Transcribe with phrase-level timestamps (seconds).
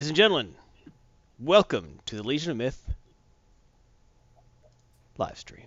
[0.00, 0.54] Ladies and gentlemen,
[1.40, 2.88] welcome to the Legion of Myth
[5.16, 5.66] live stream.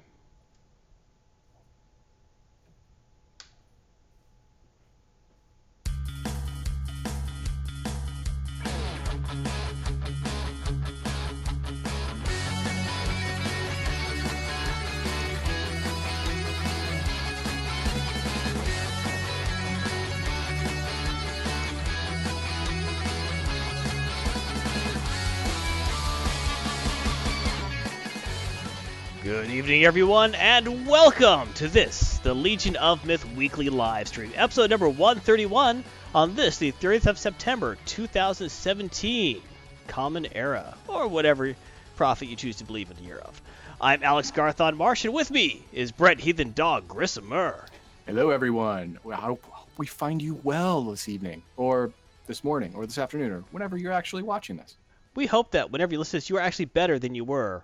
[29.24, 34.72] Good evening, everyone, and welcome to this, the Legion of Myth weekly live stream, episode
[34.72, 35.84] number 131
[36.16, 39.40] on this, the 30th of September 2017,
[39.86, 41.54] Common Era, or whatever
[41.96, 43.40] prophet you choose to believe in the year of.
[43.80, 47.68] I'm Alex Garthon Marsh, and with me is Brett Heathen Dog Grissomer.
[48.08, 48.98] Hello, everyone.
[49.04, 49.46] Well, I hope
[49.78, 51.92] we find you well this evening, or
[52.26, 54.78] this morning, or this afternoon, or whenever you're actually watching this.
[55.14, 57.62] We hope that whenever you listen to this, you are actually better than you were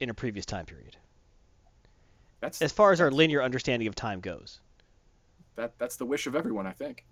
[0.00, 0.96] in a previous time period,
[2.40, 4.60] That's as far as our linear understanding of time goes.
[5.56, 5.72] that.
[5.78, 7.04] That's the wish of everyone, I think.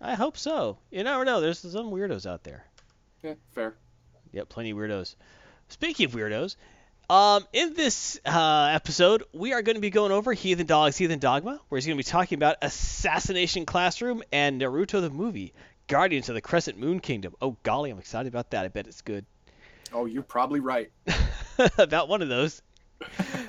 [0.00, 0.78] I hope so.
[0.90, 1.40] You never know.
[1.40, 2.64] There's some weirdos out there.
[3.22, 3.74] Yeah, fair.
[4.32, 5.14] Yep, plenty of weirdos.
[5.68, 6.56] Speaking of weirdos,
[7.08, 11.18] um, in this uh, episode, we are going to be going over Heathen Dogs, Heathen
[11.20, 15.54] Dogma, where he's going to be talking about Assassination Classroom and Naruto the movie,
[15.86, 17.34] Guardians of the Crescent Moon Kingdom.
[17.40, 18.64] Oh, golly, I'm excited about that.
[18.64, 19.24] I bet it's good.
[19.92, 20.90] Oh, you're probably right.
[21.78, 22.62] about one of those.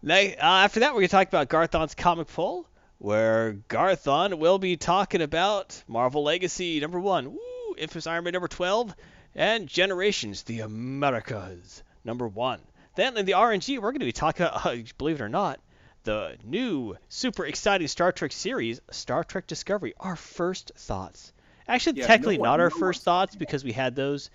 [0.00, 2.66] Now, uh, after that, we're going to talk about Garthon's comic poll,
[2.98, 8.46] where Garthon will be talking about Marvel Legacy number one, woo, Infamous Iron Man number
[8.46, 8.94] 12,
[9.34, 12.60] and Generations, the Americas number one.
[12.94, 15.58] Then in the RNG, we're going to be talking about, uh, believe it or not,
[16.04, 19.94] the new super exciting Star Trek series, Star Trek Discovery.
[19.98, 21.32] Our first thoughts.
[21.66, 24.30] Actually, Yeah, technically no one- not our no first thoughts because we had those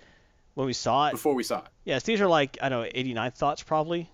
[0.54, 1.12] when we saw it.
[1.12, 1.68] Before we saw it.
[1.84, 4.10] Yes, these are like, I don't know, 89 thoughts probably.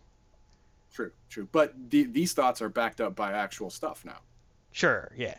[0.92, 1.48] True, true.
[1.50, 4.18] But the, these thoughts are backed up by actual stuff now.
[4.72, 5.36] Sure, yeah.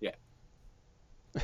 [0.00, 0.12] Yeah.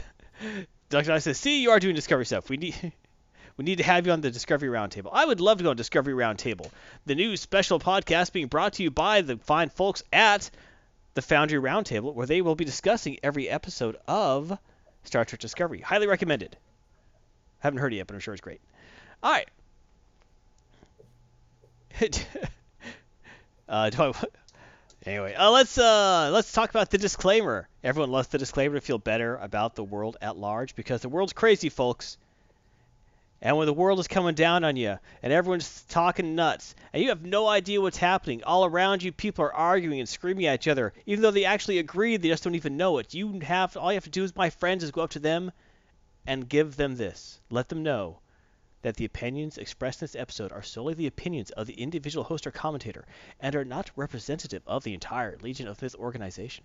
[0.88, 1.12] Dr.
[1.12, 2.48] I says, see, you are doing Discovery stuff.
[2.48, 2.92] We need
[3.56, 5.10] we need to have you on the Discovery Roundtable.
[5.12, 6.70] I would love to go on Discovery Roundtable,
[7.06, 10.50] the new special podcast being brought to you by the fine folks at
[11.14, 14.56] the Foundry Roundtable, where they will be discussing every episode of
[15.04, 15.80] Star Trek Discovery.
[15.80, 16.56] Highly recommended.
[17.60, 18.60] Haven't heard it yet, but I'm sure it's great.
[19.22, 19.48] All right.
[23.68, 24.12] uh, do I,
[25.06, 27.68] Anyway, uh, let's uh, let's talk about the disclaimer.
[27.84, 31.32] Everyone loves the disclaimer to feel better about the world at large because the world's
[31.32, 32.18] crazy, folks.
[33.40, 37.10] And when the world is coming down on you and everyone's talking nuts and you
[37.10, 40.68] have no idea what's happening, all around you people are arguing and screaming at each
[40.68, 43.14] other, even though they actually agree, they just don't even know it.
[43.14, 45.52] You have all you have to do is my friends is go up to them
[46.26, 47.40] and give them this.
[47.50, 48.18] Let them know
[48.82, 52.46] that the opinions expressed in this episode are solely the opinions of the individual host
[52.46, 53.04] or commentator
[53.40, 56.64] and are not representative of the entire Legion of Myth organization.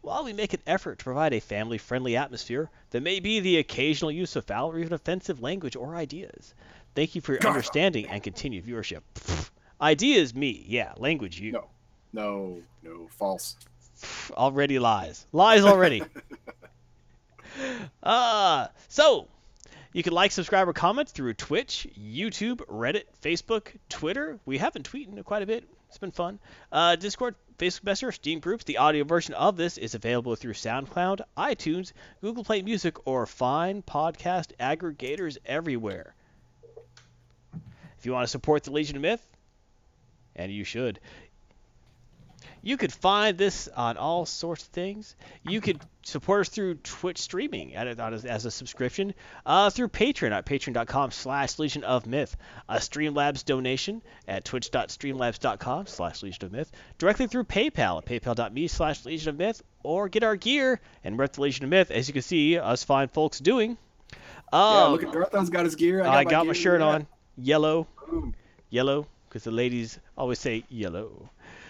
[0.00, 3.58] While we make an effort to provide a family friendly atmosphere, there may be the
[3.58, 6.54] occasional use of foul or even offensive language or ideas.
[6.94, 7.50] Thank you for your God.
[7.50, 9.02] understanding and continued viewership.
[9.14, 9.50] Pfft.
[9.80, 10.64] Ideas, me.
[10.66, 11.52] Yeah, language, you.
[11.52, 11.66] No.
[12.12, 13.56] No, no, false.
[14.32, 15.26] Already lies.
[15.32, 16.02] Lies already.
[18.02, 19.28] uh, so,
[19.92, 24.38] you can like, subscribe, or comment through Twitch, YouTube, Reddit, Facebook, Twitter.
[24.44, 25.64] We have been tweeting quite a bit.
[25.88, 26.38] It's been fun.
[26.70, 28.64] Uh, Discord, Facebook Messenger, Steam groups.
[28.64, 33.82] The audio version of this is available through SoundCloud, iTunes, Google Play Music, or fine
[33.82, 36.14] podcast aggregators everywhere.
[37.98, 39.26] If you want to support the Legion of Myth,
[40.36, 41.00] and you should,
[42.62, 45.14] you could find this on all sorts of things.
[45.42, 49.14] You could support us through Twitch streaming at it as, as a subscription,
[49.46, 52.36] uh, through Patreon at patreon.com slash Legion of Myth,
[52.68, 59.04] a Streamlabs donation at twitch.streamlabs.com slash Legion of Myth, directly through PayPal at paypal.me slash
[59.04, 62.12] Legion of Myth, or get our gear and rep the Legion of Myth, as you
[62.14, 63.76] can see us fine folks doing.
[64.52, 66.02] yeah, Um, look at Garthon's got his gear.
[66.02, 66.62] I got my gear.
[66.62, 67.06] shirt on,
[67.36, 68.34] yellow, Boom.
[68.70, 71.28] yellow, because the ladies always say yellow.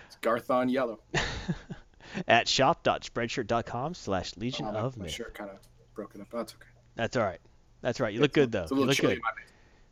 [0.08, 0.98] It's Garthon yellow.
[2.26, 5.12] at shop.spreadshirt.com slash Legion Oh, my, of my Myth.
[5.12, 5.56] shirt kind of
[5.94, 6.28] broken up.
[6.32, 6.64] That's okay.
[6.96, 7.40] That's all right.
[7.82, 8.12] That's right.
[8.12, 8.62] You Yeah, look good though.
[8.64, 9.22] It's a You look chilly good.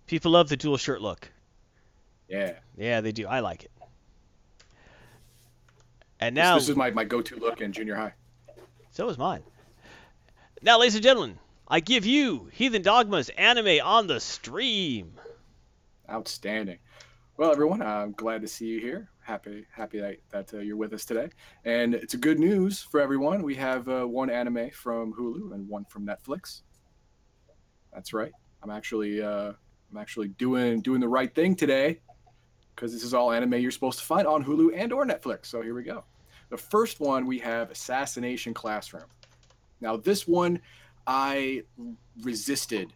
[0.06, 1.30] People love the dual shirt look.
[2.28, 2.54] Yeah.
[2.76, 3.26] Yeah, they do.
[3.26, 3.70] I like it.
[6.18, 8.14] And This- now, this, is my, my go-to look in junior high.
[8.90, 9.42] so is mine.
[10.62, 15.12] Now, ladies and gentlemen, I give you Heathen Dogmas anime on the stream.
[16.10, 16.78] Outstanding.
[17.36, 19.08] Well, everyone, I'm glad to see you here.
[19.26, 21.28] Happy, happy that, that uh, you're with us today.
[21.64, 23.42] And it's a good news for everyone.
[23.42, 26.62] We have uh, one anime from Hulu and one from Netflix.
[27.92, 28.30] That's right.
[28.62, 29.52] I'm actually uh,
[29.90, 31.98] I'm actually doing doing the right thing today
[32.76, 35.46] because this is all anime you're supposed to find on Hulu and or Netflix.
[35.46, 36.04] So here we go.
[36.50, 39.06] The first one we have Assassination Classroom.
[39.80, 40.60] Now this one
[41.04, 41.64] I
[42.22, 42.92] resisted.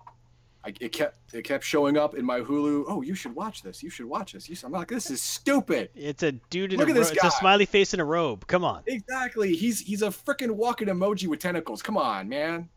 [0.64, 2.84] I, it kept it kept showing up in my Hulu.
[2.86, 3.82] Oh, you should watch this.
[3.82, 4.44] You should watch this.
[4.44, 5.88] Should, I'm like, this is stupid.
[5.94, 8.04] It's a dude in Look a at this ro- it's a smiley face in a
[8.04, 8.46] robe.
[8.46, 8.82] Come on.
[8.86, 9.56] Exactly.
[9.56, 11.80] He's he's a freaking walking emoji with tentacles.
[11.80, 12.68] Come on, man.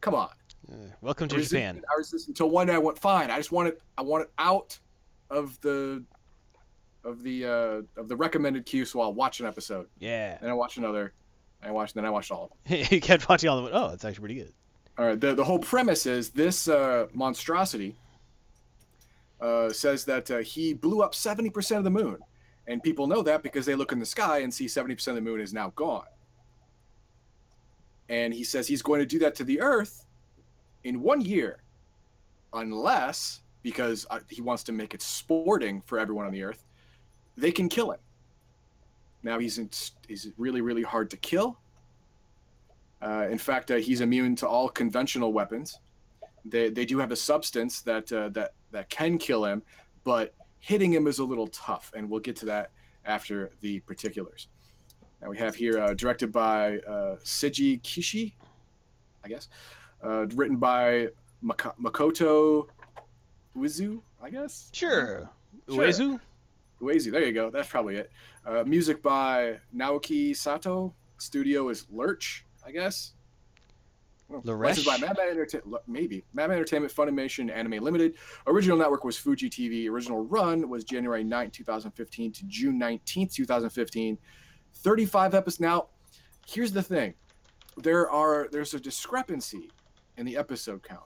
[0.00, 0.30] Come on.
[0.68, 1.82] Uh, welcome to I resisted- Japan.
[1.94, 3.30] I resisted until one day I went fine.
[3.30, 3.80] I just want it.
[3.96, 4.76] I want it out
[5.30, 6.02] of the
[7.04, 9.86] of the uh, of the recommended queue, so I'll watch an episode.
[10.00, 10.38] Yeah.
[10.40, 11.12] Then I watch another.
[11.62, 11.94] I watched.
[11.94, 12.84] Then I watched all of them.
[12.90, 13.72] you kept watching all of them.
[13.74, 14.52] Oh, it's actually pretty good.
[14.98, 15.20] All right.
[15.20, 17.96] The the whole premise is this uh, monstrosity
[19.40, 22.18] uh, says that uh, he blew up seventy percent of the moon,
[22.66, 25.24] and people know that because they look in the sky and see seventy percent of
[25.24, 26.06] the moon is now gone.
[28.08, 30.06] And he says he's going to do that to the Earth
[30.84, 31.62] in one year,
[32.52, 36.64] unless because uh, he wants to make it sporting for everyone on the Earth,
[37.36, 37.98] they can kill him.
[39.24, 39.68] Now he's in,
[40.08, 41.58] he's really really hard to kill.
[43.02, 45.78] Uh, in fact, uh, he's immune to all conventional weapons.
[46.44, 49.62] They, they do have a substance that uh, that that can kill him,
[50.04, 52.70] but hitting him is a little tough, and we'll get to that
[53.04, 54.48] after the particulars.
[55.20, 58.34] Now we have here uh, directed by uh, Seiji Kishi,
[59.24, 59.48] I guess,
[60.04, 61.08] uh, written by
[61.42, 62.68] Maka- Makoto
[63.56, 64.70] Uezu, I guess.
[64.72, 65.28] Sure.
[65.68, 65.78] Sure.
[65.78, 66.20] Uezu?
[66.80, 67.50] Uezu, there you go.
[67.50, 68.10] That's probably it.
[68.44, 70.94] Uh, music by Naoki Sato.
[71.18, 73.12] Studio is Lerche, I guess.
[74.28, 78.14] Well, licensed by Madman Entertainment, maybe Madman Entertainment, Funimation, Anime Limited.
[78.48, 79.88] Original network was Fuji TV.
[79.88, 84.18] Original run was January 9, 2015 to June 19, 2015.
[84.74, 85.60] 35 episodes.
[85.60, 85.86] Now,
[86.44, 87.14] here's the thing:
[87.76, 89.70] there are there's a discrepancy
[90.16, 91.04] in the episode count.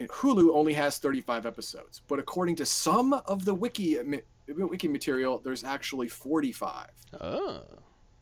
[0.00, 3.98] And Hulu only has 35 episodes, but according to some of the wiki
[4.46, 6.86] wiki material, there's actually 45
[7.20, 7.62] Oh.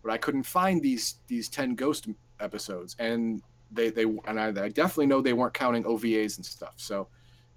[0.02, 2.08] but I couldn't find these these ten ghost
[2.40, 6.74] episodes, and they they and I, I definitely know they weren't counting OVAs and stuff.
[6.76, 7.08] So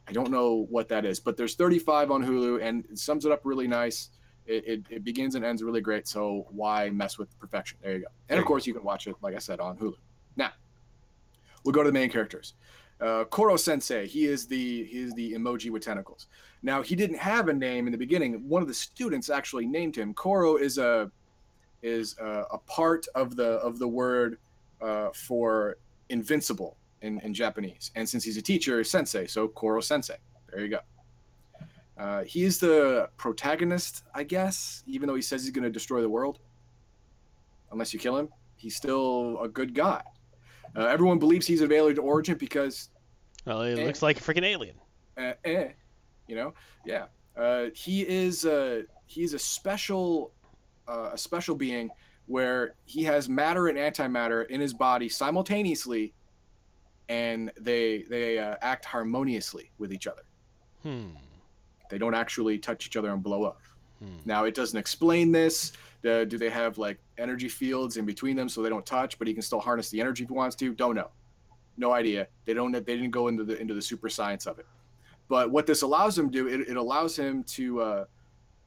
[0.07, 3.31] I don't know what that is, but there's 35 on Hulu, and it sums it
[3.31, 4.09] up really nice.
[4.47, 6.07] It, it, it begins and ends really great.
[6.07, 7.77] So why mess with perfection?
[7.83, 8.07] There you go.
[8.29, 9.93] And There of course, you can watch it, like I said, on Hulu.
[10.35, 10.51] Now
[11.63, 12.53] we'll go to the main characters.
[12.99, 16.27] Uh, Koro Sensei, he is the he is the emoji with tentacles.
[16.63, 18.47] Now he didn't have a name in the beginning.
[18.49, 20.13] One of the students actually named him.
[20.13, 21.09] Koro is a
[21.81, 24.37] is uh, a part of the of the word
[24.81, 25.77] uh, for
[26.09, 27.91] invincible in, in Japanese.
[27.95, 30.17] And since he's a teacher, sensei, so Koro Sensei.
[30.51, 30.79] There you go.
[31.97, 36.01] Uh, he is the protagonist, I guess, even though he says he's going to destroy
[36.01, 36.39] the world.
[37.71, 40.01] Unless you kill him, he's still a good guy.
[40.75, 42.89] Uh, everyone believes he's of alien origin because
[43.45, 43.85] Well, it Eh.
[43.85, 44.75] looks like a freaking alien.
[45.17, 45.69] uh, eh,
[46.27, 46.53] you know,
[46.85, 47.05] yeah.
[47.35, 50.31] Uh, he is uh, he's a special
[50.87, 51.89] uh, a special being
[52.29, 56.13] where he has matter and antimatter in his body simultaneously,
[57.09, 60.21] and they they uh, act harmoniously with each other.
[60.83, 61.07] Hmm.
[61.89, 63.61] They don't actually touch each other and blow up.
[63.97, 64.17] Hmm.
[64.25, 65.71] Now it doesn't explain this.
[66.07, 69.27] Uh, do they have like energy fields in between them so they don't touch, but
[69.27, 70.73] he can still harness the energy if he wants to?
[70.75, 71.09] Don't know.
[71.77, 72.27] No idea.
[72.45, 72.71] They don't.
[72.71, 74.67] They didn't go into the into the super science of it.
[75.29, 78.05] But what this allows him to do, it, it allows him to uh,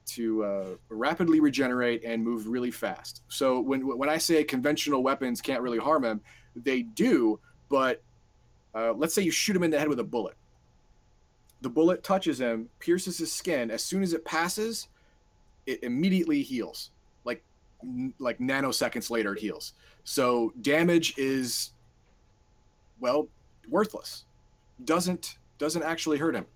[0.07, 3.23] to uh, rapidly regenerate and move really fast.
[3.29, 6.21] So when when I say conventional weapons can't really harm him,
[6.57, 7.41] they do.
[7.69, 8.03] But
[8.75, 10.37] uh, let's say you shoot him in the head with a bullet.
[11.61, 13.71] The bullet touches him, pierces his skin.
[13.71, 14.89] As soon as it passes,
[15.67, 16.91] it immediately heals.
[17.25, 17.45] Like
[18.19, 19.75] like nanoseconds later, it heals.
[20.05, 21.73] So damage is
[23.01, 23.29] well
[23.69, 24.25] worthless.
[24.85, 26.47] Doesn't doesn't actually hurt him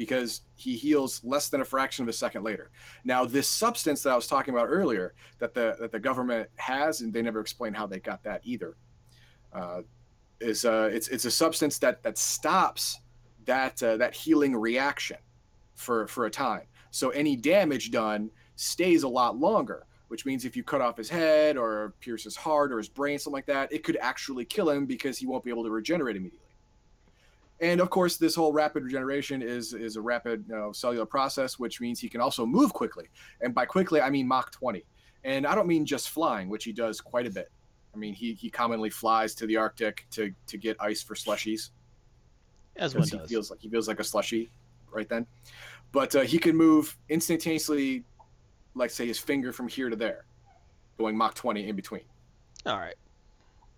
[0.00, 2.70] because he heals less than a fraction of a second later.
[3.04, 7.02] Now, this substance that I was talking about earlier, that the that the government has,
[7.02, 8.78] and they never explain how they got that either,
[9.52, 9.82] uh,
[10.40, 12.98] is uh, it's it's a substance that that stops
[13.44, 15.18] that uh, that healing reaction
[15.74, 16.62] for for a time.
[16.90, 19.86] So any damage done stays a lot longer.
[20.08, 23.16] Which means if you cut off his head or pierce his heart or his brain,
[23.16, 26.16] something like that, it could actually kill him because he won't be able to regenerate
[26.16, 26.49] immediately
[27.60, 31.58] and of course this whole rapid regeneration is is a rapid you know, cellular process
[31.58, 33.06] which means he can also move quickly.
[33.40, 34.84] And by quickly i mean mach 20
[35.24, 37.50] and i don't mean just flying which he does quite a bit.
[37.94, 41.70] I mean he, he commonly flies to the arctic to to get ice for slushies.
[42.76, 43.28] As one because he does.
[43.28, 44.50] feels like he feels like a slushy
[44.90, 45.26] right then.
[45.92, 48.04] But uh, he can move instantaneously
[48.74, 50.24] like say his finger from here to there
[51.00, 52.02] going mach 20 in between.
[52.66, 52.94] All right.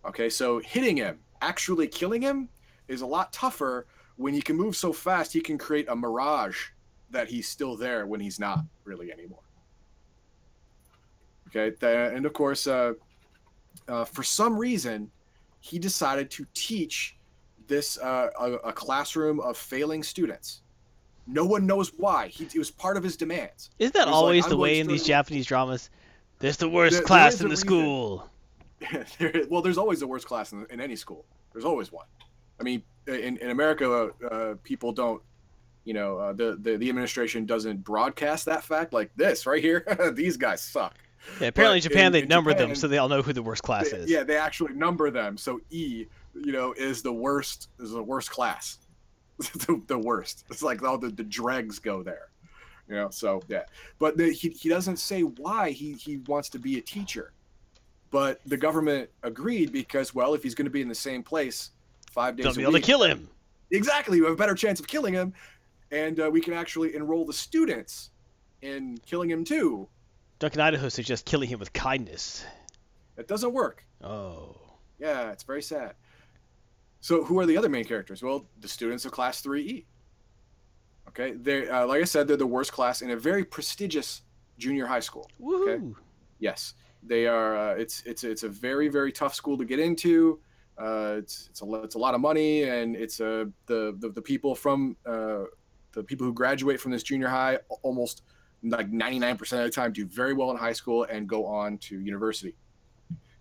[0.04, 2.48] Okay, so hitting him, actually killing him,
[2.88, 3.86] is a lot tougher
[4.16, 6.58] when he can move so fast, he can create a mirage
[7.10, 9.40] that he's still there when he's not really anymore.
[11.54, 11.72] Okay,
[12.14, 12.92] and of course, uh,
[13.88, 15.10] uh, for some reason,
[15.60, 17.16] he decided to teach
[17.66, 20.62] this uh, a, a classroom of failing students.
[21.26, 22.28] No one knows why.
[22.28, 23.70] He, it was part of his demands.
[23.78, 25.90] Isn't that He's like, always the way in these Japanese dramas?
[26.38, 27.66] There's the worst There- there class is in the reason.
[27.68, 28.28] school.
[29.18, 31.24] There- well, there's always the worst class in, in any school.
[31.52, 32.06] There's always one.
[32.60, 35.20] I mean, in, in America, uh, people don't,
[35.84, 39.84] you know, uh, the, the the administration doesn't broadcast that fact like this right here.
[40.14, 40.94] These guys suck.
[41.40, 43.42] Yeah, apparently But Japan in- they in number them so they all know who the
[43.42, 44.10] worst class They- is.
[44.10, 45.36] yeah, they actually number them.
[45.36, 47.68] So E, you know, is the worst.
[47.80, 48.78] Is the worst class.
[49.38, 50.44] the, the worst.
[50.50, 52.28] It's like all the, the dregs go there.
[52.88, 53.10] You know.
[53.10, 53.62] So yeah,
[53.98, 57.32] but the, he he doesn't say why he he wants to be a teacher,
[58.10, 61.70] but the government agreed because well, if he's going to be in the same place
[62.12, 63.28] five days They'll a be able to kill him.
[63.70, 65.32] exactly, we have a better chance of killing him,
[65.90, 68.10] and uh, we can actually enroll the students
[68.60, 69.88] in killing him too.
[70.38, 72.44] Duncan Idaho suggests killing him with kindness.
[73.16, 73.84] It doesn't work.
[74.02, 74.56] Oh.
[74.98, 75.94] Yeah, it's very sad.
[77.00, 78.22] So, who are the other main characters?
[78.22, 79.84] Well, the students of Class 3E.
[81.08, 84.22] Okay, they uh, like I said, they're the worst class in a very prestigious
[84.56, 85.28] junior high school.
[85.40, 85.94] Woohoo.
[86.38, 87.56] Yes, they are.
[87.56, 90.40] Uh, it's it's it's a very very tough school to get into.
[90.82, 94.22] Uh, it's it's a it's a lot of money, and it's uh, the, the the
[94.22, 95.44] people from uh,
[95.92, 98.22] the people who graduate from this junior high almost
[98.64, 102.00] like 99% of the time do very well in high school and go on to
[102.00, 102.54] university.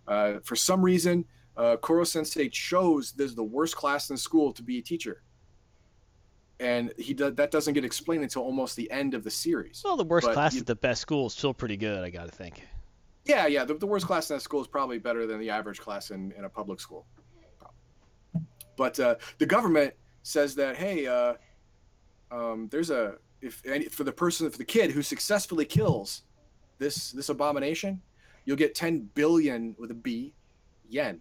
[0.07, 1.23] Uh, for some reason,
[1.57, 5.23] uh, Koro Sensei chose this the worst class in school to be a teacher,
[6.59, 9.81] and he does that doesn't get explained until almost the end of the series.
[9.83, 12.11] Well, the worst But class you- at the best school is still pretty good, I
[12.11, 12.61] gotta think.
[13.25, 13.65] Yeah, yeah.
[13.65, 16.31] The, the worst class in that school is probably better than the average class in,
[16.37, 17.05] in a public school.
[18.75, 21.33] But uh, the government says that hey, uh,
[22.31, 26.23] um, there's a if any, for the person for the kid who successfully kills
[26.77, 28.01] this this abomination,
[28.45, 30.33] you'll get 10 billion with a B
[30.89, 31.19] yen.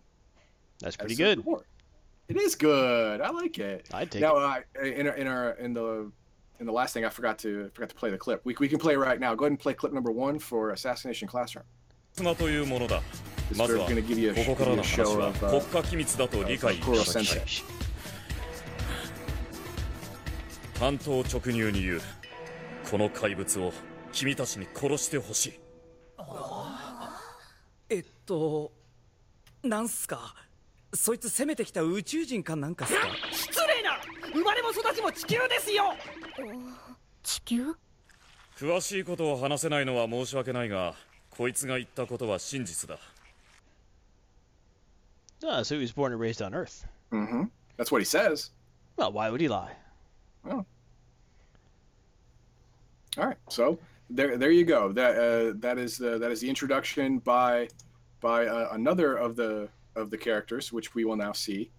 [0.81, 1.39] That's pretty good.
[1.39, 1.65] reward.
[2.29, 3.21] It is good.
[3.21, 3.89] I like it.
[3.93, 4.65] I'd take Now, it.
[4.79, 6.13] uh, in our, in our in the
[6.61, 8.43] in the last thing, I forgot to forgot to play the clip.
[8.45, 9.35] We, we can play right now.
[9.35, 11.65] Go ahead and play clip number one for Assassination Classroom.
[13.57, 13.93] まずはこ
[14.47, 17.27] こからの話は国 uh, 家機密だと理解いただきたい.
[20.79, 22.01] 単刀直入に言う。
[22.91, 23.73] この怪物を
[24.13, 25.61] 君たちに殺してほしい。
[27.89, 28.73] えっと
[29.63, 30.35] なんすか？
[30.95, 33.01] そいつ攻めてきた宇宙人かなんかっすか？
[33.33, 34.01] 失礼な！
[34.33, 35.95] 生まれも育ちも地球ですよ！
[37.23, 37.75] 地球？
[38.57, 40.95] 詳しいことを話せないのは申し訳ないが
[41.31, 42.99] こいつが言ったことは真実だ
[45.47, 46.87] Ah, so he was born and raised on Earth.
[47.11, 47.45] hmm
[47.77, 48.51] That's what he says.
[48.97, 49.73] Well, why would he lie?
[50.45, 50.67] Well.
[53.19, 53.79] All right, so
[54.09, 54.93] there, there you go.
[54.93, 57.69] That uh, that is the that is the introduction by
[58.21, 61.71] by uh, another of the of the characters, which we will now see.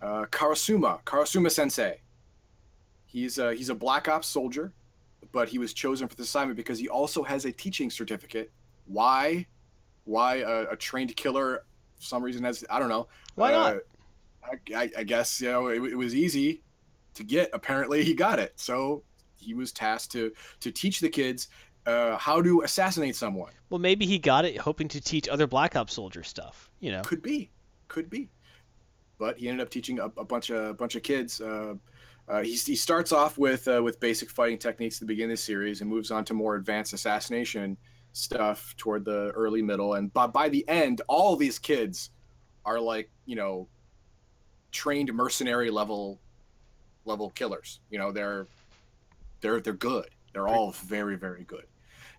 [0.00, 2.00] Uh, Karasuma, Karasuma Sensei.
[3.06, 4.72] He's a, he's a Black Ops soldier,
[5.32, 8.50] but he was chosen for this assignment because he also has a teaching certificate.
[8.86, 9.46] Why?
[10.04, 11.64] Why a, a trained killer?
[12.02, 13.06] For some reason has I don't know.
[13.36, 13.76] Why not?
[13.76, 13.78] Uh,
[14.44, 16.62] I, I, I guess you know it, it was easy
[17.14, 17.50] to get.
[17.52, 18.52] Apparently, he got it.
[18.56, 19.04] So
[19.36, 21.48] he was tasked to to teach the kids
[21.86, 23.52] uh, how to assassinate someone.
[23.70, 26.70] Well, maybe he got it hoping to teach other Black Ops soldiers stuff.
[26.80, 27.02] You know.
[27.02, 27.50] Could be,
[27.86, 28.28] could be.
[29.18, 31.40] But he ended up teaching a, a bunch of a bunch of kids.
[31.40, 31.74] Uh,
[32.28, 35.38] uh, he, he starts off with uh, with basic fighting techniques to begin beginning of
[35.38, 37.76] the series and moves on to more advanced assassination
[38.12, 39.94] stuff toward the early middle.
[39.94, 42.10] And by, by the end, all these kids
[42.64, 43.68] are like you know
[44.70, 46.20] trained mercenary level
[47.04, 47.80] level killers.
[47.90, 48.46] You know they're
[49.40, 50.08] they're they're good.
[50.32, 51.66] They're all very very good.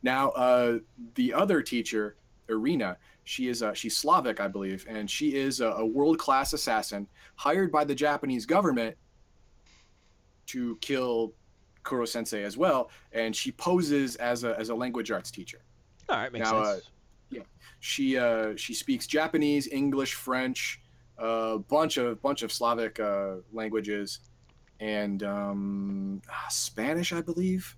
[0.01, 0.79] Now uh,
[1.15, 2.17] the other teacher,
[2.49, 6.53] Irina, she is uh, she's Slavic, I believe, and she is a, a world class
[6.53, 8.95] assassin hired by the Japanese government
[10.47, 11.33] to kill
[11.83, 12.89] Kuro Sensei as well.
[13.13, 15.61] And she poses as a as a language arts teacher.
[16.09, 16.89] All right, makes Now, uh, sense.
[17.83, 20.79] She uh, she speaks Japanese, English, French,
[21.17, 24.19] a bunch of bunch of Slavic uh, languages,
[24.79, 27.75] and um, ah, Spanish, I believe,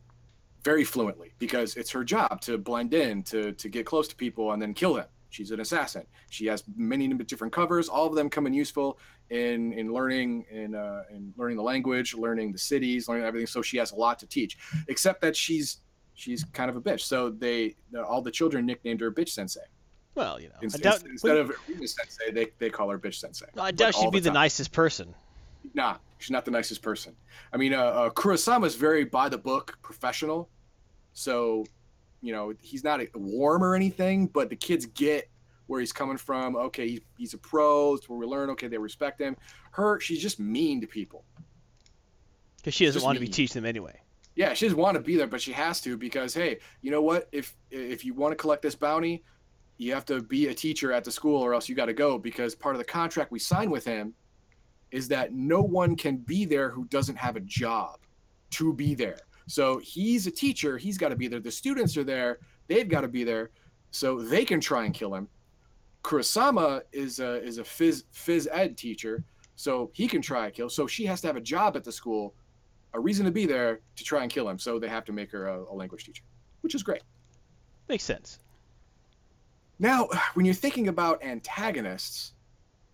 [0.64, 4.52] very fluently because it's her job to blend in, to to get close to people
[4.52, 5.08] and then kill them.
[5.32, 6.04] She's an assassin.
[6.30, 7.90] She has many different covers.
[7.90, 9.00] All of them come in useful
[9.32, 13.48] in in learning in uh, in learning the language, learning the cities, learning everything.
[13.48, 14.60] So she has a lot to teach.
[14.88, 15.78] Except that she's
[16.16, 17.02] she's kind of a bitch.
[17.02, 17.76] So they
[18.08, 19.62] all the children nicknamed her Bitch Sensei.
[20.16, 23.16] Well, you know, I Instead, doubt, instead of Irina Sensei, they, they call her Bitch
[23.16, 23.48] Sensei.
[23.56, 24.36] I Like, doubt all she'd be the time.
[24.36, 25.14] nicest person.
[25.74, 27.14] Nah, she's not the nicest person.
[27.52, 30.50] I mean, uh, uh, Kurosama is very by the book, professional.
[31.12, 31.66] So,
[32.22, 35.30] you know, he's not a, warm or anything, but the kids get
[35.68, 36.56] where he's coming from.
[36.56, 37.96] Okay, he, he's a pro.
[37.96, 38.50] It's where we learn.
[38.52, 39.36] Okay, they respect him.
[39.72, 41.26] Her, she's just mean to people.
[42.58, 44.00] Because she doesn't Just want to be teaching them anyway.
[44.36, 47.02] Yeah, she doesn't want to be there, but she has to because hey, you know
[47.02, 47.30] what?
[47.32, 49.24] If if you want to collect this bounty,
[49.78, 52.18] you have to be a teacher at the school, or else you got to go
[52.18, 54.14] because part of the contract we signed with him
[54.92, 58.00] is that no one can be there who doesn't have a job
[58.52, 59.20] to be there.
[59.48, 61.40] So he's a teacher, he's got to be there.
[61.40, 63.52] The students are there, they've got to be there,
[63.92, 65.28] so they can try and kill him.
[66.04, 69.24] Kurosama is a is a phys phys ed teacher,
[69.56, 70.70] so he can try and kill.
[70.70, 72.36] So she has to have a job at the school
[72.96, 74.58] a reason to be there to try and kill him.
[74.58, 76.24] So they have to make her a, a language teacher,
[76.62, 77.04] which is great.
[77.88, 78.40] Makes sense.
[79.80, 82.34] Now, when you're thinking about antagonists,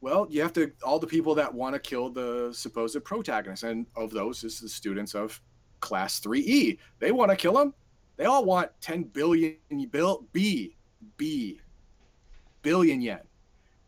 [0.01, 3.86] well, you have to all the people that want to kill the supposed protagonist, and
[3.96, 5.39] of those is the students of
[5.79, 6.79] Class 3E.
[7.00, 7.74] They want to kill him.
[8.17, 9.58] They all want 10 billion
[9.91, 10.75] bill B
[11.17, 11.62] B
[12.62, 13.22] billion yen.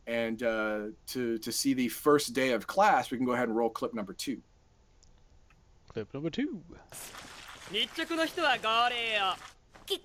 [0.06, 3.58] And uh, to to see the first day of class, we can go ahead and
[3.58, 4.42] roll clip number two.
[5.94, 6.60] Clip number two.
[7.72, 9.36] 日直の人は号令を
[9.86, 10.04] 起立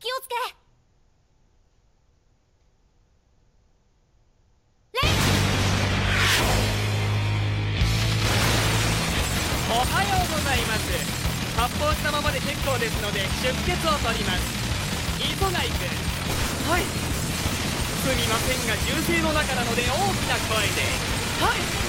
[0.00, 0.34] 気をつけ。
[9.70, 10.90] おはようございます。
[11.56, 14.42] 発砲したままで結構ですので出血を取ります。
[15.22, 15.86] 磯貝君
[16.68, 16.82] はい
[17.99, 19.89] すみませんが銃声の中なので大き
[20.27, 20.81] な声で
[21.41, 21.85] はい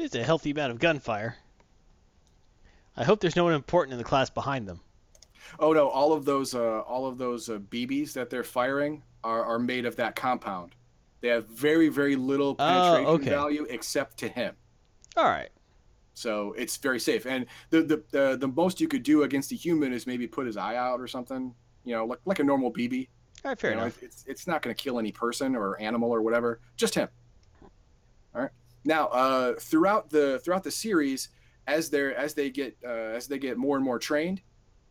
[0.00, 1.34] It's a healthy amount of gunfire.
[2.96, 4.80] I hope there's no one important in the class behind them.
[5.58, 9.44] Oh no, all of those uh, all of those uh, BBs that they're firing are,
[9.44, 10.76] are made of that compound.
[11.20, 13.30] They have very very little Oh, penetration okay.
[13.30, 14.54] value except to him.
[15.16, 15.48] All right.
[16.14, 17.26] So it's very safe.
[17.26, 20.46] And the the the, the most you could do against a human is maybe put
[20.46, 21.54] his eye out or something.
[21.84, 23.08] You know, like like a normal BB.
[23.43, 24.01] Right, fair you know, enough.
[24.01, 26.61] It's it's not going to kill any person or animal or whatever.
[26.77, 27.09] Just him.
[28.33, 28.51] All right.
[28.85, 31.29] Now, uh, throughout the throughout the series,
[31.67, 34.41] as they're as they get uh, as they get more and more trained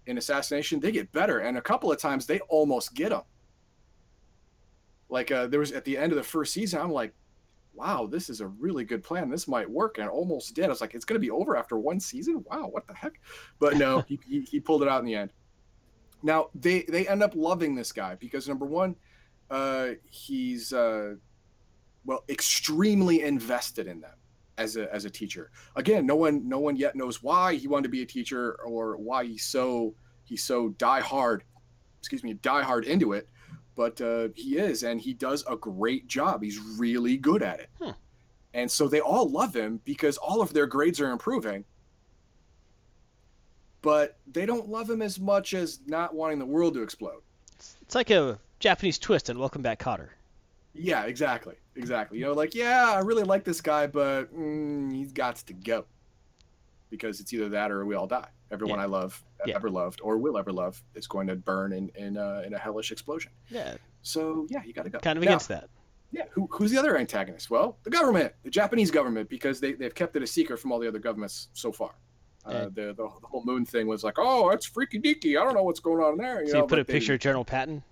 [0.06, 1.40] in assassination, they get better.
[1.40, 3.22] And a couple of times they almost get them.
[5.08, 7.14] Like uh, there was at the end of the first season, I'm like,
[7.74, 9.30] wow, this is a really good plan.
[9.30, 9.98] This might work.
[9.98, 10.66] And I almost did.
[10.66, 12.44] I was like, it's going to be over after one season.
[12.50, 13.20] Wow, what the heck?
[13.58, 15.32] But no, he, he, he pulled it out in the end.
[16.22, 18.96] Now they they end up loving this guy because number one,
[19.50, 21.14] uh, he's uh,
[22.04, 24.14] well extremely invested in them
[24.58, 25.50] as a as a teacher.
[25.76, 28.96] Again, no one no one yet knows why he wanted to be a teacher or
[28.96, 31.44] why he's so he's so die hard,
[31.98, 33.28] excuse me, die hard into it.
[33.74, 36.42] But uh, he is, and he does a great job.
[36.42, 37.70] He's really good at it.
[37.80, 37.90] Hmm.
[38.54, 41.64] And so they all love him because all of their grades are improving.
[43.82, 47.20] But they don't love him as much as not wanting the world to explode.
[47.82, 50.08] It's like a Japanese twist and Welcome Back, Kotter.
[50.74, 52.18] Yeah, exactly, exactly.
[52.18, 55.84] You know, like yeah, I really like this guy, but mm, he's got to go
[56.90, 58.28] because it's either that or we all die.
[58.50, 58.84] Everyone Yeah.
[58.84, 59.56] I love, Yeah.
[59.56, 62.58] ever loved, or will ever love is going to burn in in, uh, in a
[62.58, 63.32] hellish explosion.
[63.50, 64.98] Yeah, So yeah, you got to go.
[65.00, 65.68] kind of Now, against that.
[66.12, 67.50] Yeah, who, who's the other antagonist?
[67.50, 70.78] Well, the government, the Japanese government, because they they've kept it a secret from all
[70.78, 71.92] the other governments so far.
[72.44, 75.40] Uh, the, the the whole moon thing was like, oh, that's freaky deaky.
[75.40, 76.42] I don't know what's going on there.
[76.42, 77.82] You So know, you put a they- picture of General Patton?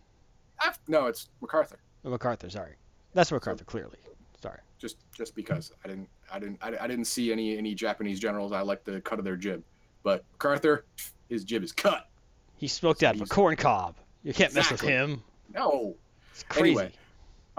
[0.61, 1.79] Ah, no, it's MacArthur.
[2.05, 2.75] Or MacArthur, sorry.
[3.15, 3.99] That's MacArthur, clearly.
[4.43, 4.59] Sorry.
[4.79, 8.53] just just because I didn't I didn't I, I didn't see any any Japanese generals
[8.53, 9.63] I like the cut of their jib,
[10.03, 10.85] but MacArthur
[11.29, 12.09] his jib is cut.
[12.57, 13.97] He smoked out of a corn cob.
[14.25, 15.23] You can't mess with him.
[15.55, 15.95] No.
[16.33, 16.71] It's crazy.
[16.71, 16.93] Anyway,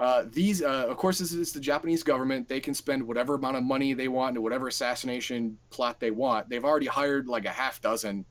[0.02, 2.48] uh, these uh, of course this is the Japanese government.
[2.48, 6.48] They can spend whatever amount of money they want into whatever assassination plot they want.
[6.48, 8.24] They've already hired like a half dozen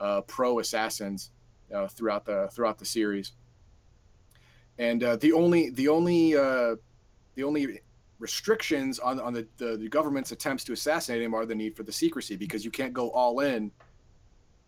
[0.00, 1.30] uh, pro assassins
[1.74, 3.32] uh, throughout the throughout the series.
[4.78, 6.76] And uh, the only the only uh,
[7.34, 7.82] the only
[8.18, 11.82] restrictions on on the, the the government's attempts to assassinate him are the need for
[11.82, 13.70] the secrecy because you can't go all in,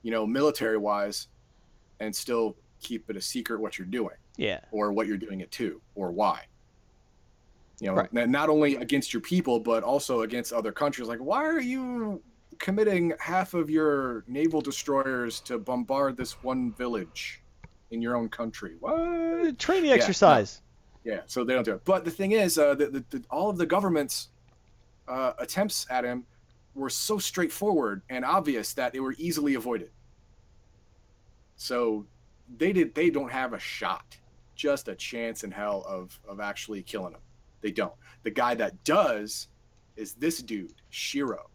[0.02, 1.28] you know, military wise,
[2.00, 4.60] and still keep it a secret what you're doing Yeah.
[4.72, 6.40] or what you're doing it to or why.
[7.80, 8.12] You know, Right.
[8.12, 11.08] not only against your people, but also against other countries.
[11.08, 12.22] Like, why are you
[12.58, 17.42] committing half of your naval destroyers to bombard this one village
[17.90, 18.76] in your own country?
[18.80, 19.58] What?
[19.58, 19.96] Training no.
[19.96, 20.60] exercise.
[21.04, 21.84] Yeah, so they don't do it.
[21.86, 24.28] But the thing is, uh, the, the, the, all of the government's
[25.08, 26.26] uh, attempts at him
[26.74, 29.90] were so straightforward and obvious that they were easily avoided.
[31.56, 32.06] So
[32.58, 32.94] they did.
[32.94, 34.18] They don't have a shot
[34.54, 37.20] just a chance in hell of of actually killing him.
[37.60, 37.94] They don't.
[38.22, 39.48] The guy that does
[39.96, 41.50] is this dude, Shiro.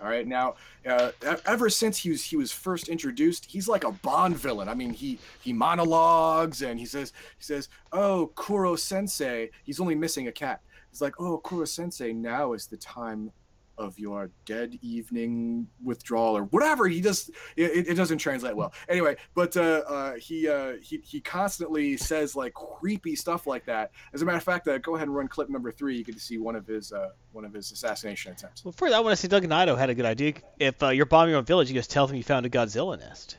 [0.00, 0.56] All right, now
[0.88, 1.12] uh,
[1.46, 4.68] ever since he was he was first introduced, he's like a Bond villain.
[4.68, 9.94] I mean, he he monologues and he says he says, "Oh, Kuro Sensei, he's only
[9.94, 13.30] missing a cat." He's like, "Oh, Kuro Sensei, now is the time
[13.78, 18.72] of your dead evening withdrawal or whatever." He just it, it doesn't translate well.
[18.88, 23.92] Anyway, but uh, uh, he uh, he he constantly says like creepy stuff like that.
[24.12, 25.96] As a matter of fact, uh, go ahead and run clip number three.
[25.96, 28.64] You get to see one of his uh, one of his assassination attempts.
[28.64, 30.34] Well, first, I want to say Doug Naito had a good idea.
[30.58, 32.98] If uh, you're bombing your own village, you just tell them you found a Godzilla
[32.98, 33.36] nest.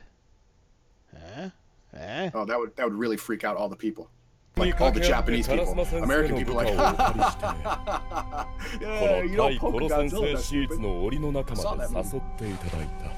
[1.14, 1.50] Eh?
[1.94, 2.30] Eh?
[2.34, 4.10] Oh, that would that would really freak out all the people.
[4.58, 8.46] Like all the Japanese people, American people, like, yeah,
[8.80, 10.80] こ you の don't 対 poke コロ Godzilla, 先生 that's シーツ stupid.
[10.82, 13.10] の檻の中ま Saw で that 誘っていただいた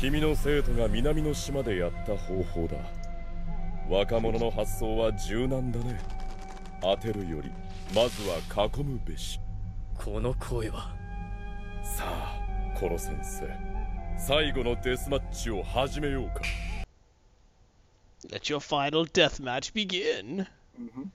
[0.00, 2.76] 君の生徒が南の島でやった方法だ
[3.88, 5.98] 若者の発想は柔軟だね。
[6.80, 7.50] 当てるより
[7.94, 8.38] まずは
[8.74, 9.38] 囲むべし。
[9.94, 10.94] この声は。
[11.82, 12.38] さあ
[12.78, 13.46] コロ先生。
[14.16, 16.42] 最後のデスマッチを始めようか
[18.30, 20.46] Let your final death match begin.
[20.80, 21.10] Mhm.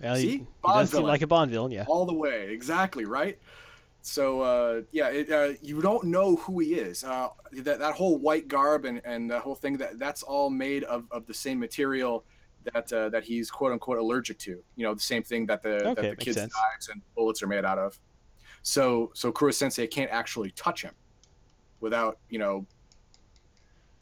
[0.00, 0.28] Well, he, See?
[0.38, 1.84] he Bond does seem like a Bond villain, yeah.
[1.88, 3.38] all the way exactly right
[4.02, 8.18] so uh, yeah it, uh, you don't know who he is uh, that, that whole
[8.18, 11.58] white garb and, and the whole thing that that's all made of, of the same
[11.58, 12.24] material
[12.74, 15.86] that uh, that he's quote unquote allergic to you know the same thing that the,
[15.88, 16.52] Okay, that the kids sense.
[16.52, 17.98] knives and bullets are made out of
[18.62, 20.92] so so Kuro sensei can't actually touch him
[21.80, 22.66] without you know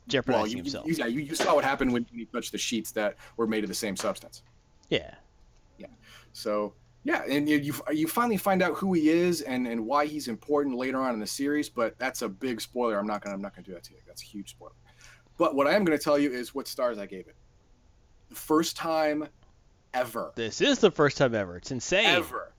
[0.09, 0.87] Jeopardizing well you, himself.
[0.87, 3.65] you, yeah, you, you saw what happened when he touched the sheets that were made
[3.65, 4.43] of the same substance
[4.89, 5.15] Yeah.
[5.79, 5.87] yeah.
[6.33, 10.07] So yeah, and you you, you finally find out who he is and, and why
[10.07, 12.99] he's important later on in the series, but that's a big spoiler.
[12.99, 13.99] I'm not gonna I'm not gonna do that to you.
[14.07, 14.73] That's a huge spoiler.
[15.37, 17.35] But what I am gonna tell you is what stars I gave it.
[18.29, 19.27] The first time
[19.95, 21.57] ever, This is the first time ever.
[21.57, 22.07] It's insane.
[22.07, 22.53] ever,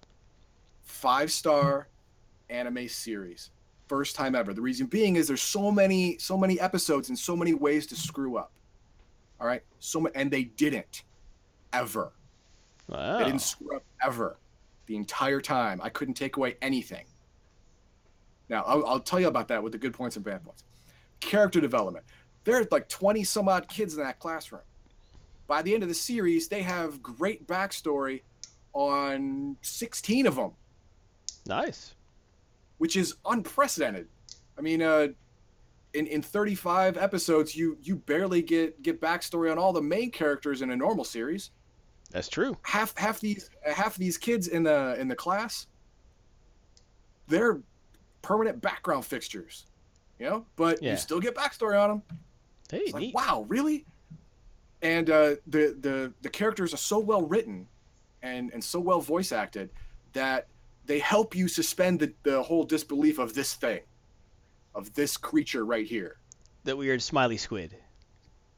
[0.84, 1.88] five star
[2.50, 3.50] anime series.
[3.94, 4.56] First time ever.
[4.56, 7.96] The reason being is there's so many so many episodes and so many ways to
[7.96, 8.52] screw up.
[9.40, 11.04] All right, so ma- and they didn't
[11.74, 12.12] ever.
[12.88, 13.20] Wow.
[13.20, 14.38] They didn't screw up ever.
[14.88, 15.80] The entire time.
[15.80, 17.06] I couldn't take away anything.
[18.50, 20.64] Now, I'll, I'll tell you about that with the good points and bad points.
[21.20, 22.04] Character development.
[22.46, 24.64] There are like 20 some odd kids in that classroom.
[25.46, 28.24] By the end of the series, they have great backstory
[28.74, 30.54] on 16 of them,
[31.46, 31.94] Nice.
[32.84, 34.10] Which is unprecedented.
[34.58, 35.08] I mean, uh,
[35.94, 40.62] in, in 35 episodes, you you barely get get backstory on all the main characters
[40.62, 41.52] in a normal series.
[42.12, 42.58] That's true.
[42.64, 45.68] half half these half these kids in the in the class
[47.30, 47.62] they're
[48.22, 49.66] permanent background fixtures
[50.20, 50.92] you know but Yeah.
[50.92, 52.02] you still get backstory on them
[52.70, 53.86] Hey, like wow really
[54.82, 57.66] and uh, the the the characters are so well written
[58.22, 59.70] and and so well voice acted
[60.12, 60.48] that
[60.86, 63.82] they help you suspend the, the whole disbelief of this thing
[64.76, 66.18] of this creature right here
[66.64, 67.76] That weird smiley squid.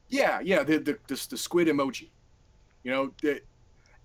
[0.08, 2.08] yeah, yeah, the the, the, the squid emoji.
[2.82, 3.40] You know, the,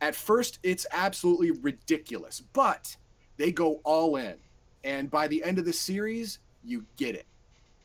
[0.01, 2.95] at first it's absolutely ridiculous, but
[3.37, 4.35] they go all in,
[4.83, 7.25] and by the end of the series, you get it.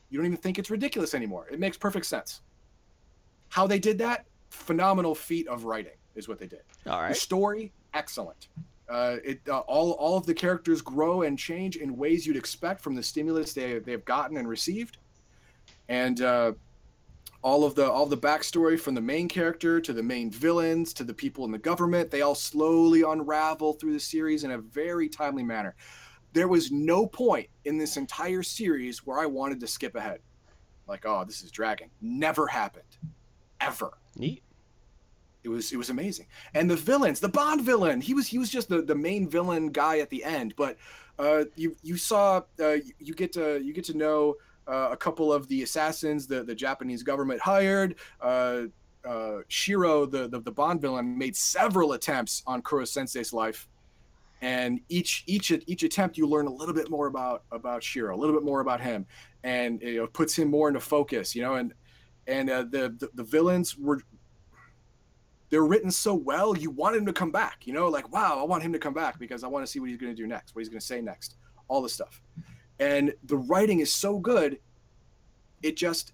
[0.09, 1.47] You don't even think it's ridiculous anymore.
[1.51, 2.41] It makes perfect sense.
[3.49, 4.25] How they did that?
[4.49, 6.61] Phenomenal feat of writing is what they did.
[6.85, 7.09] All right.
[7.09, 8.47] The story, excellent.
[8.89, 12.81] Uh, it uh, all all of the characters grow and change in ways you'd expect
[12.81, 14.97] from the stimulus they they've gotten and received,
[15.89, 16.53] and uh,
[17.41, 21.03] all of the all the backstory from the main character to the main villains to
[21.03, 25.09] the people in the government they all slowly unravel through the series in a very
[25.09, 25.75] timely manner.
[26.33, 30.19] There was no point in this entire series where I wanted to skip ahead,
[30.87, 31.89] like oh this is dragging.
[32.01, 32.97] Never happened,
[33.59, 34.41] ever Neat.
[35.47, 36.27] It was it was amazing.
[36.53, 39.69] And the villains the bond villain he was he was just the, the main villain
[39.69, 40.53] guy at the end.
[40.57, 40.77] But
[41.17, 44.35] uh, you you saw uh, you, get to you get to know
[44.67, 47.95] uh, a couple of the assassins the, the japanese government hired.
[48.21, 48.63] Uh,
[49.07, 53.67] uh, shiro the, the the bond villain made several attempts on kuro sensei's life.
[54.41, 58.19] And each each each attempt you learn a little bit more about about shiro a
[58.19, 59.05] little bit more about him.
[59.43, 61.73] And you know puts him more into focus you know and
[62.27, 64.01] and uh, the, the the villains were
[65.49, 68.43] they're written so well you want him to come back you know like wow i
[68.43, 70.27] want him to come back because i want to see what he's going to do
[70.27, 72.21] next what he's going to say next all this stuff
[72.79, 74.59] and the writing is so good
[75.63, 76.13] it just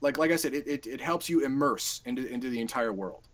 [0.00, 3.28] like like i said it, it, it helps you immerse into into the entire world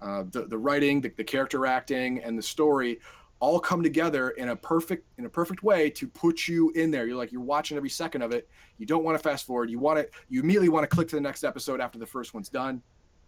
[0.00, 2.98] uh, the, the writing the, the character acting and the story
[3.40, 7.06] all come together in a perfect in a perfect way to put you in there.
[7.06, 8.48] You're like you're watching every second of it.
[8.78, 9.70] You don't want to fast forward.
[9.70, 12.32] You want to you immediately want to click to the next episode after the first
[12.32, 12.82] one's done.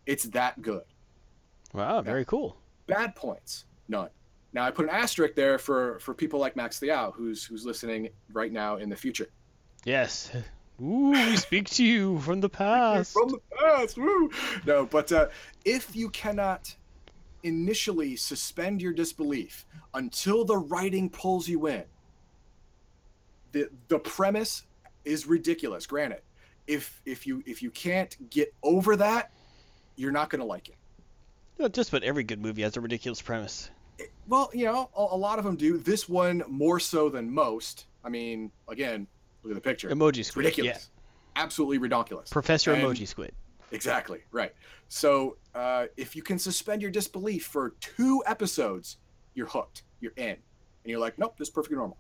[0.07, 0.85] It's that good.
[1.73, 2.57] Wow, very cool.
[2.87, 4.09] Bad points, none.
[4.53, 8.09] Now I put an asterisk there for for people like Max Liao, who's who's listening
[8.33, 9.29] right now in the future.
[9.85, 10.31] Yes.
[10.81, 13.15] Ooh, we speak to you from the past.
[13.15, 14.31] From the past, woo!
[14.67, 15.29] No, but uh,
[15.65, 16.75] if you cannot
[17.43, 19.65] initially suspend your disbelief
[19.95, 21.85] until the writing pulls you in,
[23.53, 24.65] the the premise
[25.05, 25.87] is ridiculous.
[25.87, 26.21] Granted,
[26.67, 29.33] if if you if you can't get over that,
[29.97, 30.77] you're not going to like it.
[31.59, 33.71] No, just about every good movie has a ridiculous premise.
[34.29, 35.79] Well, you know, a, a lot of them do.
[35.79, 37.87] This one more so than most.
[38.05, 39.07] I mean, again,
[39.43, 39.89] look at the picture.
[39.89, 40.45] Emoji It's Squid.
[40.45, 40.91] ridiculous.
[41.35, 42.31] Absolutely ridiculous.
[42.31, 43.33] Professor And- Emoji Squid.
[43.73, 44.53] Exactly right.
[44.89, 48.99] So uh, if you can suspend your disbelief for two episodes,
[49.35, 49.83] you're hooked.
[50.01, 50.37] You're in, and
[50.85, 51.99] you're like, nope, this is perfectly normal.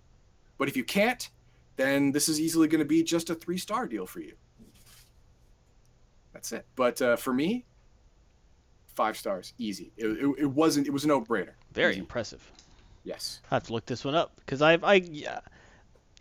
[0.58, 1.28] But if you can't,
[1.74, 4.34] then this is easily going to be just a three star deal for you.
[6.32, 6.66] That's it.
[6.76, 7.64] But uh, for me,
[8.96, 9.92] five stars, easy.
[9.96, 10.86] It, it, it wasn't.
[10.86, 11.52] It was a no brainer.
[11.72, 12.00] Very Easy.
[12.00, 12.50] impressive.
[13.04, 13.40] Yes.
[13.50, 15.40] I have to look this one up because I've I yeah,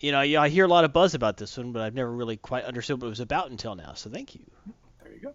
[0.02, 2.12] you know yeah, I hear a lot of buzz about this one, but I've never
[2.12, 3.94] really quite understood what it was about until now.
[3.94, 4.42] So thank you.
[5.02, 5.34] There you go.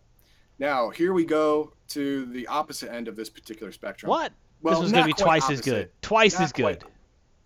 [0.60, 4.10] Now here we go to the opposite end of this particular spectrum.
[4.10, 4.32] What?
[4.62, 5.90] Well, this one's gonna be quite twice as good.
[6.02, 6.62] Twice Not as good.
[6.62, 6.84] quite.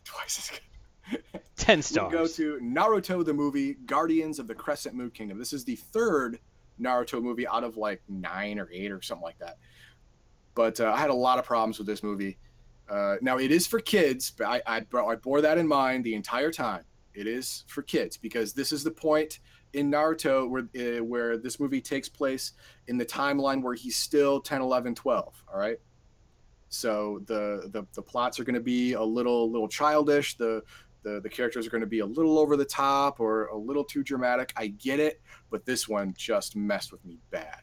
[0.04, 1.22] Twice as good.
[1.56, 2.12] Ten stars.
[2.12, 5.38] go to Naruto the movie, Guardians of the Crescent Moon Kingdom.
[5.38, 6.40] This is the third
[6.80, 9.58] Naruto movie out of like nine or eight or something like that.
[10.54, 12.38] But uh, I had a lot of problems with this movie.
[12.88, 16.14] Uh, now it is for kids, but I, I, I bore that in mind the
[16.14, 16.84] entire time.
[17.14, 19.38] It is for kids because this is the point
[19.72, 22.52] in Naruto where uh, where this movie takes place
[22.88, 25.44] in the timeline where he's still 10, 11, 12.
[25.52, 25.78] All right.
[26.68, 30.36] So the the, the plots are going to be a little little childish.
[30.36, 30.62] The
[31.02, 33.84] the the characters are going to be a little over the top or a little
[33.84, 34.52] too dramatic.
[34.56, 37.62] I get it, but this one just messed with me bad.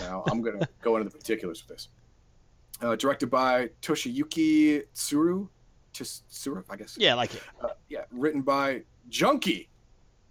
[0.00, 1.88] Now I'm going to go into the particulars with this.
[2.80, 5.48] Uh, directed by Toshiyuki Tsuru,
[5.92, 6.96] Tsuru, I guess.
[6.98, 7.42] Yeah, I like it.
[7.60, 9.68] Uh, yeah, written by Junkie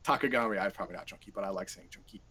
[0.03, 0.59] Takagami.
[0.61, 2.21] I'm probably not Junkie, but I like saying Junkie.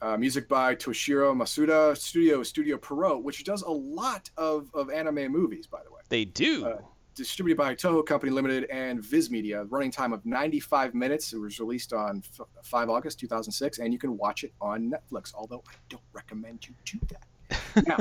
[0.00, 1.96] Uh, music by Toshiro Masuda.
[1.96, 6.00] Studio Studio Pierrot, which does a lot of, of anime movies, by the way.
[6.08, 6.66] They do.
[6.66, 6.78] Uh,
[7.14, 9.64] Distributed by Toho Company Limited and Viz Media.
[9.64, 11.34] Running time of 95 minutes.
[11.34, 15.34] It was released on f- 5 August 2006, and you can watch it on Netflix.
[15.34, 17.86] Although I don't recommend you do that.
[17.86, 17.98] now,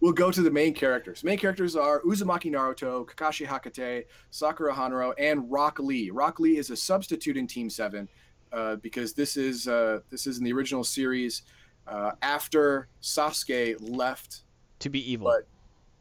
[0.00, 1.24] we'll go to the main characters.
[1.24, 6.10] Main characters are Uzumaki Naruto, Kakashi Hakate, Sakura Hanaro, and Rock Lee.
[6.10, 8.08] Rock Lee is a substitute in Team Seven
[8.52, 11.42] uh, because this is uh, this is in the original series
[11.86, 14.42] uh, after Sasuke left.
[14.80, 15.26] to be evil.
[15.26, 15.46] But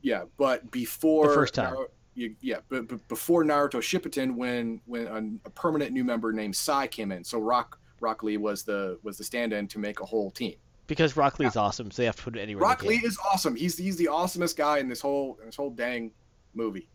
[0.02, 1.74] yeah, but before The first time.
[1.74, 6.32] Naru- you, yeah, but, but before Naruto Shippuden, when when a, a permanent new member
[6.32, 10.00] named Sai came in, so Rock Rock Lee was the was the stand-in to make
[10.00, 10.56] a whole team.
[10.88, 12.64] Because Rock Lee's awesome, so they have to put it anywhere.
[12.64, 13.56] Rock Lee is awesome.
[13.56, 16.12] He's he's the awesomest guy in this whole in this whole dang
[16.54, 16.88] movie,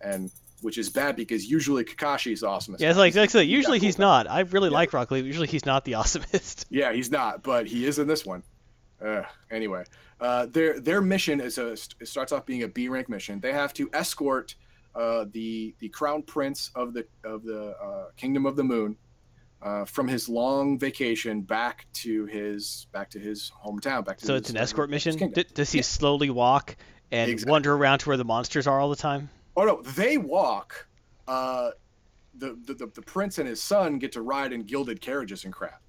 [0.00, 0.30] and
[0.62, 2.80] which is bad because usually Kakashi is awesomest.
[2.80, 4.28] Yeah, it's like, like He's usually he's not.
[4.28, 4.74] I really Yeah.
[4.74, 5.20] like Rock Lee.
[5.20, 6.66] Usually he's not the awesomest.
[6.68, 8.42] Yeah, he's not, but he is in this one.
[9.02, 9.84] Uh, anyway,
[10.20, 13.40] uh, their their mission is a it starts off being a B rank mission.
[13.40, 14.54] They have to escort
[14.94, 18.96] uh, the the crown prince of the of the uh, kingdom of the moon
[19.62, 24.04] uh, from his long vacation back to his back to his hometown.
[24.04, 25.30] Back to So his, it's an uh, escort his mission.
[25.32, 25.82] D- does he Yeah.
[25.82, 26.76] slowly walk
[27.10, 27.50] and Exactly.
[27.50, 29.28] wander around to where the monsters are all the time?
[29.56, 30.86] Oh no, they walk.
[31.28, 31.70] Uh,
[32.34, 35.52] the, the the the prince and his son get to ride in gilded carriages and
[35.52, 35.82] crap.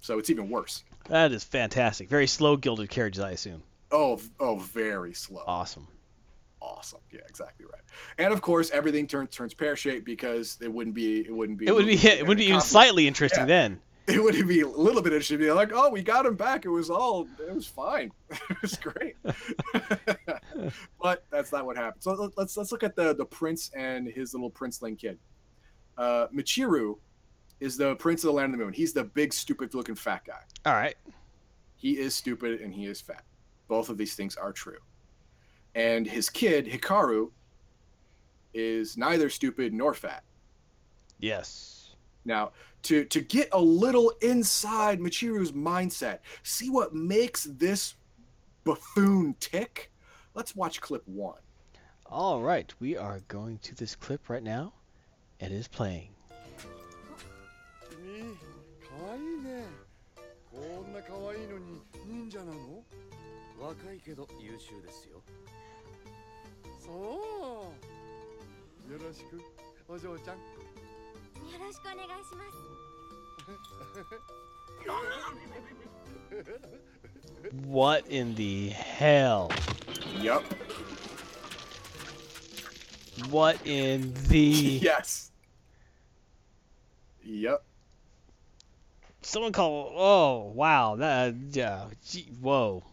[0.00, 0.82] So it's even worse.
[1.08, 2.08] That is fantastic.
[2.08, 3.62] Very slow gilded carriages, I assume.
[3.90, 5.44] Oh, oh, very slow.
[5.46, 5.86] Awesome.
[6.64, 7.00] Awesome.
[7.12, 7.82] Yeah, exactly right.
[8.18, 11.66] And of course, everything turns turns pear shaped because it wouldn't be it wouldn't be
[11.66, 13.46] It would be it would be even slightly interesting Yeah.
[13.46, 13.80] then.
[14.06, 15.38] it would be a little bit interesting.
[15.38, 16.64] Be like, oh, we got him back.
[16.64, 18.10] It was all it was fine.
[18.30, 19.16] it was great.
[21.02, 22.02] but that's not what happened.
[22.02, 25.18] So let- let's let's look at the the prince and his little princeling kid.
[25.96, 26.96] Uh, Michiru
[27.60, 28.74] is the prince of the land of the moon.
[28.74, 30.40] He's the big, stupid looking fat guy.
[30.66, 30.96] All right.
[31.76, 33.22] He is stupid and he is fat.
[33.68, 34.78] Both of these things are true
[35.75, 37.29] And his kid, Hikaru,
[38.53, 40.23] is neither stupid nor fat.
[41.19, 41.95] Yes.
[42.25, 42.51] Now,
[42.83, 47.95] to to get a little inside Michiru's mindset, see what makes this
[48.63, 49.91] buffoon tick.
[50.33, 51.39] Let's watch clip one.
[52.05, 52.73] All right.
[52.79, 54.73] We are going to this clip right now.
[55.39, 56.09] It is playing.
[57.89, 58.37] 君
[58.81, 59.63] かわいいね
[60.51, 62.83] こんなかわいいのに忍者なの
[63.59, 65.21] 若いけど優秀ですよ
[66.85, 67.71] そ
[68.89, 69.41] う よろしく
[69.87, 72.79] お嬢ちゃんよろしくお願いします。
[77.65, 79.49] What in the hell?
[80.21, 80.43] Yep.
[83.29, 84.79] What in the?
[84.81, 85.31] Yes.
[87.23, 87.63] Yep.
[89.21, 89.91] Someone call.
[89.95, 90.95] Oh wow.
[90.97, 91.33] That.
[91.51, 91.85] Yeah.
[92.05, 92.83] Gee, whoa.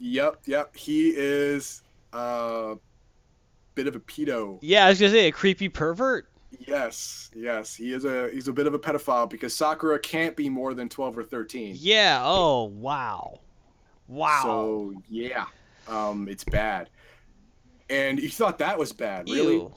[0.00, 0.40] Yep.
[0.46, 0.76] Yep.
[0.76, 1.82] He is
[2.12, 2.76] a
[3.74, 4.58] bit of a pedo.
[4.62, 6.26] Yeah, I was gonna say a creepy pervert.
[6.58, 7.30] Yes.
[7.34, 7.74] Yes.
[7.74, 10.88] He is a he's a bit of a pedophile because Sakura can't be more than
[10.88, 11.76] twelve or thirteen.
[11.78, 12.20] Yeah.
[12.24, 13.40] Oh wow.
[14.08, 14.40] Wow.
[14.42, 15.44] So yeah,
[15.86, 16.90] um, it's bad.
[17.88, 19.54] And you thought that was bad, really?
[19.54, 19.60] Ew.
[19.62, 19.74] You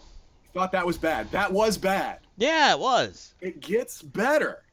[0.53, 1.29] thought that was bad.
[1.31, 2.19] That was bad.
[2.38, 3.33] Yeah, it was.
[3.41, 4.63] It gets better.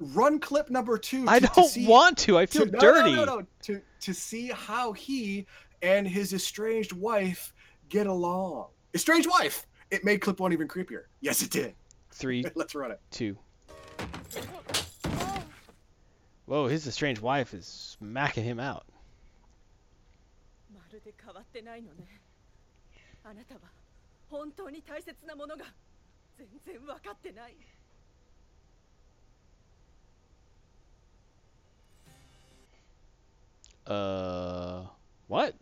[0.00, 1.24] Run clip number two.
[1.28, 2.36] I to- to don't see- want to.
[2.38, 3.12] I feel to, no, dirty.
[3.14, 5.46] No, no, no, To to see how he
[5.82, 7.52] and his estranged wife
[7.88, 8.68] get along.
[8.94, 9.66] Estranged wife.
[9.90, 11.04] It made clip one even creepier.
[11.20, 11.74] Yes, it did.
[12.10, 13.00] Three, Let's run it.
[13.10, 13.36] two.
[16.46, 18.84] Whoa, his estranged wife is smacking him out.
[33.86, 34.82] Uh,
[35.28, 35.54] what?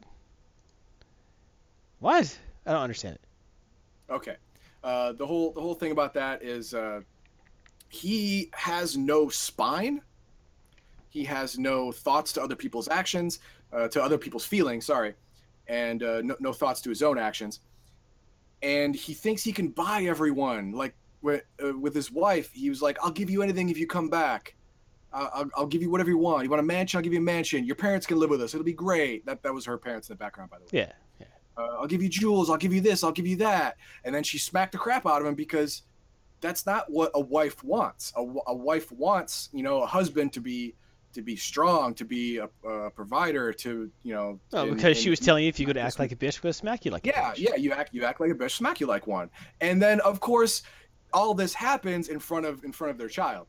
[1.99, 2.39] What?
[2.67, 4.13] I don't understand it.
[4.13, 4.37] Okay.
[4.85, 7.01] Uh, the whole the whole thing about that is uh,
[7.89, 10.01] he has no spine.
[11.09, 13.39] He has no thoughts to other people's actions,
[13.73, 14.87] uh, to other people's feelings.
[14.87, 15.15] Sorry,
[15.69, 17.61] and uh, no, no thoughts to his own actions.
[18.63, 20.73] And he thinks he can buy everyone.
[20.73, 23.87] Like with, uh, with his wife, he was like, "I'll give you anything if you
[23.87, 24.55] come back.
[25.13, 26.45] I'll, I'll, give you whatever you want.
[26.45, 26.99] You want a mansion?
[26.99, 27.65] I'll give you a mansion.
[27.65, 28.55] Your parents can live with us.
[28.55, 30.87] It'll be great." That that was her parents in the background, by the way
[31.21, 31.27] Yeah.
[31.57, 33.77] uh, I'll give you jewels, I'll give you this, I'll give you that.
[34.05, 35.83] And then she smacked the crap out of him because
[36.41, 38.13] that's not what a wife wants.
[38.17, 40.75] A, a wife wants, you know, a husband to be
[41.15, 44.41] to be strong, to be a, a provider, to you know.
[44.55, 46.55] Oh, and- because she was telling you if you could act like a bitch, gonna
[46.55, 47.39] smack you like a Yeah, bitch.
[47.39, 49.29] yeah, you act you act like a bitch, smack you like one.
[49.61, 50.63] And then of course,
[51.13, 53.47] all this happens in front of in front of their child.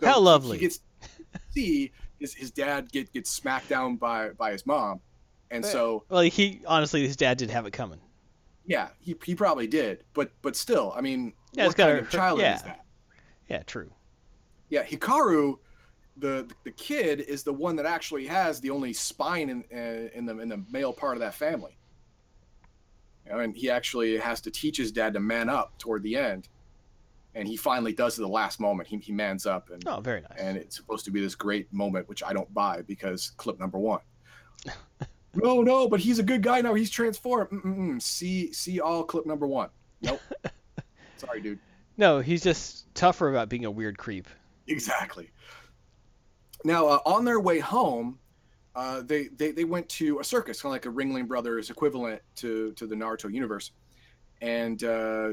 [0.00, 0.56] So How lovely.
[0.56, 0.78] He gets
[1.50, 5.00] see his, his dad get gets smacked down by by his mom,
[5.50, 8.00] and so Well, he honestly, his dad did have it coming.
[8.66, 12.10] Yeah, he, he probably did, but but still, I mean, Yeah, what kind of hurt-
[12.10, 12.56] child yeah.
[12.56, 12.84] is that?
[13.48, 13.90] Yeah, true.
[14.68, 15.58] Yeah, Hikaru,
[16.18, 20.26] the the kid is the one that actually has the only spine in uh, in
[20.26, 21.76] the in the male part of that family.
[23.26, 26.16] You know, and he actually has to teach his dad to man up toward the
[26.16, 26.48] end,
[27.34, 28.88] and he finally does at the last moment.
[28.88, 30.38] He he mans up, and Oh, very nice.
[30.38, 33.78] and it's supposed to be this great moment, which I don't buy because clip number
[33.78, 34.00] one.
[35.34, 36.74] no, no, but he's a good guy now.
[36.74, 37.50] He's transformed.
[37.50, 38.02] Mm-mm-mm.
[38.02, 39.68] See, see all clip number one.
[40.02, 40.20] Nope.
[41.16, 41.58] Sorry, dude.
[41.96, 44.26] No, he's just tougher about being a weird creep.
[44.66, 45.30] Exactly.
[46.64, 48.18] Now, uh, on their way home,
[48.74, 52.22] uh, they, they they went to a circus, kind of like a Ringling Brothers equivalent
[52.36, 53.72] to to the Naruto universe,
[54.40, 55.30] and uh,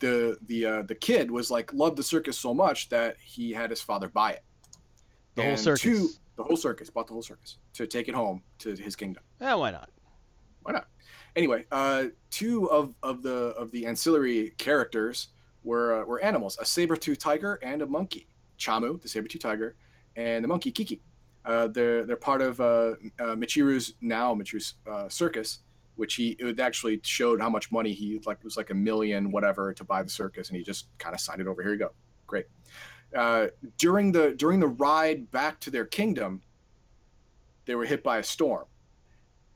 [0.00, 3.70] the the uh, the kid was like loved the circus so much that he had
[3.70, 4.44] his father buy it.
[5.34, 5.82] The whole circus.
[5.82, 9.22] two- the whole circus, bought the whole circus to take it home to his kingdom.
[9.40, 9.88] Yeah, why not?
[10.62, 10.88] Why not?
[11.36, 15.28] Anyway, uh, two of, of the of the ancillary characters
[15.62, 18.28] were uh, were animals: a saber-tooth tiger and a monkey.
[18.58, 19.76] Chamu, the saber-tooth tiger,
[20.16, 21.02] and the monkey Kiki.
[21.44, 25.60] Uh, they're they're part of uh, uh, Michiru's now Michiru's uh, circus,
[25.96, 29.30] which he it actually showed how much money he like it was like a million
[29.30, 31.62] whatever to buy the circus, and he just kind of signed it over.
[31.62, 31.90] Here you go,
[32.26, 32.46] great.
[33.16, 36.42] Uh, during the during the ride back to their kingdom,
[37.66, 38.64] they were hit by a storm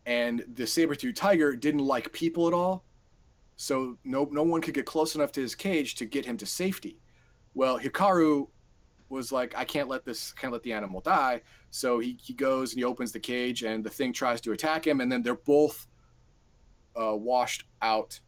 [0.08, 2.84] and the saber-tooth tiger didn't like people at all
[3.56, 6.46] so no no one could get close enough to his cage to get him to
[6.46, 6.98] safety
[7.54, 8.48] well hikaru
[9.10, 12.72] was like i can't let this can't let the animal die so he, he goes
[12.72, 15.34] and he opens the cage and the thing tries to attack him and then they're
[15.34, 15.86] both
[17.00, 18.18] uh, washed out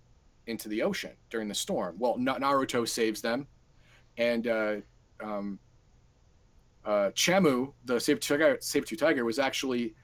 [0.46, 3.46] into the ocean during the storm well Na- naruto saves them
[4.16, 4.76] and uh,
[5.22, 5.58] um,
[6.84, 9.94] uh, chamu the saber-tooth tiger, was actually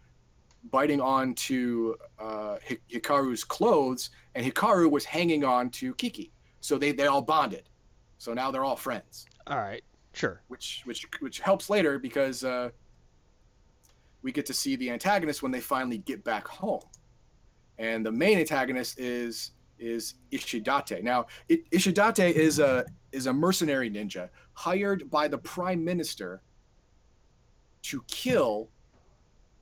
[0.71, 2.57] biting onto uh,
[2.93, 6.33] Hikaru's clothes, and Hikaru was hanging on to Kiki.
[6.61, 7.69] So they, they all bonded.
[8.19, 10.43] So now they're all friends, All right, sure.
[10.49, 12.71] which which which helps later because uh,
[14.23, 16.81] we get to see the antagonist when they finally get back home,
[17.79, 21.03] and the main antagonist is is Ishidate.
[21.03, 26.43] Now Ishidate is a is a mercenary ninja hired by the prime minister
[27.83, 28.71] to kill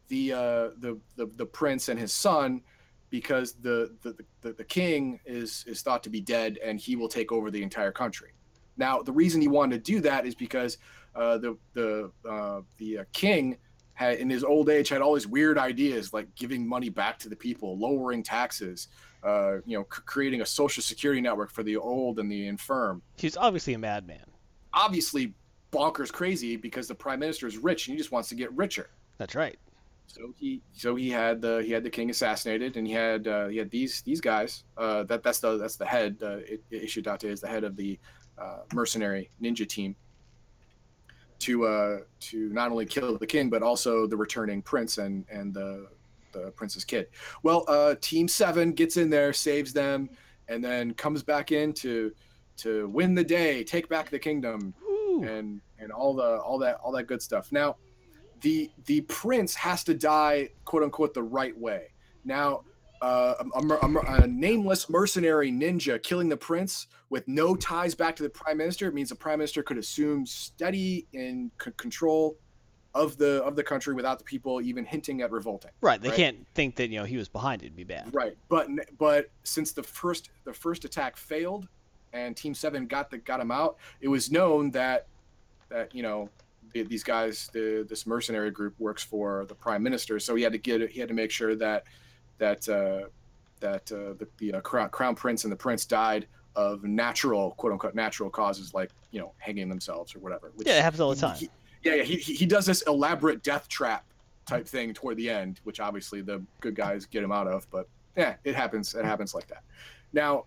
[0.08, 2.62] the uh, the, the the prince and his son
[3.10, 7.08] because the the, the the king is is thought to be dead and he will
[7.08, 8.32] take over the entire country.
[8.76, 10.78] Now, the reason he wanted to do that is because
[11.14, 13.56] uh, the the uh, the uh, king
[13.94, 17.28] had in his old age had all these weird ideas like giving money back to
[17.28, 18.88] the people, lowering taxes,
[19.22, 23.02] uh, you know, c- creating a social security network for the old and the infirm.
[23.16, 24.26] He's obviously a madman.
[24.72, 25.32] Obviously,
[25.72, 28.90] bonkers crazy because the prime minister is rich and he just wants to get richer.
[29.18, 29.58] That's right.
[30.06, 33.48] So he so he had the he had the king assassinated and he had uh,
[33.48, 36.38] he had these these guys uh, that that's the that's the head uh,
[36.70, 37.98] Ishidate is the head of the
[38.38, 39.96] uh, mercenary ninja team
[41.44, 45.52] to uh, to not only kill the king but also the returning prince and and
[45.52, 45.86] the
[46.32, 47.06] the prince's kid.
[47.42, 50.10] Well, uh, Team Seven gets in there, saves them,
[50.48, 52.12] and then comes back in to
[52.56, 55.22] to win the day, take back the kingdom, Ooh.
[55.22, 57.52] and and all the all that all that good stuff.
[57.52, 57.76] Now,
[58.40, 61.92] the the prince has to die, quote unquote, the right way.
[62.24, 62.64] Now,
[63.04, 68.22] uh, a, a a nameless mercenary ninja killing the prince with no ties back to
[68.22, 72.36] the prime minister it means the prime minister could assume steady in c- control
[72.94, 75.72] of the of the country without the people even hinting at revolting.
[75.80, 76.00] Right.
[76.00, 76.16] They Right.
[76.16, 77.66] can't think that you know he was behind it.
[77.66, 78.14] It'd be bad.
[78.14, 81.68] Right, but but since the first the first attack failed,
[82.14, 85.08] and Team Seven got the got him out, it was known that
[85.68, 86.30] that you know
[86.72, 90.58] these guys the this mercenary group works for the prime minister, so he had to
[90.58, 91.84] get he had to make sure that
[92.38, 93.08] that uh,
[93.60, 96.26] that uh, the, the uh, crown, crown prince and the prince died
[96.56, 100.52] of natural quote unquote natural causes like you know hanging themselves or whatever.
[100.54, 101.36] Which Yeah, it happens all the time.
[101.36, 101.50] he-
[101.82, 104.04] yeah, yeah, he, he he does this elaborate death trap
[104.46, 107.66] type thing toward the end, which obviously the good guys get him out of.
[107.70, 108.94] But yeah, it happens.
[108.94, 109.62] It happens like that.
[110.12, 110.44] Now,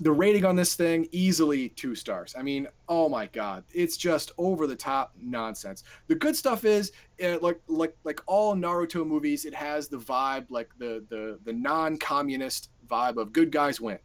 [0.00, 2.34] the rating on this thing easily two stars.
[2.38, 5.82] I mean, oh my god, it's just over the top nonsense.
[6.06, 6.92] The good stuff is
[7.22, 11.52] uh, like like like all Naruto movies, it has the vibe like the the the
[11.52, 13.98] non-communist vibe of good guys win,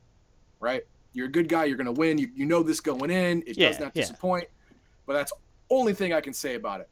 [0.60, 0.84] right?
[1.14, 2.18] You're a good guy, you're gonna win.
[2.18, 3.44] You, you know this going in.
[3.46, 4.02] It Yeah, does not yeah.
[4.02, 4.48] disappoint.
[5.06, 5.34] But that's
[5.70, 6.90] only thing I can say about it.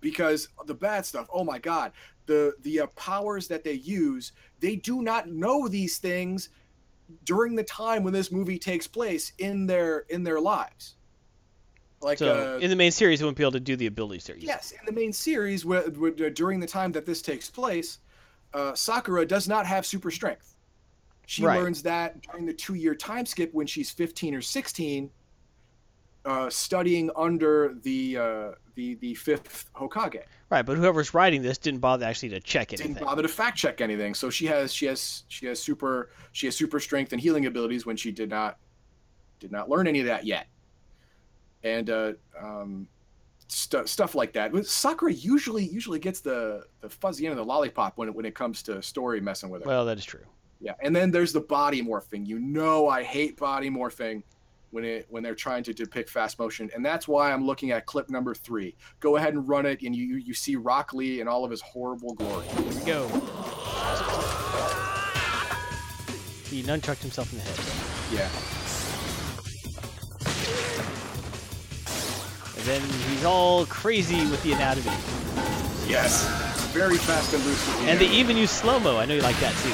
[0.00, 1.92] Because the bad stuff, oh my god,
[2.26, 6.50] the the uh, powers that they use, they do not know these things
[7.24, 10.96] during the time when this movie takes place in their in their lives.
[12.00, 14.24] Like so uh, in the main series, you won't be able to do the abilities
[14.24, 14.36] there.
[14.36, 17.98] Yes, in the main series, where, where, during the time that this takes place,
[18.52, 20.54] uh, Sakura does not have super strength.
[21.26, 21.58] She Right.
[21.58, 25.10] learns that during the two-year time skip when she's 15 or 16,
[26.26, 30.22] uh, studying under the uh, the the fifth Hokage.
[30.50, 32.94] Right, but whoever's writing this didn't bother actually to check anything.
[32.94, 36.46] Didn't bother to fact check anything, so she has she has she has super she
[36.46, 38.58] has super strength and healing abilities when she did not
[39.40, 40.46] did not learn any of that yet.
[41.62, 42.88] And uh, um,
[43.48, 44.52] stu stuff like that.
[44.66, 48.34] Sakura usually usually gets the the fuzzy end of the lollipop when it, when it
[48.34, 49.68] comes to story messing with her.
[49.68, 50.24] Well, that is true.
[50.60, 52.26] yeah, and then there's the body morphing.
[52.26, 54.22] You know, I hate body morphing
[54.74, 57.86] when it when they're trying to depict fast motion, and that's why I'm looking at
[57.86, 58.74] clip number three.
[58.98, 61.60] Go ahead and run it, and you you see Rock Lee in all of his
[61.60, 62.44] horrible glory.
[62.46, 63.06] Here we go.
[66.50, 67.60] He nunchucked himself in the head.
[68.12, 68.28] Yeah.
[72.56, 74.96] And then he's all crazy with the anatomy.
[75.86, 76.26] Yes.
[76.72, 77.80] Very fast and loose.
[77.82, 78.96] And they even use slow-mo.
[78.98, 79.70] I know you like that too.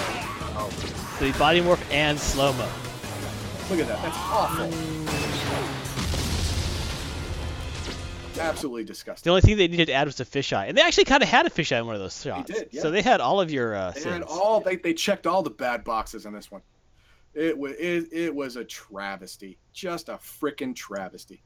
[0.59, 0.69] Oh,
[1.19, 2.69] So the body morph and slow-mo.
[3.71, 4.03] Look at that.
[4.03, 4.65] That's awful.
[8.41, 9.29] Absolutely disgusting.
[9.29, 10.69] The only thing they needed to add was a fisheye.
[10.69, 12.51] And they actually kind of had a fisheye in one of those shots.
[12.51, 12.83] did, yeah.
[12.83, 15.51] So they had all of your uh, They had all they, they checked all the
[15.51, 16.63] bad boxes on this one.
[17.35, 21.43] It was it, it was a travesty, just a freaking travesty.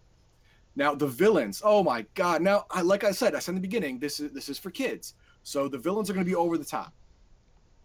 [0.77, 2.41] Now the villains, oh my god!
[2.43, 4.71] Now, I, like I said, I said in the beginning, this is this is for
[4.71, 6.95] kids, so the villains are going to be over the top.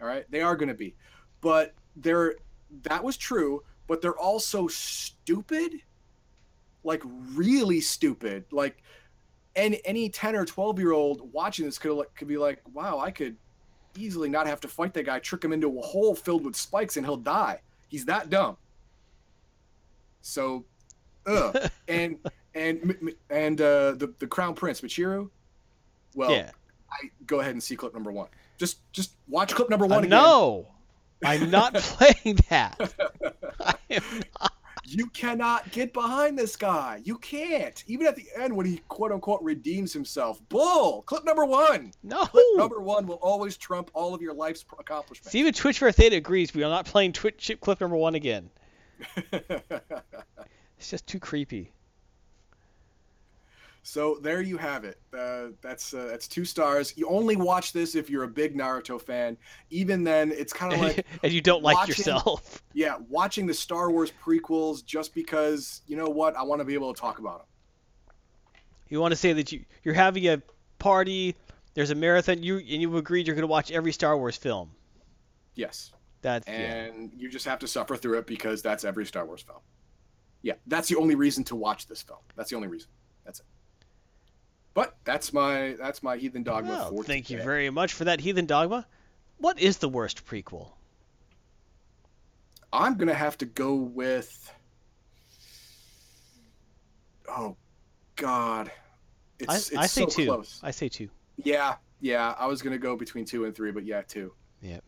[0.02, 0.96] All right, they are going to be,
[1.42, 2.36] but they're
[2.84, 5.74] that was true, but they're also stupid,
[6.86, 7.02] like
[7.34, 8.46] really stupid.
[8.52, 8.82] Like,
[9.56, 13.12] any any ten or twelve year old watching this could could be like, wow, I
[13.12, 13.36] could
[13.98, 16.96] easily not have to fight that guy, trick him into a hole filled with spikes,
[16.96, 17.60] and he'll die.
[17.90, 18.56] He's that dumb.
[20.22, 20.66] So,
[21.26, 21.58] ugh.
[21.88, 22.18] and
[22.54, 25.30] and and uh, the the crown prince Michiru.
[26.16, 26.52] Well, yeah.
[26.92, 28.28] I go ahead and see clip number one.
[28.58, 30.10] Just just watch clip number Uh, one again.
[30.12, 30.68] no,
[31.24, 32.80] I'm not playing that.
[34.40, 34.54] Not.
[34.86, 37.02] You cannot get behind this guy.
[37.04, 37.84] You can't.
[37.88, 40.42] Even at the end when he quote unquote redeems himself.
[40.50, 41.04] Bull.
[41.04, 41.92] Clip number one.
[42.02, 42.26] No.
[42.26, 45.32] Clip number one will always trump all of your life's accomplishments.
[45.32, 46.54] See, even Twitch for Theta agrees.
[46.54, 48.50] We are not playing Twitch chip clip number one again.
[50.80, 51.74] It's just too creepy.
[53.90, 55.00] So there you have it.
[55.12, 56.94] Uh, that's uh, that's two stars.
[56.96, 59.36] You only watch this if you're a big Naruto fan.
[59.72, 62.62] Even then, it's kind of like and you don't like watching- yourself.
[62.76, 66.76] yeah, watching the Star Wars prequels just because you know what I want to be
[66.76, 67.48] able to talk about them.
[68.90, 70.40] You want to say that you you're having a
[70.78, 71.36] party.
[71.74, 72.44] There's a marathon.
[72.44, 74.70] You and you agreed you're going to watch every Star Wars film.
[75.56, 76.54] Yes, That's yeah.
[76.54, 79.62] and you just have to suffer through it because that's every Star Wars film.
[80.44, 82.20] Yeah, that's the only reason to watch this film.
[82.36, 82.88] That's the only reason.
[84.74, 88.20] But that's my that's my heathen dogma Well, for thank you very much for that
[88.20, 88.86] heathen dogma.
[89.38, 90.70] What is the worst prequel?
[92.72, 94.54] I'm gonna have to go with.
[97.28, 97.56] Oh,
[98.16, 98.72] God,
[99.40, 100.26] it's I, it's I say so two.
[100.26, 100.60] close.
[100.64, 101.10] I say two.
[101.38, 102.36] Yeah, yeah.
[102.38, 104.34] I was gonna go between two and three, but yeah, two.
[104.62, 104.80] Yeah.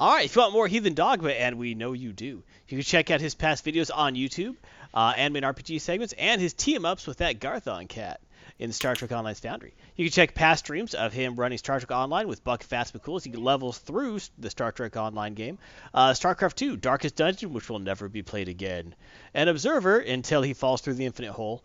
[0.00, 2.42] All right, if you want more Heathen Dogma, and we know you do, you
[2.78, 4.56] can check out his past videos on YouTube,
[4.92, 8.20] uh, anime and RPG segments, and his team ups with that Garthon cat
[8.58, 9.74] in Star Trek Online's Foundry.
[9.96, 13.16] You can check past streams of him running Star Trek Online with Buck Fast McCool
[13.16, 15.58] as he levels through the Star Trek Online game,
[15.92, 18.94] uh, StarCraft 2, Darkest Dungeon, which will never be played again,
[19.34, 21.64] and Observer until he falls through the infinite hole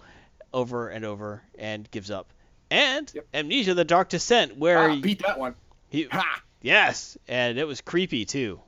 [0.51, 2.33] over and over and gives up,
[2.71, 3.27] and Yep.
[3.35, 5.53] Amnesia: The Dark Descent, where Ah, he- beat that one.
[5.89, 6.41] he, Ha!
[6.63, 8.59] yes, and it was creepy too.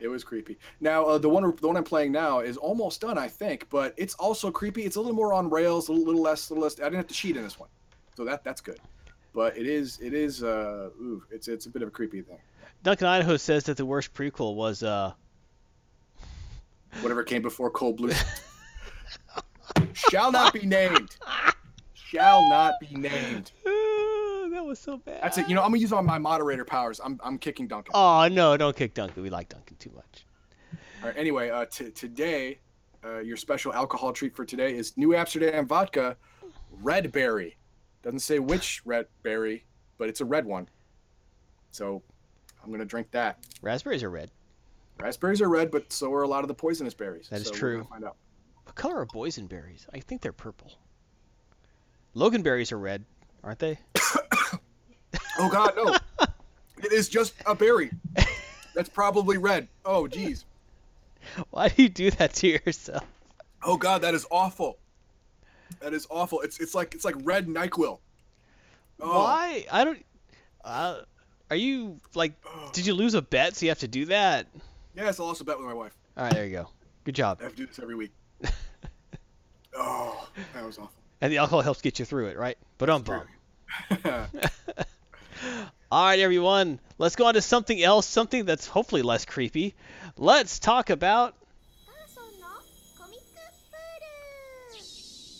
[0.00, 0.58] It was creepy.
[0.80, 3.94] Now uh, the one the one I'm playing now is almost done, I think, but
[3.96, 4.84] it's also creepy.
[4.84, 6.78] It's a little more on rails, a little, little less, a little less.
[6.78, 7.68] I didn't have to cheat in this one,
[8.16, 8.78] so that that's good.
[9.32, 12.38] But it is it is uh ooh, it's it's a bit of a creepy thing.
[12.82, 15.12] Duncan Idaho says that the worst prequel was uh
[17.00, 18.12] Whatever came before Cold Blue
[19.92, 21.16] shall not be named.
[21.94, 23.52] Shall not be named.
[24.56, 25.22] that was so bad.
[25.22, 25.48] That's it.
[25.48, 27.00] You know, I'm gonna use all my moderator powers.
[27.04, 27.92] I'm I'm kicking Duncan.
[27.94, 29.22] Oh no, don't kick Duncan.
[29.22, 30.26] We like Duncan too much.
[31.02, 31.16] All right.
[31.16, 32.58] Anyway, uh, t- today,
[33.04, 36.16] uh, your special alcohol treat for today is New Amsterdam vodka,
[36.82, 37.56] red berry.
[38.02, 39.66] Doesn't say which red berry,
[39.98, 40.68] but it's a red one.
[41.70, 42.02] So,
[42.64, 43.44] I'm gonna drink that.
[43.60, 44.30] Raspberries are red.
[44.98, 47.28] Raspberries are red, but so are a lot of the poisonous berries.
[47.28, 47.84] That is So true.
[47.90, 48.16] Find out.
[48.64, 49.86] What color are boysenberries?
[49.92, 50.72] I think they're purple.
[52.16, 53.04] Loganberries are red,
[53.44, 53.78] aren't they?
[55.38, 55.96] Oh God, no!
[56.78, 57.90] it is just a berry.
[58.74, 59.68] That's probably red.
[59.84, 60.44] Oh, geez.
[61.50, 63.04] Why do you do that to yourself?
[63.62, 64.78] Oh God, that is awful.
[65.80, 66.40] That is awful.
[66.42, 67.98] It's it's like it's like red Nyquil.
[69.00, 69.66] Oh, Why?
[69.70, 70.04] I don't.
[70.64, 71.00] Uh,
[71.50, 72.32] are you like?
[72.72, 74.46] Did you lose a bet so you have to do that?
[74.94, 75.96] Yes, I lost a bet with my wife.
[76.16, 76.68] All right, there you go.
[77.04, 77.38] Good job.
[77.40, 78.12] I have to do this every week.
[79.74, 80.90] oh, that was awful.
[81.20, 82.58] And the alcohol helps get you through it, right?
[82.78, 83.22] But um bum.
[85.90, 89.74] All right, everyone, let's go on to something else, something that's hopefully less creepy.
[90.16, 91.34] Let's talk about.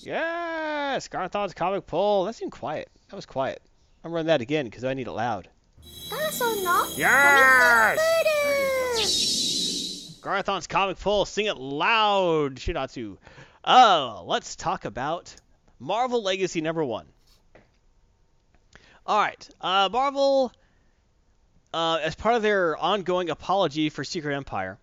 [0.03, 2.25] Yes, Garthon's comic pull.
[2.25, 2.89] That seemed quiet.
[3.09, 3.61] That was quiet.
[4.05, 5.49] I'm running that again because I need it loud.
[6.97, 7.99] Yes!
[10.21, 11.25] Garthon's comic pull.
[11.25, 13.17] Sing it loud, Shinatsu.
[13.65, 15.35] Oh, let's talk about
[15.81, 17.07] Marvel Legacy number one.
[19.07, 20.53] All right, uh, Marvel,
[21.73, 24.79] uh, as part of their ongoing apology for Secret Empire,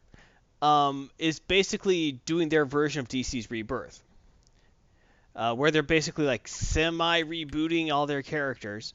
[0.61, 4.01] um, is basically doing their version of DC's Rebirth,
[5.35, 8.93] uh, where they're basically like semi rebooting all their characters.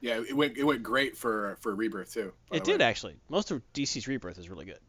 [0.00, 2.32] yeah, it went it went great for for Rebirth too.
[2.50, 2.78] It the way.
[2.78, 3.14] did actually.
[3.28, 4.80] Most of DC's Rebirth is really good.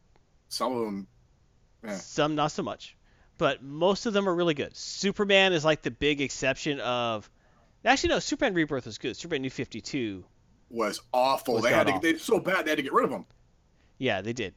[0.48, 1.06] Some of them.
[1.84, 1.96] Yeah.
[1.98, 2.96] Some not so much,
[3.38, 4.76] but most of them are really good.
[4.76, 7.30] Superman is like the big exception of.
[7.84, 8.18] Actually, no.
[8.18, 9.16] Superman Rebirth was good.
[9.16, 10.24] Superman New Fifty Two.
[10.70, 11.54] Was awful.
[11.54, 11.98] Was they had to.
[12.00, 13.26] They so bad they had to get rid of them.
[13.98, 14.54] Yeah, they did.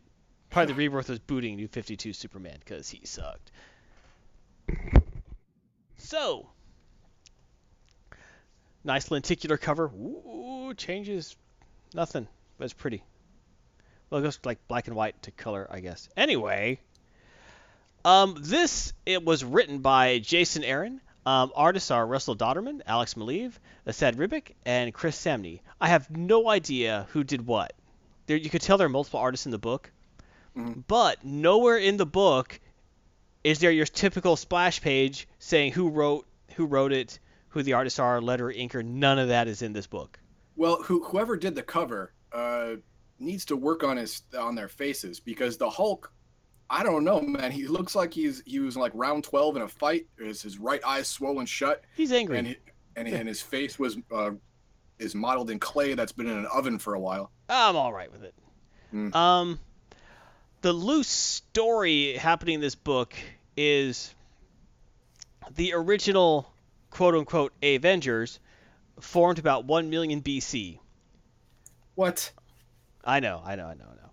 [0.49, 3.51] Part of the Rebirth was booting New Fifty Two Superman because he sucked.
[5.97, 6.49] So,
[8.84, 9.88] nice lenticular cover.
[9.88, 11.36] Ooh, changes
[11.93, 12.28] nothing.
[12.57, 13.03] But it's pretty.
[14.09, 16.07] Well, it goes like black and white to color, I guess.
[16.15, 16.80] Anyway,
[18.05, 21.01] um, this it was written by Jason Aaron.
[21.28, 23.51] Um, artists are Russell Dauterman, Alex Maleev,
[23.86, 25.59] Esad Ribic, and Chris Samnee.
[25.82, 27.73] I have no idea who did what.
[28.28, 29.91] There, you could tell there are multiple artists in the book,
[30.55, 30.86] Mhm.
[30.88, 32.61] but nowhere in the book
[33.43, 36.25] is there your typical splash page saying who wrote
[36.55, 37.19] who wrote it,
[37.49, 38.82] who the artists are, letter, inker.
[38.84, 40.17] None of that is in this book.
[40.55, 42.75] Well, who, whoever did the cover uh,
[43.19, 46.09] needs to work on his on their faces because the Hulk.
[46.70, 47.51] I don't know, man.
[47.51, 50.07] He looks like he's he was like round twelve in a fight.
[50.20, 52.38] His, his right eye is swollen shut, He's angry.
[52.39, 52.57] and he,
[52.95, 54.32] and, and his face was uh,
[54.99, 57.32] is modeled in clay that's been in an oven for a while.
[57.49, 58.34] I'm all right with it.
[58.93, 59.15] Mm.
[59.15, 59.59] Um,
[60.61, 63.13] the loose story happening in this book
[63.55, 64.13] is
[65.55, 66.51] the original
[66.89, 68.39] quote unquote Avengers
[68.99, 70.80] formed about 1 million BC.
[71.95, 72.32] What?
[73.05, 74.07] I know, I know, I know, I know.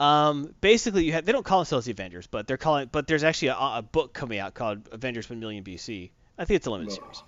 [0.00, 2.88] Um, basically, you have they don't call themselves the Avengers, but they're calling.
[2.90, 6.10] But there's actually a, a book coming out called Avengers 1 Million BC.
[6.36, 6.98] I think it's a limited Ugh.
[7.00, 7.22] series,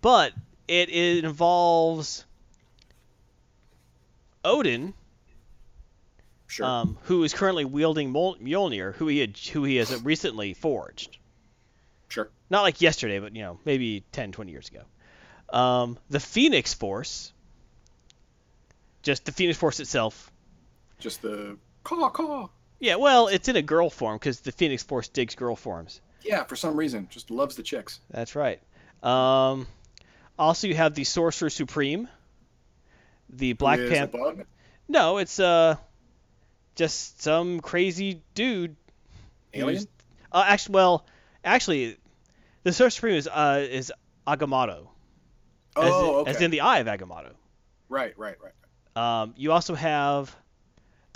[0.00, 0.32] but
[0.68, 2.24] it, it involves
[4.44, 4.94] Odin,
[6.46, 6.66] Sure.
[6.66, 11.18] um, who is currently wielding Mjolnir, who he had, who he has recently forged.
[12.08, 12.30] sure.
[12.48, 14.82] Not like yesterday, but you know, maybe 10, 20 years ago.
[15.58, 17.32] Um, the Phoenix Force,
[19.02, 20.30] just the Phoenix Force itself.
[21.00, 21.58] Just the
[21.88, 22.48] caw caw.
[22.80, 26.00] Yeah, well, it's in a girl form because the Phoenix Force digs girl forms.
[26.22, 28.00] Yeah, for some reason, just loves the chicks.
[28.10, 28.60] That's right.
[29.02, 29.66] Um,
[30.38, 32.08] also, you have the Sorcerer Supreme,
[33.30, 34.46] the Black Who is a Panther.
[34.88, 35.76] No, it's uh,
[36.74, 38.76] just some crazy dude.
[39.54, 39.84] Alien.
[40.30, 41.06] Uh, actually, well,
[41.44, 41.96] actually,
[42.64, 43.92] the Sorcerer Supreme is uh is
[44.26, 44.88] Agamotto.
[45.76, 46.30] As, in, Oh, okay.
[46.32, 47.32] as in the Eye of Agamotto.
[47.88, 48.52] right, right, right.
[49.22, 50.34] Um, you also have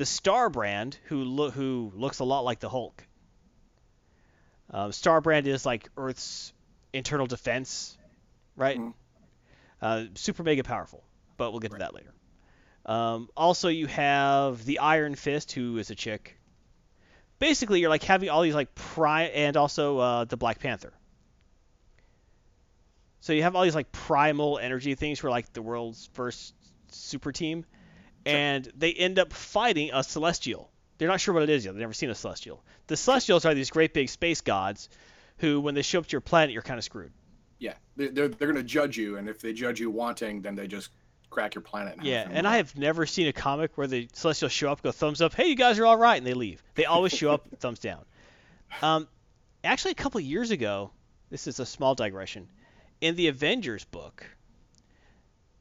[0.03, 3.07] the Starbrand, who lo- who looks a lot like the Hulk.
[4.69, 6.53] Um, Starbrand is like Earth's
[6.93, 7.97] internal defense,
[8.57, 8.81] right?
[8.81, 8.95] Mhm.
[9.81, 11.05] Uh, super mega powerful,
[11.37, 12.13] but we'll get to that later.
[12.85, 16.37] Um, also, you have the Iron Fist, who is a chick.
[17.39, 20.93] Basically, you're like having all these like pri and also uh, the Black Panther.
[23.21, 26.55] So you have all these like primal energy things for like the world's first
[26.89, 27.65] super team,
[28.27, 30.71] and they end up fighting a celestial.
[30.99, 31.73] They're not sure what it is yet.
[31.73, 32.63] They've never seen a celestial.
[32.87, 34.89] The celestials are these great big space gods,
[35.39, 37.13] who when they show up to your planet, you're kind of screwed.
[37.59, 40.55] Yeah, they're they're, they're going to judge you, and if they judge you wanting, then
[40.55, 40.91] they just
[41.31, 41.97] crack your planet.
[41.97, 44.83] Half Yeah, and and I have never seen a comic where the celestials show up,
[44.83, 46.63] go thumbs up, hey, you guys are all right, and they leave.
[46.75, 48.05] They always show up, thumbs down.
[48.81, 49.09] Um,
[49.65, 50.91] actually, a couple of years ago,
[51.31, 52.49] this is a small digression.
[53.01, 54.25] In the Avengers book,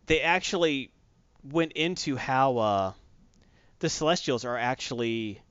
[0.05, 0.91] they actually
[1.43, 2.93] went into how uh,
[3.79, 5.41] the Celestials are actually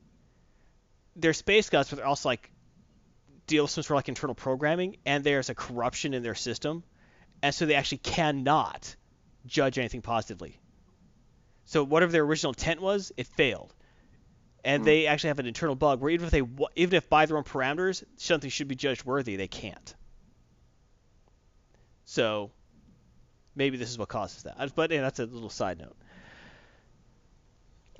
[1.16, 2.50] they're space gods, but they're also like
[3.46, 6.84] deal with some sort of like internal programming, and there's a corruption in their system,
[7.42, 8.94] and so they actually cannot
[9.46, 10.58] judge anything positively.
[11.66, 13.74] So whatever their original intent was, it failed,
[14.64, 14.84] and Hmm.
[14.84, 16.42] they actually have an internal bug where even if they
[16.76, 19.94] even if by their own parameters something should be judged worthy, they can't.
[22.04, 22.50] So
[23.60, 24.56] maybe this is what causes that.
[24.74, 25.94] But yeah, that's a little side note.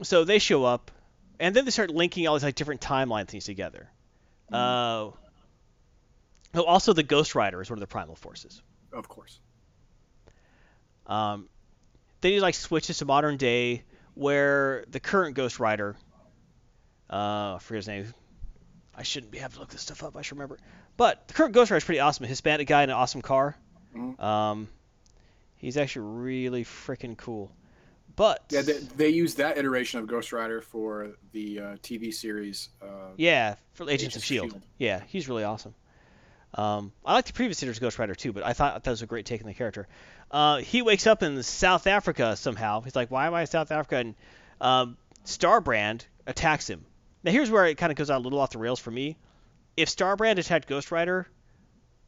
[0.02, 0.90] So they show up,
[1.38, 3.90] and then they start linking all these like different timeline things together.
[4.50, 5.10] Uh,
[6.54, 8.62] oh, also the Ghost Rider is one of the primal forces.
[8.92, 9.38] of course.
[11.06, 11.48] Um,
[12.22, 13.82] then he like switches to modern day
[14.14, 15.96] where the current Ghost Rider,
[17.12, 18.14] uh, I forget his name.
[18.94, 20.16] I shouldn't be having to look this stuff up.
[20.16, 20.58] I should remember.
[20.96, 22.24] But the current Ghost Rider is pretty awesome.
[22.24, 23.56] A Hispanic guy in an awesome car.
[23.94, 24.20] Mhm.
[24.20, 24.68] Um,
[25.60, 27.52] he's actually really freaking cool.
[28.16, 32.70] But Yeah, they, they used that iteration of Ghost Rider for the uh, TV series.
[32.82, 34.46] Uh, Yeah, for Agents, Agents of Shield.
[34.46, 34.66] S.H.I.E.L.D..
[34.78, 35.74] Yeah, he's really awesome.
[36.52, 39.06] Um, I like the previous editor's Ghost Rider too, but I thought that was a
[39.06, 39.86] great take on the character.
[40.30, 42.80] Uh, he wakes up in South Africa somehow.
[42.80, 44.14] He's like, "Why am I in South Africa?" And
[44.60, 46.84] um, Starbrand attacks him.
[47.22, 49.16] Now here's where it kind of goes out a little off the rails for me.
[49.76, 51.28] If Starbrand attacked Ghost Rider,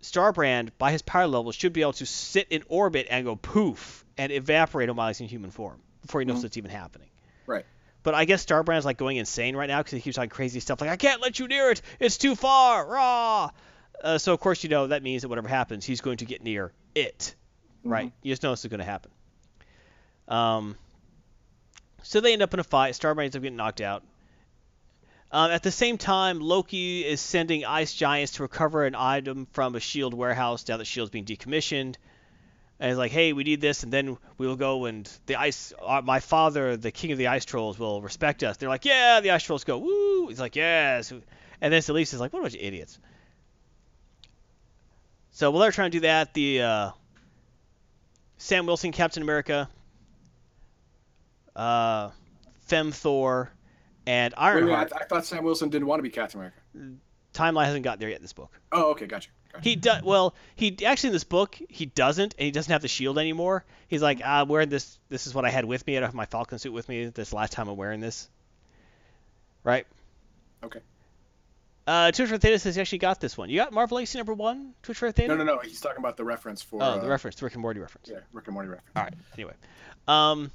[0.03, 4.05] Starbrand, by his power level, should be able to sit in orbit and go poof
[4.19, 6.45] and evaporate him while he's in human form before he knows Mhm.
[6.45, 7.09] it's even happening.
[7.47, 7.65] Right.
[8.03, 10.81] But I guess Starbrand's like going insane right now because he keeps on crazy stuff
[10.81, 11.81] like I can't let you near it.
[12.01, 12.85] It's too far.
[12.87, 13.51] Rah.
[14.03, 16.43] Uh, so of course you know that means that whatever happens, he's going to get
[16.43, 17.35] near it.
[17.85, 18.13] Right.
[18.23, 19.11] You just know this is going to happen.
[20.29, 20.77] Um.
[22.03, 22.95] So they end up in a fight.
[22.95, 24.03] Starbrand ends up getting knocked out.
[25.33, 29.75] Um, at the same time, Loki is sending ice giants to recover an item from
[29.75, 31.97] a shield warehouse now that shield's being decommissioned.
[32.79, 35.73] And he's like, "Hey, we need this, and then we will go and the ice.
[35.81, 39.21] Uh, my father, the king of the ice trolls, will respect us." They're like, "Yeah."
[39.21, 41.13] The ice trolls go, "Woo!" He's like, "Yes."
[41.61, 42.99] And then Celeste is like, "What a bunch of idiots."
[45.31, 46.91] So while they're trying to do that, the uh,
[48.37, 49.71] Sam Wilson, Captain America,
[51.57, 52.11] uh,
[52.67, 53.51] Fem Thor,
[54.07, 56.41] and wait a minute, I, th- I thought Sam Wilson didn't want to be Captain
[56.41, 56.59] America.
[57.35, 58.53] Timeline hasn't got there yet in this book.
[58.71, 59.31] Oh, okay, gotcha.
[59.53, 59.65] gotcha.
[59.65, 60.35] He does well.
[60.55, 63.65] He actually in this book he doesn't, and he doesn't have the shield anymore.
[63.89, 64.99] He's like, ah, I'm wearing this.
[65.09, 65.97] This is what I had with me.
[65.97, 67.07] I don't have my Falcon suit with me.
[67.07, 68.29] This last time I'm wearing this.
[69.65, 69.87] Right.
[70.63, 70.81] Okay.
[71.87, 73.51] Uh, Twitch for Theta says he actually got this one.
[73.51, 75.29] You got Marvel Legacy number one, Twitch for Theta?
[75.29, 75.59] No, no, no.
[75.59, 76.81] He's talking about the reference for.
[76.83, 78.09] Oh, the uh, reference, the Rick and Morty reference.
[78.09, 78.91] Yeah, Rick and Morty reference.
[78.95, 79.15] All right.
[79.35, 79.55] Anyway,
[80.07, 80.53] um,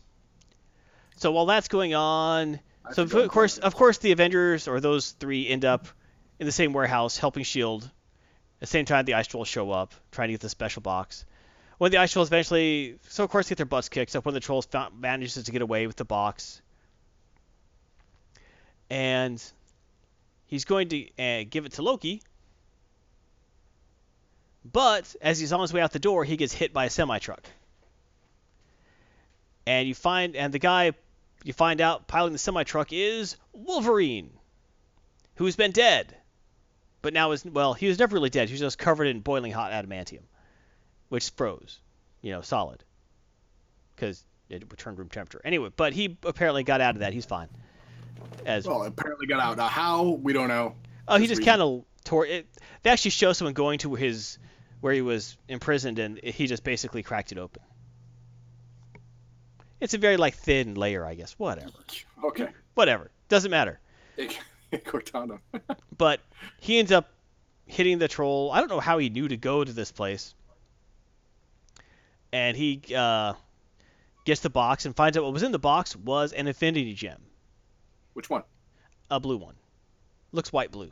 [1.18, 2.60] so while that's going on,
[2.92, 5.88] so of course, of course, the Avengers or those three end up
[6.40, 7.84] in the same warehouse helping Shield.
[7.84, 11.26] At the same time, the Ice Trolls show up, trying to get the special box.
[11.78, 14.12] when the ice trolls eventually, so of course they get their butts kicked.
[14.12, 16.62] So when the trolls found, manages to get away with the box,
[18.90, 19.44] and
[20.48, 22.22] he's going to uh, give it to Loki.
[24.70, 27.20] But as he's on his way out the door, he gets hit by a semi
[27.20, 27.44] truck.
[29.66, 30.94] And you find, and the guy
[31.44, 34.32] you find out piloting the semi truck is Wolverine,
[35.36, 36.16] who's been dead,
[37.02, 38.50] but now is well, he was never really dead.
[38.50, 40.24] He was just covered in boiling hot adamantium,
[41.10, 41.80] which froze,
[42.22, 42.84] you know, solid,
[43.96, 45.42] because it returned room temperature.
[45.44, 47.14] Anyway, but he apparently got out of that.
[47.14, 47.50] He's fine.
[48.46, 49.58] As Well, apparently got out.
[49.58, 50.76] Now how we don't know.
[51.08, 52.48] Oh, he Just just kind of tore it.
[52.84, 54.40] They actually show someone going to his
[54.82, 57.62] where he was imprisoned, and he just basically cracked it open.
[59.80, 61.34] It's a very like thin layer, I guess.
[61.34, 61.70] Whatever,
[62.24, 62.48] Okay.
[62.74, 63.12] whatever.
[63.30, 63.80] Doesn't matter.
[64.74, 65.40] Cortana.
[65.98, 66.20] But
[66.60, 67.10] he ends up
[67.66, 68.52] hitting the troll.
[68.52, 70.36] I don't know how he knew to go to this place,
[72.32, 73.34] and he uh,
[74.26, 77.20] gets the box and finds out what was in the box was an Infinity Gem,
[78.14, 78.44] Which one?
[79.10, 79.56] a blue one.
[80.32, 80.92] Looks white blue.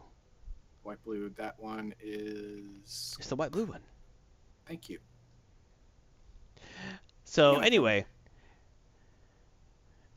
[0.83, 1.29] White blue.
[1.37, 3.15] That one is.
[3.19, 3.81] It's the white blue one.
[4.67, 4.99] Thank you.
[7.25, 7.65] So Yeah.
[7.65, 8.05] anyway,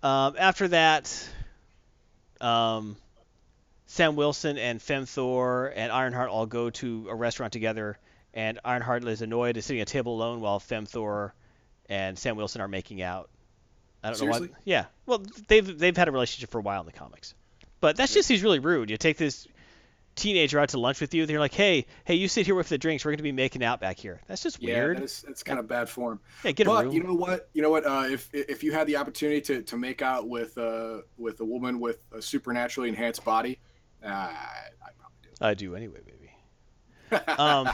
[0.02, 1.28] um, after that,
[2.40, 2.96] um,
[3.86, 7.98] Sam Wilson and Femthor and Ironheart all go to a restaurant together,
[8.34, 11.32] and Ironheart is annoyed and sitting at a table alone while Femthor
[11.88, 13.30] and Sam Wilson are making out.
[14.02, 14.48] I don't know Seriously?
[14.48, 14.58] why.
[14.64, 17.34] Yeah, well, they've they've had a relationship for a while in the comics,
[17.80, 18.90] but that's just he's really rude.
[18.90, 19.48] You take this
[20.18, 22.76] teenager out to lunch with you, they're like, hey, hey, you sit here with the
[22.78, 23.04] drinks.
[23.04, 24.20] We're going to be making out back here.
[24.26, 24.98] That's just Yeah, weird.
[24.98, 26.20] that's that's kind of bad form.
[26.44, 26.94] Yeah, get a but room.
[26.94, 27.48] you know what?
[27.54, 27.86] You know what?
[27.86, 31.44] Uh, if if you had the opportunity to, to make out with uh with a
[31.44, 33.58] woman with a supernaturally enhanced body,
[34.04, 35.28] uh, I probably do.
[35.40, 36.14] I do anyway, baby.
[37.38, 37.70] Um,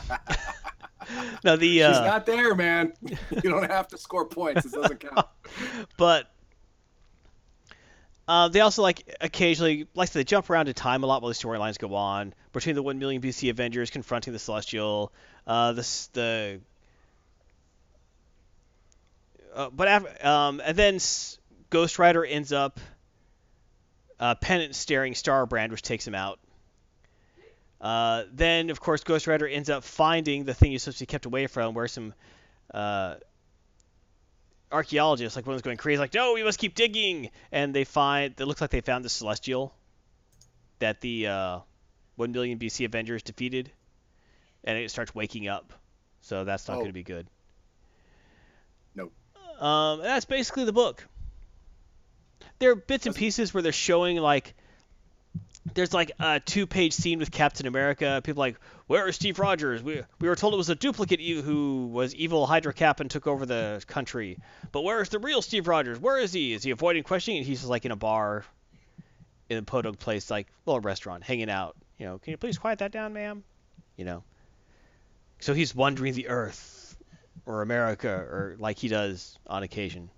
[1.44, 2.92] no, the She's uh, not there, man.
[3.42, 4.64] You don't have to score points.
[4.64, 5.26] It doesn't count.
[5.96, 6.30] but
[8.26, 11.34] uh, they also like occasionally like they jump around in time a lot while the
[11.34, 15.12] storylines go on between the one million BC Avengers confronting the Celestial,
[15.46, 16.60] uh, the the
[19.54, 20.98] uh, but after, um, and then
[21.70, 22.80] Ghost Rider ends up
[24.18, 26.40] uh, penance staring Starbrand, which takes him out.
[27.80, 31.06] Uh, then, of course, Ghost Rider ends up finding the thing he's supposed to be
[31.06, 32.14] kept away from, where some
[32.72, 33.16] uh,
[34.74, 38.34] archaeologists, like one was going crazy, like, no, we must keep digging, and they find
[38.38, 39.72] it looks like they found the Celestial
[40.80, 41.58] that the uh,
[42.16, 43.70] one million BC Avengers defeated,
[44.64, 45.72] and it starts waking up.
[46.20, 46.80] So that's not Oh.
[46.80, 47.26] going to be good.
[48.94, 49.12] Nope.
[49.60, 51.06] Um, that's basically the book.
[52.58, 54.54] There are bits and pieces where they're showing like
[55.72, 58.20] there's like a two-page scene with Captain America.
[58.22, 58.56] People like,
[58.86, 59.82] where is Steve Rogers?
[59.82, 63.10] We we were told it was a duplicate you who was evil Hydra Cap and
[63.10, 64.38] took over the country.
[64.72, 65.98] But where is the real Steve Rogers?
[65.98, 66.52] Where is he?
[66.52, 67.38] Is he avoiding questioning?
[67.38, 68.44] And he's just like in a bar,
[69.48, 71.76] in a podunk place, like a restaurant, hanging out.
[71.98, 73.42] You know, can you please quiet that down, ma'am?
[73.96, 74.24] You know.
[75.40, 76.96] So he's wandering the earth,
[77.46, 80.10] or America, or like he does on occasion.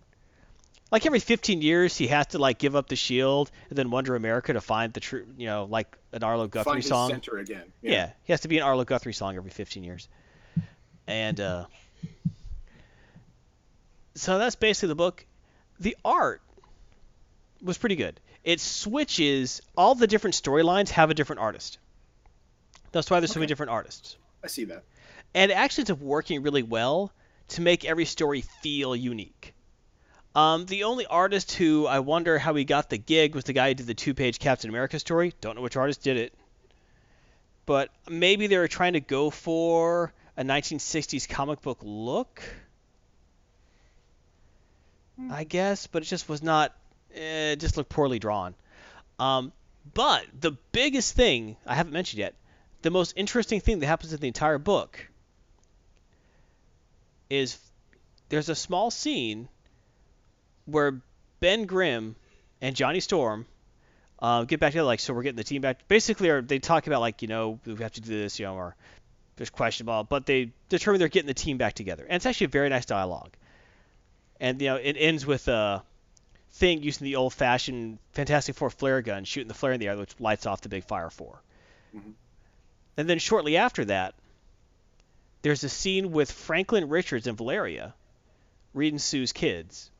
[0.91, 4.15] Like every 15 years, he has to like give up the shield and then wander
[4.15, 7.11] America to find the true, you know, like an Arlo Guthrie Find song.
[7.11, 7.65] center again.
[7.83, 8.11] Yeah.
[8.23, 10.09] he has to be an Arlo Guthrie song every 15 years.
[11.09, 11.67] And uh,
[14.15, 15.25] so that's basically the book.
[15.81, 16.41] The art
[17.63, 18.21] was pretty good.
[18.45, 21.79] It switches all the different storylines have a different artist.
[22.93, 24.17] That's why there's so many different artists.
[24.43, 24.85] I see that.
[25.35, 27.13] And it actually ends up working really well
[27.49, 29.53] to make every story feel unique.
[30.37, 33.69] Um, the only artist who I wonder how he got the gig was the guy
[33.69, 35.33] who did the two-page Captain America story.
[35.41, 36.35] Don't know which artist did it,
[37.65, 42.43] but maybe they were trying to go for a 1960s comic book look.
[45.31, 46.77] I guess, but it just was not.
[47.15, 48.55] eh, It just looked poorly drawn.
[49.19, 49.53] Um,
[49.95, 52.35] but the biggest thing I haven't mentioned yet,
[52.83, 55.09] the most interesting thing that happens in the entire book
[57.31, 57.59] is
[58.29, 59.49] there's a small scene
[60.67, 61.01] where
[61.41, 62.15] Ben Grimm
[62.61, 63.47] and Johnny Storm
[64.21, 64.87] uh, get back together.
[64.87, 65.89] Like, so we're getting the team back.
[65.89, 68.55] Basically, or they talk about like, you know, we have to do this, you know,
[68.55, 68.77] or
[69.37, 72.49] there's questionable, but they determine they're getting the team back together, and it's actually a
[72.49, 73.31] very nice dialogue.
[74.41, 75.83] And you know, it ends with a
[76.53, 80.19] thing using the old-fashioned Fantastic Four flare gun, shooting the flare in the air, which
[80.19, 81.43] lights off the big Fire 4
[81.95, 82.13] Mhm.
[82.97, 84.15] And then shortly after that,
[85.43, 87.95] there's a scene with Franklin Richards and Valeria
[88.73, 89.91] reading Sue's kids,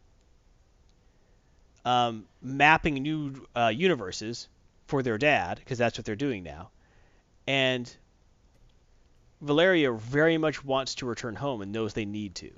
[1.87, 4.49] um, mapping new uh, universes
[4.89, 6.71] for their dad, because that's what they're doing now.
[7.47, 7.91] And
[9.41, 12.51] Valeria very much wants to return home and knows they need to.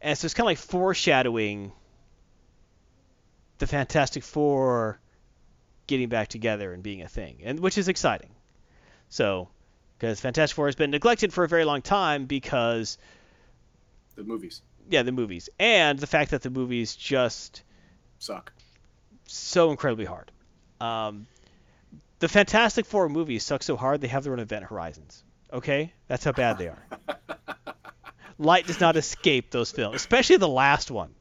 [0.00, 1.72] And so it's kind of like foreshadowing
[3.58, 4.98] the Fantastic Four
[5.86, 8.30] getting back together and being a thing, and which is exciting.
[9.10, 9.50] So,
[9.98, 12.96] because Fantastic Four has been neglected for a very long time because
[14.16, 17.62] The movies yeah, the movies and the fact that the movies just
[18.22, 18.52] suck.
[19.26, 20.30] so incredibly hard.
[20.80, 21.26] Um,
[22.18, 25.22] the Fantastic Four movies suck so hard they have their own event horizons.
[25.52, 26.82] Okay, that's how bad they are.
[28.38, 31.14] Light does not escape those films, especially the last one,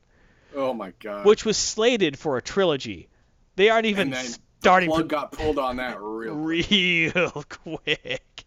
[0.56, 1.26] Oh my god.
[1.26, 3.10] which was slated for a trilogy.
[3.58, 4.14] They aren't even
[4.60, 6.42] starting the to got pulled on that real.
[6.42, 6.70] quick.
[6.72, 8.46] real quick.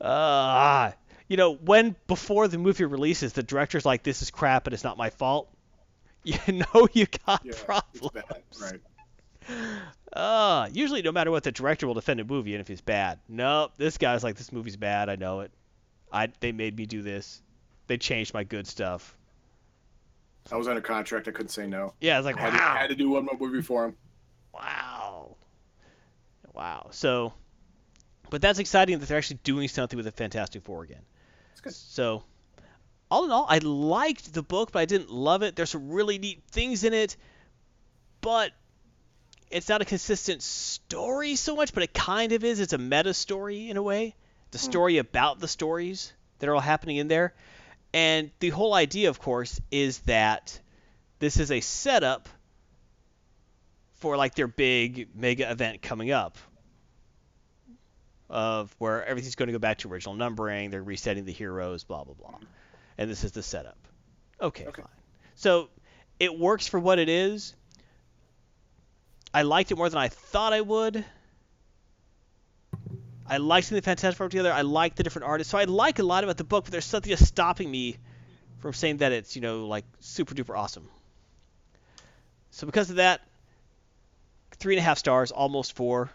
[0.00, 0.90] Uh,
[1.28, 4.84] you know, when before the movie releases, the director's like, "This is crap, and it's
[4.84, 5.48] not my fault."
[6.24, 6.38] You
[6.74, 8.10] know, you got Yeah, problems.
[8.12, 8.42] bad.
[8.60, 8.80] Right.
[10.12, 13.18] Uh, usually, no matter what, the director will defend a movie, and if it's bad,
[13.28, 15.08] nope, this guy's like, "This movie's bad.
[15.10, 15.50] I know it.
[16.10, 17.42] I they made me do this.
[17.88, 19.16] They changed my good stuff."
[20.52, 21.26] I was under contract.
[21.28, 21.94] I couldn't say no.
[22.00, 23.96] Yeah, it's like, I had, to, wow, had to do one more movie for him.
[24.52, 25.36] wow,
[26.54, 26.88] wow.
[26.90, 27.32] So,
[28.30, 31.02] but that's exciting that they're actually doing something with the Fantastic Four again.
[31.68, 32.22] So,
[33.14, 35.54] all in all, I liked the book, but I didn't love it.
[35.54, 37.16] There's some really neat things in it,
[38.20, 38.50] but
[39.52, 42.58] it's not a consistent story so much, but it kind of is.
[42.58, 44.16] It's a meta story in a way.
[44.50, 44.64] The hmm.
[44.64, 47.34] story about the stories that are all happening in there.
[47.92, 50.58] And the whole idea, of course, is that
[51.20, 52.28] this is a setup
[54.00, 56.36] for like their big mega event coming up
[58.28, 62.02] of where everything's going to go back to original numbering, they're resetting the heroes, blah
[62.02, 62.38] blah blah.
[62.98, 63.76] And this is the setup.
[64.40, 64.82] Okay, Okay.
[64.82, 64.90] fine.
[65.36, 65.68] So
[66.20, 67.54] it works for what it is.
[69.32, 71.04] I liked it more than I thought I would.
[73.26, 74.52] I liked seeing the Fantastic Four together.
[74.52, 75.50] I like the different artists.
[75.50, 77.96] So I like a lot about the book, but there's something just stopping me
[78.58, 80.88] from saying that it's, you know, like super duper awesome.
[82.50, 83.20] So because of that,
[84.58, 86.10] three and a half stars, almost four.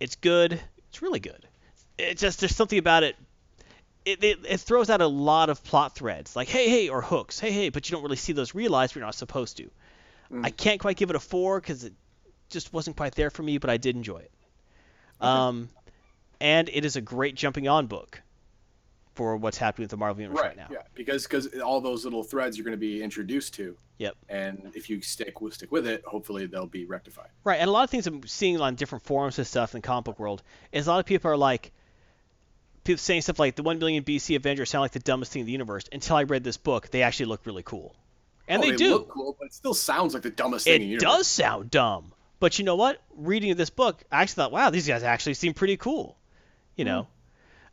[0.00, 0.58] It's good.
[0.88, 1.46] It's really good.
[1.98, 3.16] It just there's something about it.
[4.04, 7.38] It, it, it throws out a lot of plot threads, like hey hey or hooks,
[7.38, 8.94] hey hey, but you don't really see those realized.
[8.94, 9.70] You're not supposed to.
[10.42, 11.92] I can't quite give it a four because it
[12.48, 14.30] just wasn't quite there for me, but I did enjoy it.
[15.20, 15.68] Um,
[16.40, 18.22] and it is a great jumping on book
[19.14, 20.56] for what's happening with the Marvel Universe right, Right.
[20.56, 20.68] now.
[20.70, 20.82] Yeah.
[20.94, 23.76] Because because all those little threads you're going to be introduced to.
[23.98, 24.16] Yep.
[24.30, 27.28] And if you stick with stick with it, hopefully they'll be rectified.
[27.44, 29.86] Right, and a lot of things I'm seeing on different forums and stuff in the
[29.86, 30.42] comic book world
[30.72, 31.72] is a lot of people are like,
[32.84, 35.46] people saying stuff like the 1 billion BC Avengers sound like the dumbest thing in
[35.46, 35.84] the universe.
[35.92, 37.94] Until I read this book, they actually look really cool,
[38.48, 38.90] and Oh, they, do.
[38.90, 41.70] Look cool, but it still sounds like the dumbest thing in the it does sound
[41.70, 43.00] dumb, but you know what?
[43.16, 46.16] Reading this book, I actually thought, wow, these guys actually seem pretty cool.
[46.76, 47.06] You know,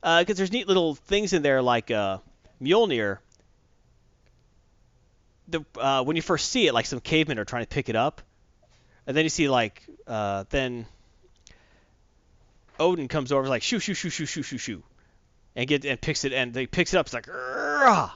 [0.02, 2.18] because there's neat little things in there like uh,
[2.62, 3.20] Mjolnir.
[5.48, 7.96] The uh, when you first see it, like some cavemen are trying to pick it
[7.96, 8.22] up,
[9.08, 10.86] and then you see like uh, then
[12.80, 14.84] Odin comes over like shoo shoo shoo shoo shoo shoo shoo,
[15.60, 17.08] and get and picks it and he picks it up.
[17.08, 18.12] It's like "Rah!"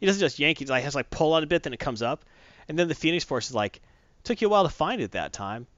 [0.00, 0.68] he doesn't just yank it.
[0.68, 2.24] Like has to, like pull on a bit, then it comes up,
[2.68, 3.80] and then the Phoenix Force is like,
[4.24, 5.68] took you a while to find it that time.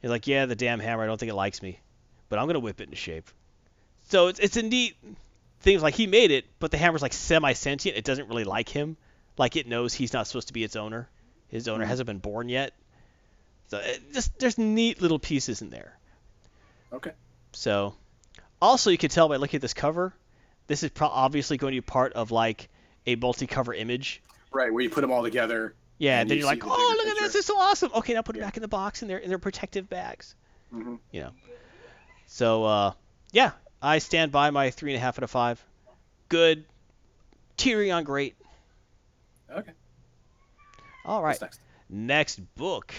[0.00, 1.02] He's like, yeah, the damn hammer.
[1.02, 1.80] I don't think it likes me,
[2.28, 3.28] but I'm gonna whip it into shape.
[4.04, 4.96] So it's it's a neat
[5.58, 5.80] thing.
[5.80, 7.98] Like he made it, but the hammer's like semi sentient.
[7.98, 8.96] It doesn't really like him.
[9.36, 11.08] Like it knows he's not supposed to be its owner.
[11.48, 11.90] His owner mm-hmm.
[11.90, 12.74] hasn't been born yet.
[13.70, 15.98] So it just there's neat little pieces in there.
[16.92, 17.10] Okay.
[17.52, 17.96] So,
[18.62, 20.14] also you can tell by looking at this cover,
[20.70, 22.68] this is pro- obviously going to be part of like
[23.06, 24.22] a multi-cover image.
[24.52, 25.74] Right, where you put them all together.
[25.98, 27.90] Yeah, And then you you're like, the oh, look at picture." this, it's so awesome.
[27.94, 28.46] Okay, now put it Yeah.
[28.46, 30.34] back in the box in their in their protective bags.
[30.72, 30.98] Mhm.
[31.12, 31.30] You know.
[32.26, 32.92] So, uh,
[33.32, 33.50] yeah,
[33.82, 35.62] I stand by my three and a half out of five.
[36.28, 36.64] Good.
[37.56, 38.36] Tearing on great.
[39.50, 39.72] Okay.
[41.04, 41.30] All right.
[41.30, 41.60] What's next?
[41.90, 42.94] Next book.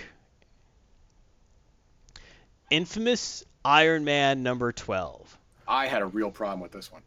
[2.69, 5.37] Infamous Iron Man number 12.
[5.67, 7.01] I had a real problem with this one.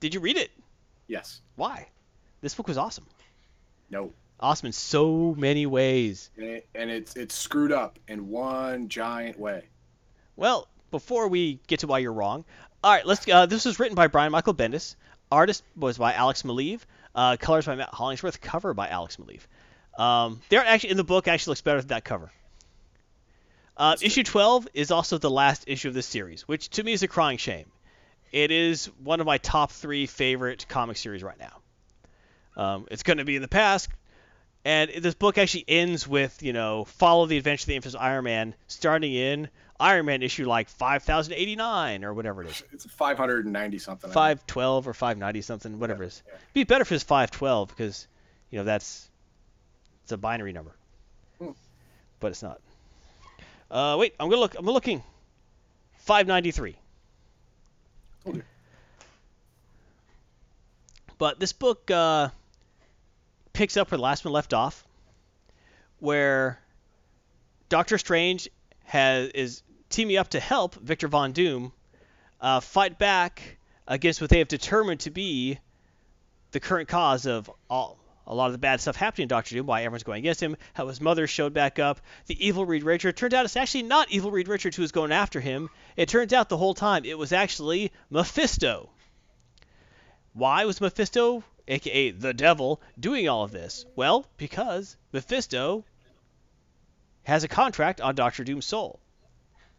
[0.00, 0.50] Did you read it?
[1.06, 1.40] Yes.
[1.56, 1.88] Why?
[2.40, 3.06] This book was awesome.
[3.90, 4.12] No.
[4.38, 6.30] Awesome in so many ways.
[6.36, 9.64] And, it, and it's it's screwed up in one giant way.
[10.36, 12.44] Well, before we get to why you're wrong,
[12.82, 13.28] all right, let's.
[13.28, 14.96] Uh, this was written by Brian Michael Bendis.
[15.30, 16.80] Artist was by Alex Maleev.
[17.14, 18.40] Uh, colors by Matt Hollingsworth.
[18.40, 20.02] Cover by Alex Maleev.
[20.02, 21.28] Um, they're actually in the book.
[21.28, 22.30] Actually looks better than that cover.
[23.76, 27.02] Uh, issue 12 is also the last issue of this series, which to me is
[27.02, 27.66] a crying shame.
[28.32, 31.60] It is one of my top three favorite comic series right now.
[32.56, 33.88] Um, it's going to be in the past.
[34.64, 38.24] And this book actually ends with, you know, follow the adventure of the infamous Iron
[38.24, 42.62] Man, starting in Iron Man issue like 5089 or whatever it is.
[42.72, 44.10] It's 590 something.
[44.10, 44.14] I think.
[44.14, 46.22] 512 or 590 something, whatever it is.
[46.26, 48.06] it'd Be better if it's 512 because,
[48.50, 49.08] you know, that's
[50.04, 50.72] it's a binary number.
[51.38, 51.52] Hmm.
[52.20, 52.60] But it's not.
[53.70, 54.56] Uh, wait, I'm gonna look.
[54.58, 55.02] I'm looking.
[55.98, 56.76] 593.
[61.18, 62.30] But this book uh,
[63.52, 64.84] picks up where the last one left off,
[65.98, 66.58] where
[67.68, 68.48] Doctor Strange
[68.84, 71.72] has is teaming up to help Victor Von Doom
[72.40, 75.58] uh, fight back against what they have determined to be
[76.52, 77.99] the current cause of all
[78.30, 80.56] a lot of the bad stuff happening to Doctor Doom, why everyone's going against him,
[80.72, 83.18] how his mother showed back up, the evil Reed Richards.
[83.18, 85.68] Turns out it's actually not evil Reed Richards who was going after him.
[85.96, 88.88] It turns out the whole time it was actually Mephisto.
[90.32, 93.84] Why was Mephisto, aka the devil, doing all of this?
[93.96, 95.84] Well, because Mephisto
[97.24, 99.00] has a contract on Doctor Doom's soul.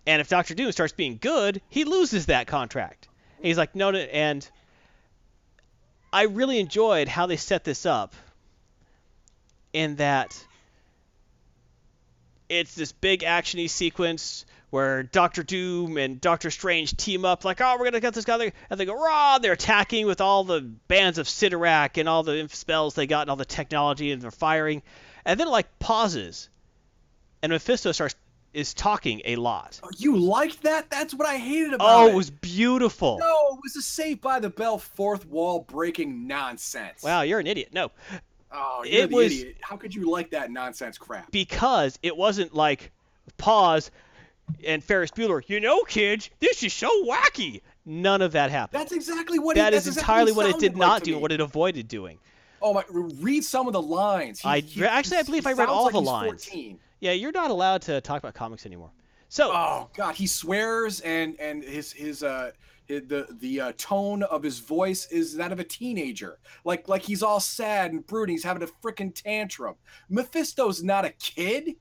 [0.06, 3.08] And if Doctor Doom starts being good, he loses that contract.
[3.38, 4.48] And he's like, no, no, and
[6.12, 8.14] I really enjoyed how they set this up
[9.74, 10.38] in that
[12.50, 17.76] it's this big actiony sequence where Doctor Doom and Doctor Strange team up, like, oh,
[17.78, 19.38] we're gonna get this guy, and they go, rah!
[19.38, 23.30] They're attacking with all the bands of Cyttorak and all the spells they got and
[23.30, 24.82] all the technology, and they're firing,
[25.26, 26.50] and then it, like pauses,
[27.44, 28.16] and Mephisto starts
[28.54, 29.80] is talking a lot.
[29.82, 30.90] Oh, you liked that?
[30.90, 32.10] That's what I hated about Oh, it.
[32.10, 33.18] Oh, it was beautiful.
[33.18, 37.02] No, it was a Saved by the Bell fourth wall breaking nonsense.
[37.02, 37.70] Wow, you're an idiot.
[37.72, 37.92] No,
[38.54, 39.58] Oh, you're it the was- idiot.
[39.62, 41.32] How could you like that nonsense crap?
[41.32, 42.92] because it wasn't like
[43.38, 43.92] pause
[44.66, 47.62] and Ferris Bueller, you know, kids, this is so wacky.
[47.86, 48.80] None of that happened.
[48.82, 51.32] That's exactly what That it, is entirely exactly what it did not to do, what
[51.32, 52.20] it avoided doing.
[52.62, 52.84] Oh my!
[52.92, 54.42] Read some of the lines.
[54.42, 56.46] He- I- he- actually, I believe I read all like the lines.
[56.46, 56.80] 14.
[57.00, 58.92] Yeah, you're not allowed to talk about comics anymore.
[59.30, 62.52] So, Oh God, he swears and and his his uh
[62.92, 66.40] his, the the uh, tone of his voice is that of a teenager.
[66.66, 68.34] Like like he's all sad and brooding.
[68.34, 69.76] He's having a freaking tantrum.
[70.10, 71.76] Mephisto's not a kid.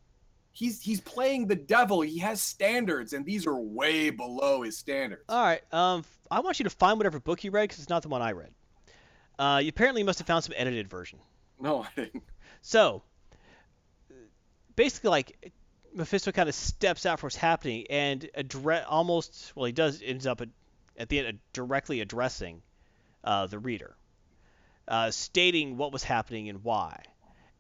[0.53, 2.01] He's he's playing the devil.
[2.01, 5.25] He has standards, and these are way below his standards.
[5.29, 8.03] all right, um, I want you to find whatever book you read because it's not
[8.03, 8.53] the one I read.
[9.39, 11.19] Uh, you apparently must have found some edited version.
[11.59, 12.25] No, I didn't.
[12.63, 13.03] So,
[14.77, 15.53] basically, like
[15.95, 20.27] Mephisto kind of steps out for what's happening and address almost well, he does ends
[20.27, 20.43] up
[21.01, 22.63] at, the end directly addressing
[23.25, 23.97] uh, the reader,
[24.87, 27.03] uh, stating what was happening and why,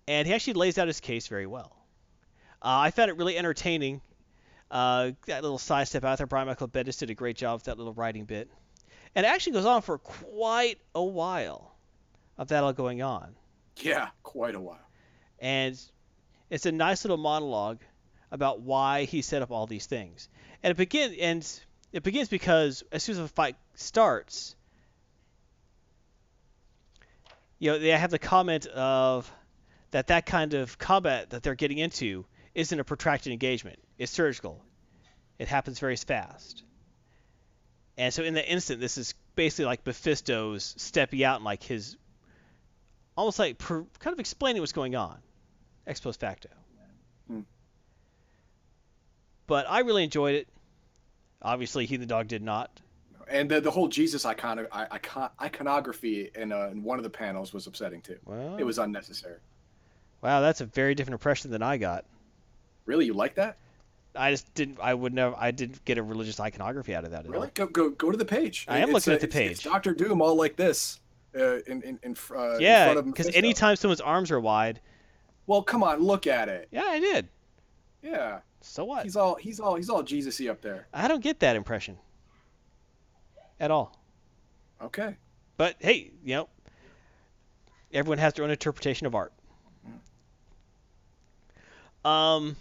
[0.07, 1.77] and he actually lays out his case very well.
[2.63, 4.01] Uh, I found it really entertaining.
[4.71, 7.77] Uh, that little sidestep out there, Brian Michael Bendis did a great job with that
[7.79, 8.49] little writing bit,
[9.17, 11.75] and it actually goes on for quite a while
[12.39, 13.35] of that all going on
[13.81, 14.79] Yeah, quite a while.
[15.41, 15.77] and
[16.51, 17.79] it's a nice little monologue
[18.31, 20.29] about why he set up all these things.
[20.63, 21.61] And it begins, and
[21.93, 24.55] it begins because as soon as the fight starts,
[27.59, 29.31] you know, they have the comment of
[29.91, 32.25] that that kind of combat that they're getting into
[32.55, 33.79] isn't a protracted engagement.
[33.99, 34.63] It's surgical.
[35.39, 36.63] It happens very fast.
[37.97, 41.97] And so in the instant, this is basically like Mephisto's stepping out and like his
[43.17, 45.19] almost like per, kind of explaining what's going on,
[45.87, 46.49] ex post facto.
[47.27, 47.41] Hmm.
[49.47, 50.49] But I really enjoyed it.
[51.43, 52.71] Obviously, he the dog did not.
[53.29, 57.53] And the, the whole Jesus icon, icon iconography in, uh, in one of the panels
[57.55, 58.17] was upsetting too.
[58.25, 59.37] Well, It was unnecessary.
[60.21, 62.05] wow, that's a very different impression than I got.
[62.87, 63.57] Really, you like that?
[64.17, 64.79] I just didn't.
[64.83, 65.37] I would never.
[65.39, 67.47] I didn't get a religious iconography out of that at Really?
[67.47, 67.51] all.
[67.55, 68.65] Go go go to the page.
[68.69, 69.63] I am It's, looking uh, at the page.
[69.63, 70.99] Doctor Doom all like this.
[71.33, 74.81] Uh, in in in, uh, Yeah, because anytime someone's arms are wide,
[75.47, 76.67] Well, come on, look at it.
[76.73, 77.29] yeah, I did.
[78.03, 79.05] Yeah, So what?
[79.05, 80.87] he's all he's all he's all Jesus-y up there.
[80.93, 81.97] I don't get that impression
[83.59, 83.97] at all.
[84.83, 85.17] Okay.
[85.57, 86.49] But hey, you know,
[87.93, 89.33] everyone has their own interpretation of art.
[92.05, 92.57] Um,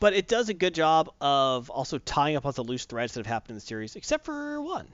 [0.00, 3.20] but it does a good job of also tying up all the loose threads that
[3.20, 4.88] have happened in the series, except for one.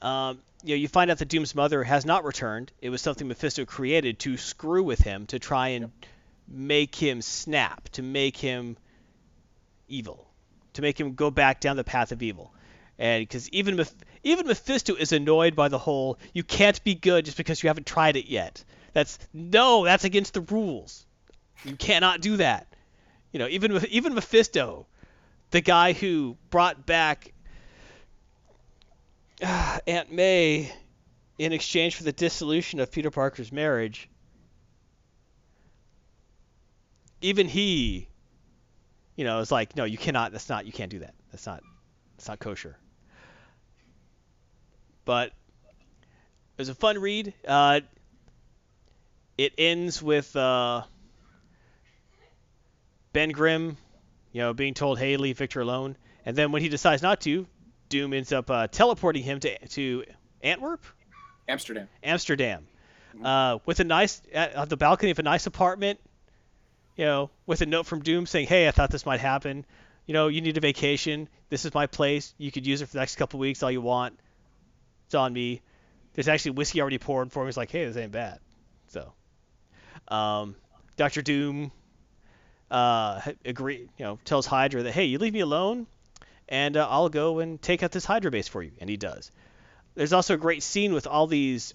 [0.00, 2.72] Um, you know, you find out that Doom's mother has not returned.
[2.80, 5.92] It was something Mephisto created to screw with him, to try and
[6.50, 8.76] make him snap, to make him
[9.88, 10.28] evil,
[10.74, 12.52] to make him go back down the path of evil.
[12.98, 13.94] And because even Meph-
[14.24, 17.86] even Mephisto is annoyed by the whole you can't be good just because you haven't
[17.86, 18.64] tried it yet.
[18.92, 21.06] That's no, that's against the rules.
[21.64, 22.66] You cannot do that.
[23.32, 24.86] You know, even even Mephisto,
[25.50, 27.32] the guy who brought back
[29.42, 30.72] Aunt May
[31.38, 34.08] in exchange for the dissolution of Peter Parker's marriage,
[37.20, 38.08] even he,
[39.16, 40.32] you know, is like, no, you cannot.
[40.32, 40.66] That's not.
[40.66, 41.14] You can't do that.
[41.30, 41.62] That's not.
[42.16, 42.76] That's not kosher.
[45.04, 47.32] But it was a fun read.
[47.46, 47.80] Uh,
[49.38, 50.82] it ends with uh,
[53.12, 53.76] Ben Grimm,
[54.32, 55.96] you know, being told, "Hey, leave Victor alone."
[56.26, 57.46] And then when he decides not to,
[57.88, 60.04] Doom ends up uh, teleporting him to to
[60.42, 60.84] Antwerp,
[61.48, 61.88] Amsterdam.
[62.02, 62.66] Amsterdam,
[63.24, 66.00] uh, with a nice at, the balcony of a nice apartment.
[66.98, 69.64] You know, with a note from Doom saying, "Hey, I thought this might happen.
[70.04, 71.28] You know, you need a vacation.
[71.48, 72.34] This is my place.
[72.38, 74.18] You could use it for the next couple weeks, all you want.
[75.06, 75.62] It's on me."
[76.14, 77.46] There's actually whiskey already poured for him.
[77.46, 78.40] He's like, "Hey, this ain't bad."
[78.88, 79.12] So,
[80.08, 80.56] um,
[80.96, 81.70] Doctor Doom
[82.70, 85.86] uh, agree, you know, tells Hydra that, "Hey, you leave me alone,
[86.48, 89.30] and uh, I'll go and take out this Hydra base for you," and he does.
[89.94, 91.74] There's also a great scene with all these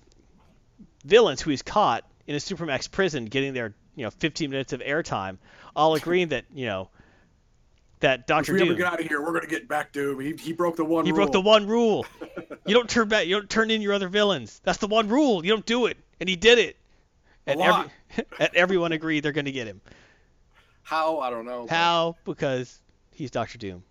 [1.06, 4.82] villains who he's caught in a Supermax prison, getting their, you know, 15 minutes of
[4.82, 5.38] airtime,
[5.76, 6.90] all agreeing that, you know,
[8.00, 10.20] that If Doctor we ever Doom get out of here, we're gonna get back Doom.
[10.20, 11.18] He, he broke the one he rule.
[11.22, 12.06] broke the one rule.
[12.66, 13.28] you don't turn back.
[13.28, 14.60] You don't turn in your other villains.
[14.64, 15.46] That's the one rule.
[15.46, 16.76] You don't do it, and he did it.
[17.48, 17.92] And every,
[18.40, 19.82] and everyone agreed they're going to get him.
[20.82, 21.66] How I don't know.
[21.68, 22.16] but- How?
[22.26, 22.80] Because
[23.12, 23.84] he's Doctor Doom.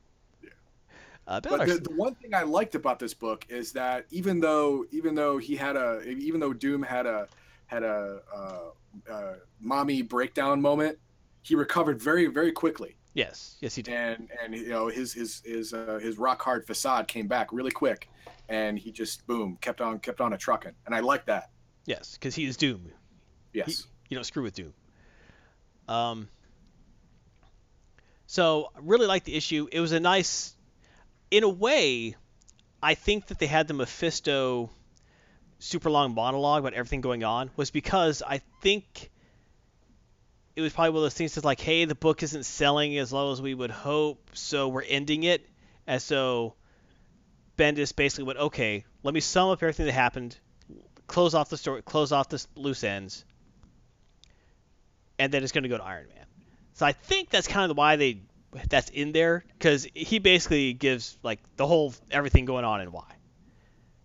[1.26, 4.84] Uh, But the, the one thing I liked about this book is that even though
[4.90, 7.28] even though he had a even though Doom had a
[7.72, 10.98] had a uh, uh, mommy breakdown moment,
[11.40, 13.94] he recovered very very quickly, yes, yes he did.
[13.94, 17.70] and and you know his his his uh, his rock hard facade came back really
[17.70, 18.08] quick,
[18.48, 21.50] and he just boom kept on kept on a trucking, and I like that.
[21.86, 22.92] Yes, because he is Doom.
[23.52, 23.86] Yes.
[24.08, 24.72] You don't screw with Doom.
[25.88, 26.28] Um.
[28.26, 29.68] So I really like the issue.
[29.72, 30.54] It was a nice,
[31.30, 32.14] in a way,
[32.82, 34.70] I think that they had the Mephisto
[35.62, 39.10] super long monologue about everything going on was because I think
[40.56, 43.12] it was probably one of those things that's like, hey, the book isn't selling as
[43.12, 45.48] low as we would hope, so we're ending it.
[45.86, 46.54] And so
[47.56, 50.36] Bendis basically went, okay, let me sum up everything that happened,
[51.06, 53.24] close off the story, close off the loose ends,
[55.18, 56.26] and then it's going to go to Iron Man.
[56.74, 58.22] So I think that's kind of why they
[58.68, 63.14] that's in there because he basically gives like the whole everything going on and why.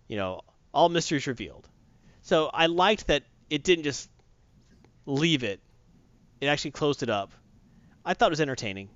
[0.06, 0.40] You know,
[0.78, 1.68] all mysteries revealed.
[2.22, 4.08] So I liked that it didn't just
[5.06, 5.60] leave it;
[6.40, 7.32] it actually closed it up.
[8.04, 8.88] I thought it was entertaining.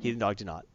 [0.00, 0.66] Heathen Dog did not.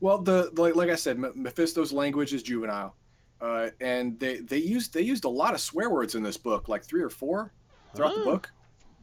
[0.00, 2.96] Well, the like, like I said, Mephisto's language is juvenile,
[3.40, 6.68] uh, and they they used they used a lot of swear words in this book,
[6.68, 7.52] like three or four
[7.94, 8.24] throughout the Oh.
[8.24, 8.52] book.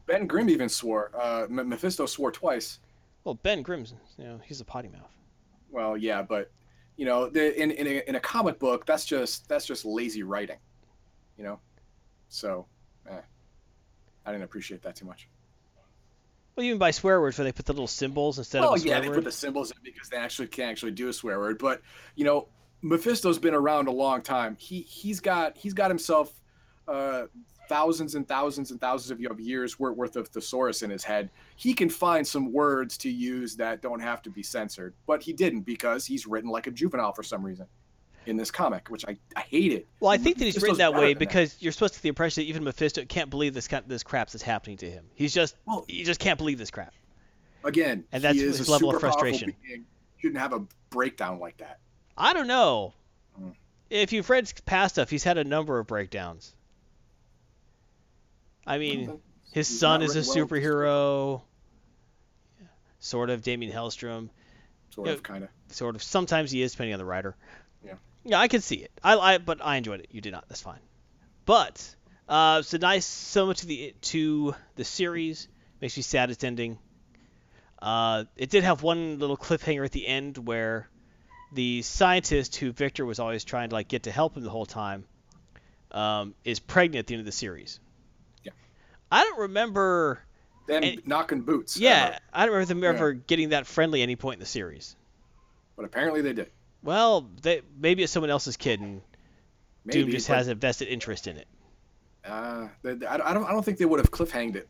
[0.06, 1.10] Ben Grimm even swore.
[1.18, 2.78] Uh, Mephisto swore twice.
[3.24, 5.10] Well, Ben Grimm's, you know, he's a potty mouth.
[5.70, 6.50] Well, yeah, but
[6.96, 10.22] you know, the, in in a, in a comic book, that's just that's just lazy
[10.22, 10.58] writing,
[11.36, 11.60] you know.
[12.28, 12.66] So,
[13.08, 13.20] eh,
[14.24, 15.28] I didn't appreciate that too much.
[16.56, 18.94] Well, even by swear words where they put the little symbols instead Oh of swear
[18.94, 19.16] yeah, they word.
[19.16, 21.58] put the symbols in because they actually can't actually do a swear word.
[21.58, 21.82] But
[22.14, 22.48] you know,
[22.82, 24.56] Mephisto's been around a long time.
[24.58, 26.32] He he's got he's got himself
[26.86, 27.24] uh,
[27.68, 31.30] thousands and thousands and thousands of years worth worth of thesaurus in his head.
[31.56, 34.94] He can find some words to use that don't have to be censored.
[35.06, 37.66] But he didn't because he's written like a juvenile for some reason
[38.26, 39.86] in this comic, which I I hate it.
[40.00, 42.42] Well, I think that he's written that way because you're supposed to get the impression
[42.42, 45.04] that even Mephisto can't believe this kind, this crap that's happening to him.
[45.14, 46.94] He's just Well- he just can't believe this crap.
[47.64, 49.54] Again, And that's he is his a level of frustration.
[49.66, 49.86] being.
[50.18, 51.80] Shouldn't have a breakdown like that.
[52.16, 52.92] I don't know.
[53.40, 53.54] Mm.
[53.90, 56.54] If you've read past stuff, he's had a number of breakdowns.
[58.66, 59.20] I mean,
[59.52, 60.46] his He's son is a well.
[60.48, 61.42] superhero.
[63.00, 64.30] Sort of Damien Hellstrom.
[64.90, 65.14] Sort Yeah.
[65.14, 65.50] of, kind of.
[65.68, 66.02] Sort of.
[66.02, 67.36] Sometimes he is, depending on the writer.
[67.84, 67.94] Yeah.
[68.24, 68.90] Yeah, I can see it.
[69.02, 70.08] I, I but I enjoyed it.
[70.10, 70.48] You did not.
[70.48, 70.78] That's fine.
[71.44, 71.94] But
[72.28, 75.48] uh, it's a nice sum to the to the series.
[75.80, 76.78] Makes me sad it's ending.
[77.82, 80.88] Uh, it did have one little cliffhanger at the end where
[81.52, 84.64] the scientist who Victor was always trying to like get to help him the whole
[84.64, 85.04] time
[85.90, 87.78] um, is pregnant at the end of the series.
[89.14, 90.20] I don't remember.
[90.66, 91.76] Then And- knocking boots.
[91.76, 92.18] Yeah, ever.
[92.32, 92.88] I don't remember them Yeah.
[92.88, 94.96] ever getting that friendly any point in the series.
[95.76, 96.50] but apparently they did.
[96.82, 99.00] Well, they, maybe it's someone else's kid, and
[99.84, 101.48] Maybe, Doom just has a vested interest in it.
[102.24, 103.44] Uh, they, they- I don't.
[103.44, 104.68] I don't think they would have cliffhanged it.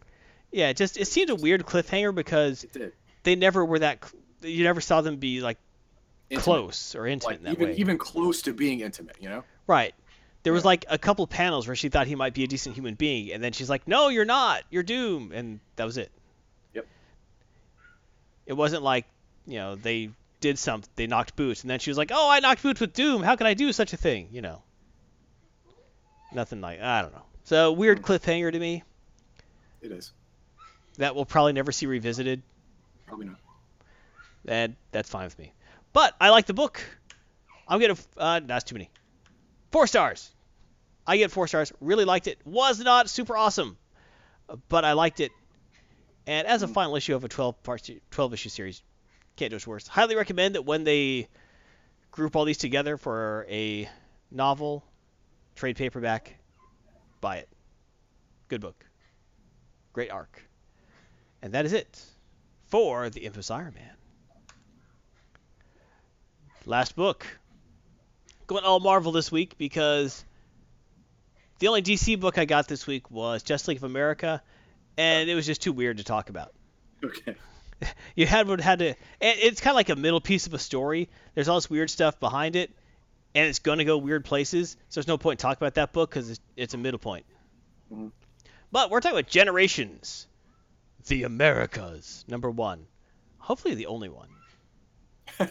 [0.50, 2.64] Yeah, it just it seemed a weird cliffhanger because
[3.22, 4.10] they never were that.
[4.42, 5.58] You never saw them be like
[6.30, 6.42] Intimate.
[6.44, 7.74] close or intimate Like in that even way.
[7.76, 9.16] even close to being intimate.
[9.20, 9.44] You know.
[9.66, 9.94] Right.
[10.44, 12.94] There was like a couple panels where she thought he might be a decent human
[12.94, 14.62] being, and then she's like, "No, you're not.
[14.70, 16.12] You're Doom," and that was it.
[16.74, 16.86] Yep.
[18.46, 19.06] It wasn't like,
[19.46, 20.10] you know, they
[20.40, 22.92] did something, they knocked boots, and then she was like, "Oh, I knocked boots with
[22.92, 23.22] Doom.
[23.22, 24.62] How can I do such a thing?" You know.
[26.32, 27.22] Nothing like I don't know.
[27.44, 28.82] So weird cliffhanger to me.
[29.80, 30.12] It is.
[30.98, 32.42] that we'll probably never see revisited,
[33.06, 33.36] Probably not.
[34.46, 35.52] and that's fine with me.
[35.92, 36.82] But I like the book.
[37.68, 38.90] I'm gonna uh, that's too many.
[39.72, 40.30] Four stars.
[41.06, 41.72] I get four stars.
[41.80, 42.38] Really liked it.
[42.44, 43.76] Was not super awesome,
[44.68, 45.32] but I liked it.
[46.26, 48.82] And as a final issue of a 12 part 12 issue series,
[49.36, 49.86] can't do much worse.
[49.86, 51.28] Highly recommend that when they
[52.10, 53.88] group all these together for a
[54.30, 54.84] novel,
[55.54, 56.36] trade paperback,
[57.20, 57.48] buy it.
[58.48, 58.84] Good book.
[59.92, 60.42] Great arc.
[61.42, 62.02] And that is it
[62.68, 63.90] for the Infamous Iron Man.
[66.66, 67.26] Last book.
[68.46, 70.24] Going all Marvel this week because
[71.58, 74.42] the only DC book I got this week was Justice League of America,
[74.96, 76.52] and it was just too weird to talk about.
[77.02, 77.34] Okay.
[78.14, 81.10] You had would had to, it's kind of like a middle piece of a story.
[81.34, 82.70] There's all this weird stuff behind it,
[83.34, 84.76] and it's going to go weird places.
[84.88, 87.26] So there's no point in talking about that book because it's, it's a middle point.
[87.92, 88.12] Mhm.
[88.72, 90.26] But we're talking about Generations,
[91.08, 92.86] the Americas, number one.
[93.38, 94.28] Hopefully the only one.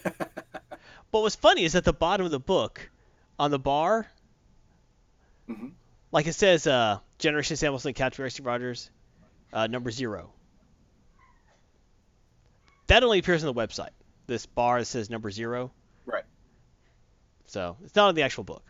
[1.11, 2.89] But what's funny is at the bottom of the book,
[3.38, 4.07] on the bar,
[5.45, 5.67] hmm
[6.14, 8.90] like it says, uh, Generation Sam Wilson, Captain Rusty Rogers,
[9.52, 10.31] uh, number zero.
[12.88, 13.90] That only appears on the website.
[14.27, 15.72] This bar that says number zero.
[16.06, 16.23] Right.
[17.48, 18.64] So it's not in the actual book.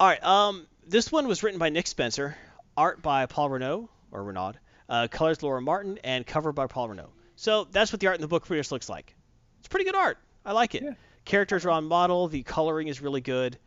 [0.00, 0.22] All right.
[0.22, 2.36] Um, this one was written by Nick Spencer,
[2.76, 4.54] art by Paul Renault or Renaud,
[4.88, 7.12] uh, colors Laura Martin, and cover by Paul Renault.
[7.36, 9.14] So that's what the art in the book pretty much looks like.
[9.60, 10.18] It's pretty good art.
[10.44, 10.82] I like it.
[10.82, 10.94] Yeah.
[11.24, 12.26] Characters are on model.
[12.26, 13.58] The coloring is really good.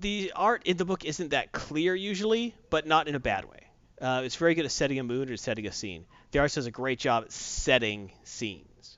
[0.00, 3.60] The art in the book isn't that clear usually, but not in a bad way.
[4.00, 6.06] Uh, it's very good at setting a mood or setting a scene.
[6.30, 8.96] The artist does a great job at setting scenes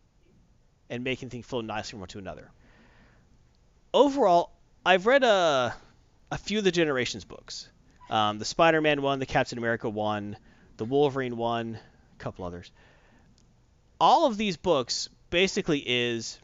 [0.91, 2.51] and making things flow nicely from one to another.
[3.95, 4.53] Overall,
[4.85, 5.75] I've read a,
[6.31, 7.69] a few of the Generations books.
[8.11, 10.37] Um, the Spider-Man one, the Captain America one,
[10.77, 12.71] the Wolverine one, a couple others.
[13.99, 16.39] All of these books basically is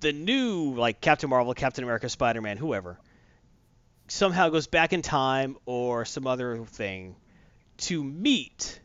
[0.00, 2.98] the new like Captain Marvel, Captain America, Spider-Man, whoever
[4.08, 7.16] somehow goes back in time or some other thing
[7.76, 8.80] to meet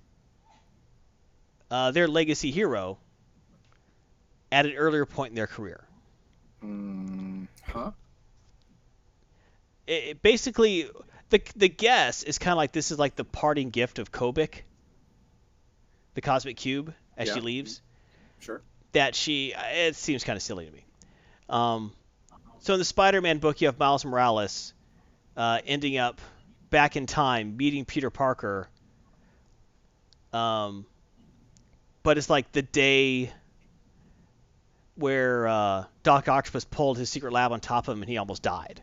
[1.70, 2.98] uh, their legacy hero
[4.52, 5.84] at an earlier point in their career.
[6.64, 7.92] Mm, huh?
[9.88, 10.90] It, it basically,
[11.30, 14.64] the the guess is kind of like this is like the parting gift of Kobik,
[16.14, 17.82] the cosmic cube, as she leaves.
[18.40, 18.62] Sure.
[18.94, 20.84] That she, it seems kind of silly to me.
[21.52, 21.92] Um,
[22.60, 24.74] so in the Spider-Man book, you have Miles Morales
[25.36, 26.22] uh, ending up
[26.70, 28.70] back in time, meeting Peter Parker.
[30.32, 30.86] Um,
[32.04, 33.32] but it's like the day
[34.96, 38.42] where uh, Doc Octopus pulled his secret lab on top of him and he almost
[38.42, 38.82] died.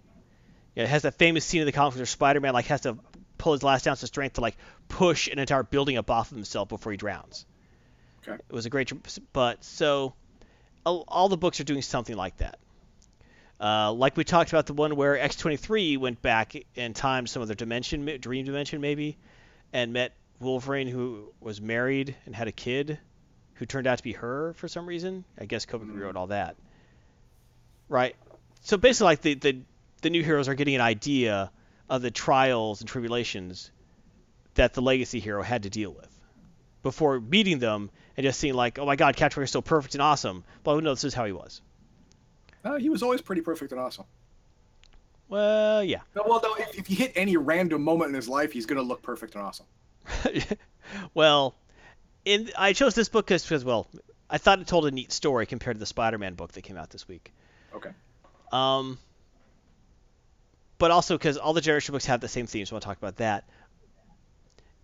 [0.74, 2.98] Yeah, it has that famous scene in the comics where Spider-Man like has to
[3.38, 4.56] pull his last ounce of strength to like
[4.88, 7.46] push an entire building up off of himself before he drowns.
[8.22, 8.34] Okay.
[8.34, 8.92] It was a great,
[9.32, 10.14] but so
[10.96, 12.58] all, the books are doing something like that.
[13.60, 17.54] Uh, like we talked about the one where X23 went back in time, some other
[17.54, 19.16] dimension, dream dimension maybe,
[19.72, 22.98] and met Wolverine who was married and had a kid,
[23.54, 25.24] who turned out to be her for some reason.
[25.38, 26.00] I guess Kobe Mhm.
[26.00, 26.56] wrote all that.
[27.88, 28.14] Right.
[28.62, 29.56] So basically, like the, the
[30.02, 31.50] the new heroes are getting an idea
[31.90, 33.72] of the trials and tribulations
[34.54, 36.07] that the legacy hero had to deal with
[36.82, 40.02] before meeting them and just seeing like, oh my God, Captain is so perfect and
[40.02, 40.44] awesome.
[40.64, 41.60] Well, no, this is how he was.
[42.64, 44.04] Uh, he was always pretty perfect and awesome.
[45.28, 46.00] Well, yeah.
[46.16, 48.82] No, well, though, if, if you hit any random moment in his life, he's gonna
[48.82, 49.66] look perfect and awesome.
[51.14, 51.54] well,
[52.24, 53.88] in I chose this book because well,
[54.30, 56.90] I thought it told a neat story compared to the Spider-Man book that came out
[56.90, 57.32] this week.
[57.74, 57.90] Okay.
[58.52, 58.98] Um,
[60.78, 63.16] but also because all the Generation books have the same themes, so I'll talk about
[63.16, 63.44] that.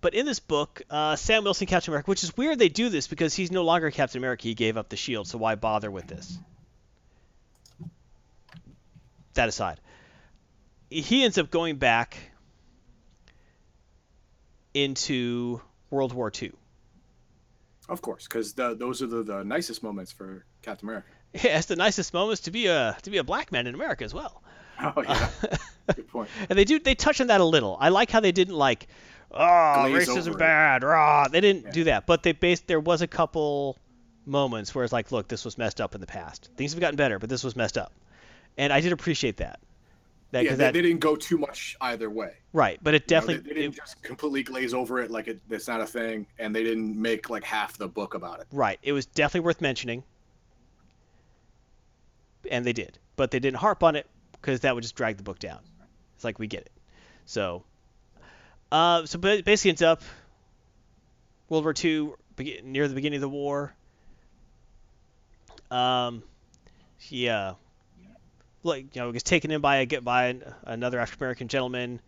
[0.05, 3.07] But in this book, uh, Sam Wilson, Captain America, which is weird they do this
[3.07, 4.43] because he's no longer Captain America.
[4.43, 6.37] He gave up the shield, so why bother with this?
[9.33, 9.81] That aside,
[10.91, 12.19] he ends up going back
[14.75, 16.53] into World War II.
[17.89, 21.09] Of course, because those are the, the nicest moments for Captain America.
[21.33, 24.05] Yeah, it's the nicest moments to be a to be a black man in America
[24.05, 24.43] as well.
[24.83, 25.31] Oh yeah,
[25.95, 26.29] good point.
[26.51, 27.79] and they do they touch on that a little.
[27.81, 28.87] I like how they didn't like,
[29.35, 31.29] oh, Glaze racism bad, rah.
[31.29, 31.71] They didn't Yeah.
[31.73, 33.79] do that, but they based there was a couple
[34.27, 36.51] moments where it's like, look, this was messed up in the past.
[36.57, 37.93] Things have gotten better, but this was messed up,
[38.57, 39.61] and I did appreciate that.
[40.31, 42.33] That, Yeah, they, that they didn't go too much either way.
[42.53, 45.11] right, but it You know, definitely they, they didn't it- just completely glaze over it
[45.11, 48.41] like it, it's not a thing, and they didn't make like half the book about
[48.41, 48.47] it.
[48.51, 48.79] right.
[48.83, 50.03] It was definitely worth mentioning,
[52.51, 55.23] and they did, but they didn't harp on it because that would just drag the
[55.23, 55.61] book down.
[56.17, 56.73] It's like we get it.
[57.27, 57.65] So,
[58.75, 60.03] Uh, so basically ends up
[61.49, 62.15] World War II
[62.65, 63.73] near the beginning of the war.
[65.71, 66.25] Um,
[66.99, 67.55] he uh,
[68.65, 72.01] like you know gets taken in by a get by an, another African American gentleman.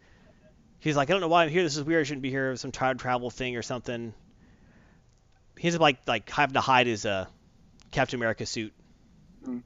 [0.80, 1.62] He's like, I don't know why I'm here.
[1.62, 2.00] This is weird.
[2.00, 2.56] I shouldn't be here.
[2.56, 4.12] Some time travel thing or something.
[5.56, 7.26] He ends up like like having to hide his uh,
[7.92, 8.72] Captain America suit.
[9.46, 9.62] Mm.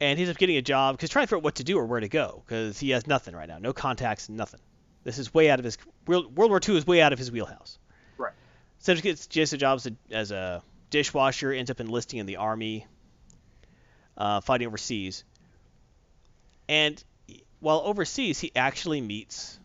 [0.00, 1.78] And he ends up getting a job because trying to figure out what to do
[1.78, 4.58] or where to go because he has nothing right now, no contacts, nothing.
[5.04, 7.30] This is way out of his World World War II is way out of his
[7.30, 7.78] wheelhouse.
[8.18, 8.32] Right.
[8.78, 12.26] So he gets just a job as a, as a dishwasher, ends up enlisting in
[12.26, 12.86] the army,
[14.16, 15.24] uh, fighting overseas.
[16.68, 17.02] And
[17.60, 19.58] while overseas, he actually meets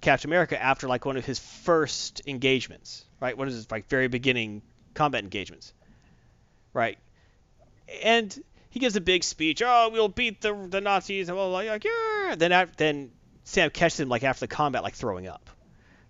[0.00, 3.36] Captain America after like one of his first engagements, right?
[3.36, 4.62] One of his like very beginning
[4.94, 5.72] combat engagements,
[6.72, 6.98] right?
[8.02, 8.36] And
[8.70, 9.62] he gives a big speech.
[9.64, 12.34] Oh, we'll beat the the Nazis, and blah, blah, blah, like yeah.
[12.36, 13.10] Then then
[13.46, 15.48] Sam catches him like after the combat, like throwing up.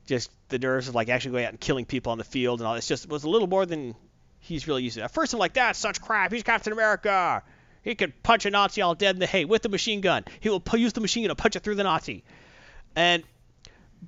[0.06, 2.66] Just the nerves of like actually going out and killing people on the field and
[2.66, 2.74] all.
[2.74, 3.94] It's just it was a little more than
[4.40, 5.04] he's really used to.
[5.04, 6.32] At first, I'm like, that's such crap.
[6.32, 7.42] He's Captain America.
[7.82, 10.24] He could punch a Nazi all dead in the hay with the machine gun.
[10.40, 12.24] He will use the machine gun to punch it through the Nazi.
[12.96, 13.22] And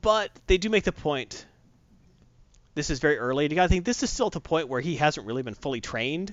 [0.01, 1.45] but they do make the point.
[2.75, 3.45] This is very early.
[3.45, 5.83] You gotta think this is still at the point where he hasn't really been fully
[5.83, 6.33] trained.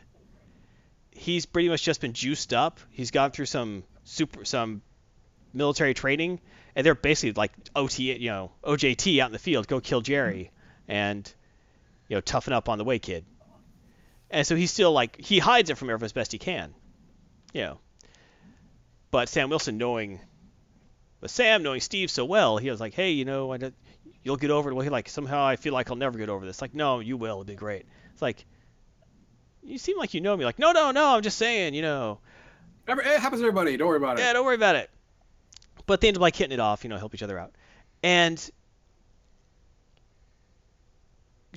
[1.12, 2.80] He's pretty much just been juiced up.
[2.92, 4.82] He's gone through some super some
[5.54, 6.40] military training,
[6.76, 9.68] and they're basically like OT, you know, OJT out in the field.
[9.68, 10.52] Go kill Jerry,
[10.88, 11.32] and
[12.08, 13.26] you know, toughen up on the way, kid.
[14.30, 16.74] And so he's still like he hides it from everyone as best he can,
[17.54, 17.80] you know.
[19.12, 20.20] But Sam Wilson knowing,
[21.22, 23.74] but Sam knowing Steve so well, he was like, hey, you know, I don't,
[24.24, 24.74] you'll get over it.
[24.74, 26.62] Well, he like somehow I feel like I'll never get over this.
[26.62, 27.42] Like, no, you will.
[27.42, 27.86] It'll be great.
[28.12, 28.44] It's like,
[29.64, 30.44] you seem like you know me.
[30.44, 31.16] Like, no, no, no.
[31.16, 32.20] I'm just saying, you know.
[32.88, 33.78] It happens to everybody.
[33.78, 34.22] Don't worry about it.
[34.22, 34.90] Yeah, don't worry about it.
[35.86, 37.54] But they end up like hitting it off, you know, help each other out.
[38.02, 38.40] And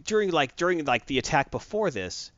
[0.04, 2.30] during like during like the attack before this,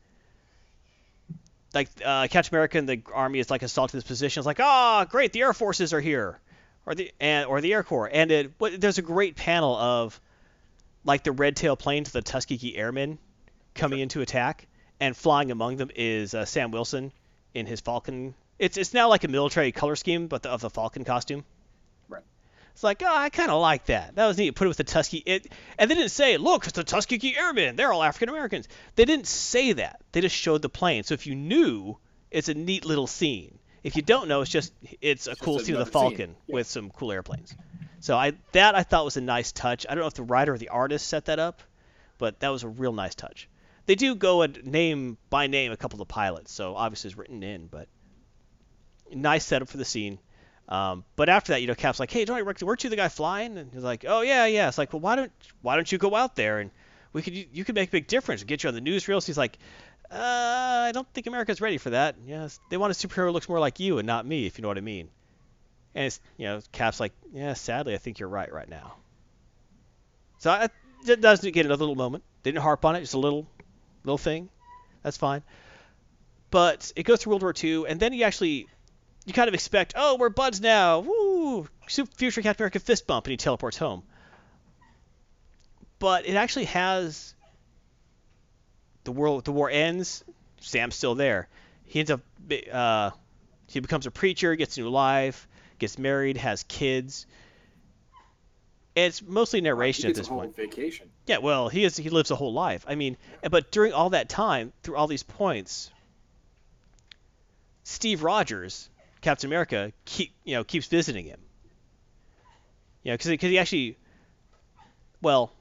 [1.74, 4.40] like uh, Captain America and the army is like assaulting this position.
[4.40, 6.38] It's like, ah, great, the air forces are here,
[6.86, 8.10] or the and or the air corps.
[8.12, 10.20] And it what, there's a great panel of
[11.04, 13.18] like the red tail planes, the Tuskegee Airmen
[13.74, 14.66] coming into attack,
[15.00, 17.12] and flying among them is uh, Sam Wilson
[17.54, 18.34] in his Falcon.
[18.58, 21.44] It's it's now like a military color scheme, but the, of the Falcon costume.
[22.11, 22.23] Right.
[22.73, 24.15] It's like, oh, I kind of like that.
[24.16, 24.55] That was neat.
[24.55, 25.23] Put it with the Tuskegee.
[25.27, 27.77] It, and they didn't say, look, it's the Tuskegee Airmen.
[27.77, 28.69] They're all African Americans.
[28.97, 30.01] They didn't say that.
[30.12, 31.05] They just showed the plane.
[31.05, 31.97] So if you knew,
[32.31, 33.59] it's a neat little scene.
[33.82, 35.91] If you don't know, it's just it's a It's cool scene of the.
[35.91, 36.55] Falcon Yeah.
[36.57, 37.55] with some cool airplanes.
[38.01, 39.87] So I that I thought was a nice touch.
[39.89, 41.62] I don't know if the writer or the artist set that up,
[42.19, 43.49] but that was a real nice touch.
[43.87, 47.19] They do go and name by name a couple of the pilots, so obviously it's
[47.19, 47.89] written in, but
[49.12, 50.19] nice setup for the scene.
[50.70, 53.59] Um, but after that, you know, Cap's like, "Hey, Johnny, weren't you the guy flying?"
[53.59, 55.32] And he's like, "Oh yeah, yeah." It's like, "Well, why don't
[55.62, 56.70] why don't you go out there and
[57.12, 59.59] we could you could make a big difference, get you on the newsreels." He's like,
[60.12, 62.16] uh, "I don't think America's ready for that.
[62.24, 64.62] Yes, they want a superhero who looks more like you and not me, if you
[64.62, 65.09] know what I mean."
[65.97, 68.94] And it's, you know, Cap's like, "Yeah, sadly, I think you're right right now."
[70.38, 70.68] So I,
[71.05, 72.22] it does get another little moment.
[72.44, 73.48] Didn't harp on it, just a little
[74.05, 74.48] little thing.
[75.02, 75.42] That's fine.
[76.52, 78.68] But it goes through World War II, and then he actually
[79.31, 80.98] you kind of expect, oh, we're buds now.
[80.98, 81.69] Woo!
[81.86, 84.02] Future Captain America fist bump, and he teleports home.
[86.01, 87.32] But it actually has
[89.05, 89.44] the world.
[89.44, 90.24] The war ends.
[90.61, 91.48] Sam's still there.
[91.85, 92.23] He ends up.
[92.73, 93.11] Uh,
[93.69, 95.47] he becomes a preacher, gets a new life,
[95.78, 97.27] gets married, has kids.
[98.97, 100.57] It's mostly narration at this point.
[100.57, 101.09] vacation.
[101.28, 102.85] Yeah, well, he is he lives a whole life.
[102.89, 103.16] I mean,
[103.48, 105.89] but during all that time, through all these points,
[107.85, 108.89] Steve Rogers,
[109.20, 111.40] Captain America, keep you know keeps visiting him.
[113.02, 113.97] You know, because he actually,
[115.22, 115.52] well,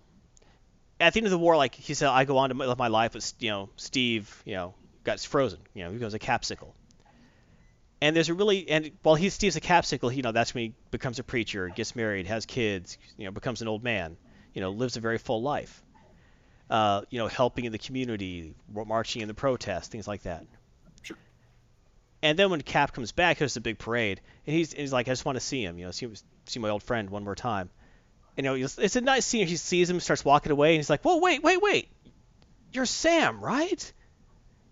[0.99, 2.89] at the end of the war, like he said, I go on to live my
[2.89, 4.73] life, but you know, Steve, you know,
[5.03, 5.59] got frozen.
[5.73, 6.73] You know, he goes a capsicle.
[8.01, 10.73] And there's a really and while he Steve's a capsicle, you know, that's when he
[10.91, 14.17] becomes a preacher, gets married, has kids, you know, becomes an old man
[14.53, 15.81] you know, lives a very full life.
[16.69, 20.45] Uh, you know, helping in the community, marching in the protests, things like that.
[22.21, 25.07] And then when Cap comes back, there's a big parade, and he's, and he's like,
[25.07, 26.07] I just want to see him, you know, see,
[26.47, 27.69] see my old friend one more time.
[28.35, 29.47] And, you know, it's, a nice scene.
[29.47, 31.89] He sees him, starts walking away, and he's like, Whoa, wait, wait, wait,
[32.73, 33.93] you're Sam, right?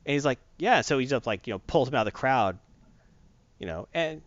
[0.05, 0.81] And he's like, Yeah.
[0.81, 2.59] So he's up, like, you know, pulls him out of the crowd,
[3.59, 4.21] you know, and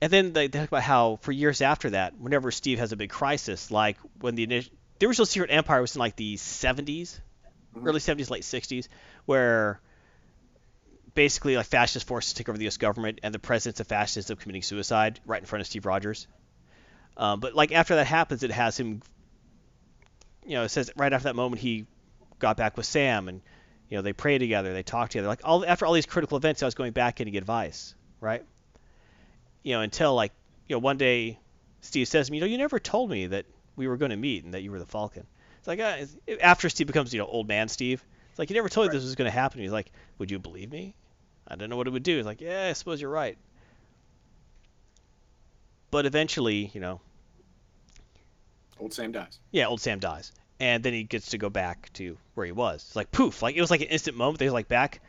[0.00, 3.10] and then they, talk about how for years after that, whenever Steve has a big
[3.10, 7.20] crisis, like when the initial, the original Secret Empire was in like the 70s,
[7.74, 7.86] Mhm.
[7.86, 8.88] early 70s, late 60s,
[9.24, 9.80] where
[11.14, 12.76] basically like fascist forces take over the U.S.
[12.76, 16.26] government, and the president's a fascist of committing suicide right in front of Steve Rogers.
[17.16, 19.02] Um, but like after that happens, it has him.
[20.44, 21.86] You know, it says right after that moment he
[22.38, 23.40] got back with Sam, and
[23.88, 25.28] you know they pray together, they talk together.
[25.28, 27.94] Like all after all these critical events, I was going back in to get advice,
[28.20, 28.44] right?
[29.62, 30.32] You know, until like
[30.68, 31.38] you know one day
[31.80, 33.46] Steve says to me, you know, you never told me that
[33.76, 35.26] we were going to meet and that you were the Falcon.
[35.58, 35.96] It's like uh,
[36.42, 38.04] after Steve becomes you know old man Steve.
[38.30, 39.60] It's like you never told me this was going to happen.
[39.60, 40.96] He's like, would you believe me?
[41.46, 42.18] I don't know what it would do.
[42.18, 43.36] It's like, yeah, I suppose you're right.
[45.90, 47.00] But eventually, you know,
[48.80, 49.38] Old Sam dies.
[49.52, 52.84] yeah, old Sam dies, and then he gets to go back to where he was.
[52.86, 54.40] It's like poof, like it was like an instant moment.
[54.40, 55.00] He's like back.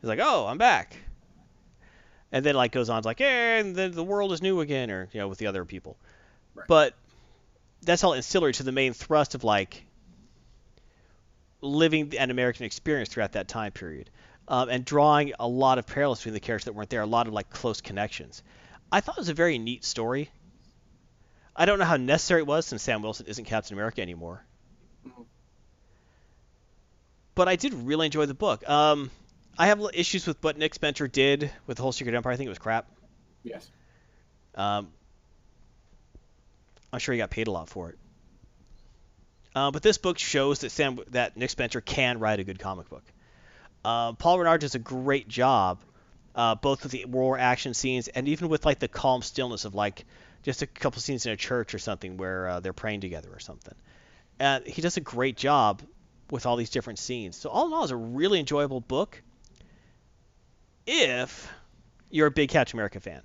[0.00, 0.96] He's like, oh, I'm back.
[2.30, 4.90] And then like goes on, it's like, yeah, and then the world is new again,
[4.90, 5.96] or you know, with the other people.
[6.54, 6.66] Right.
[6.68, 6.94] But
[7.82, 9.84] that's all ancillary to the main thrust of like
[11.60, 14.10] living an American experience throughout that time period,
[14.48, 17.28] um, and drawing a lot of parallels between the characters that weren't there, a lot
[17.28, 18.42] of like close connections.
[18.90, 20.30] I thought it was a very neat story.
[21.54, 24.44] I don't know how necessary it was since Sam Wilson isn't Captain America anymore.
[27.34, 28.68] But I did really enjoy the book.
[28.68, 29.10] Um,
[29.58, 32.32] I have issues with what Nick Spencer did with the whole Secret Empire.
[32.32, 32.86] I think it was crap.
[33.44, 33.70] Yes.
[34.54, 34.88] Um,
[36.92, 37.98] I'm sure he got paid a lot for it.
[39.54, 42.88] Uh, but this book shows that Sam that Nick Spencer can write a good comic
[42.88, 43.04] book.
[43.88, 45.78] Uh, Paul Renard does a great job,
[46.34, 49.74] uh, both with the war action scenes and even with like the calm stillness of
[49.74, 50.04] like
[50.42, 53.38] just a couple scenes in a church or something where uh, they're praying together or
[53.38, 53.74] something.
[54.38, 55.82] And he does a great job
[56.30, 57.36] with all these different scenes.
[57.36, 59.22] So all in all, it's a really enjoyable book.
[60.86, 61.50] If
[62.10, 63.22] you're a big Captain America fan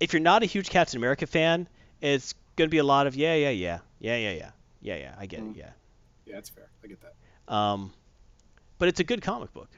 [0.00, 1.68] if you're not a huge Captain America fan,
[2.00, 4.50] it's going to be a lot of yeah, yeah, yeah, yeah, yeah, yeah,
[4.82, 5.14] yeah, yeah.
[5.18, 5.56] I get it, Mm.
[5.56, 5.70] yeah.
[6.26, 6.68] Yeah, that's fair.
[6.82, 7.54] I get that.
[7.54, 7.92] Um,
[8.78, 9.68] but it's a good comic book.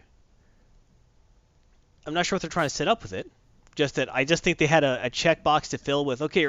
[2.07, 3.31] I'm not sure what they're trying to set up with it.
[3.75, 6.23] Just that I just think they had a, a checkbox to fill with.
[6.23, 6.49] Okay,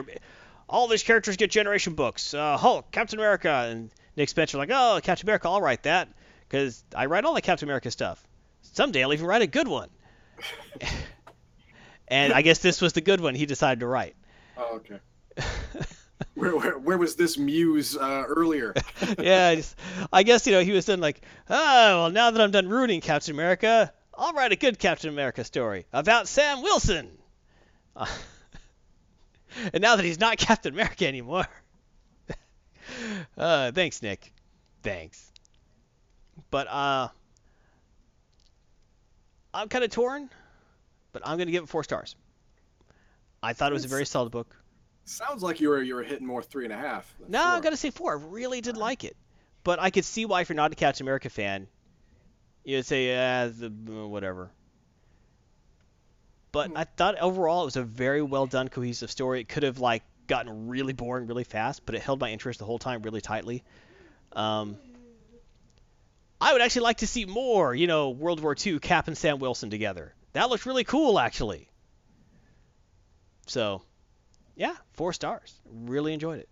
[0.70, 2.34] all these characters get generation books.
[2.34, 6.10] Uh, Hulk, Captain America, and Nick Spencer like, oh, Captain America, I'll write that
[6.48, 8.26] because I write all the Captain America stuff.
[8.62, 9.90] Someday I'll even write a good one.
[12.08, 14.16] and I guess this was the good one he decided to write.
[14.58, 15.00] Oh, okay.
[16.34, 18.74] Where, where, where was this muse uh, earlier?
[19.20, 19.76] yeah, I, just,
[20.12, 23.02] I guess you know he was done like, oh well, now that I'm done ruining
[23.02, 27.10] Captain America, I'll write a good Captain America story about Sam Wilson.
[27.96, 28.08] Uh,
[29.74, 31.48] and now that he's not Captain America anymore,
[33.38, 34.32] uh, thanks, Nick.
[34.84, 35.32] Thanks.
[36.50, 37.10] But uh,
[39.54, 40.30] I'm kind of torn,
[41.12, 42.16] but I'm gonna give it four stars.
[43.42, 44.56] I thought it was a very solid book.
[45.08, 47.16] Sounds like you were you were hitting more three and a half.
[47.30, 47.48] No, four.
[47.48, 48.12] I'm gonna say four.
[48.12, 49.16] I really did like it,
[49.64, 51.68] but I could see why if you're not a Captain America fan,
[52.66, 54.52] you'd say uh, the uh, whatever.
[56.52, 59.40] But I thought overall it was a very well done, cohesive story.
[59.40, 62.66] It could have like gotten really boring really fast, but it held my interest the
[62.66, 63.64] whole time really tightly.
[64.34, 64.78] Um,
[66.42, 69.40] I would actually like to see more, you know, World War II Cap and Sam
[69.40, 70.14] Wilson together.
[70.34, 71.70] That looked really cool, actually.
[73.48, 73.82] So,
[74.58, 75.54] yeah, four stars.
[75.72, 76.50] Really enjoyed it.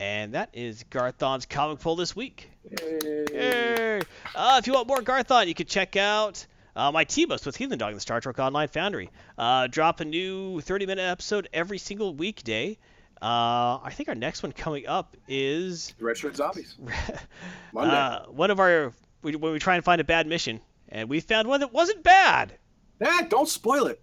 [0.00, 2.50] And that is Garthon's comic poll this week.
[2.80, 4.00] Yay!
[4.34, 6.44] Uh, if you want more Garthon, you can check out
[6.74, 9.10] uh, my T-Bus with Heathen Dog and the Star Trek Online Foundry.
[9.38, 12.78] Uh, drop a new 30-minute episode every single weekday.
[13.20, 16.74] Uh, I think our next one coming up is Red Shirt Zombies.
[17.72, 17.94] Monday.
[17.94, 18.92] uh, one of our
[19.22, 22.02] we, when we try and find a bad mission, and we found one that wasn't
[22.02, 22.58] bad.
[23.00, 24.02] Ah, don't spoil it.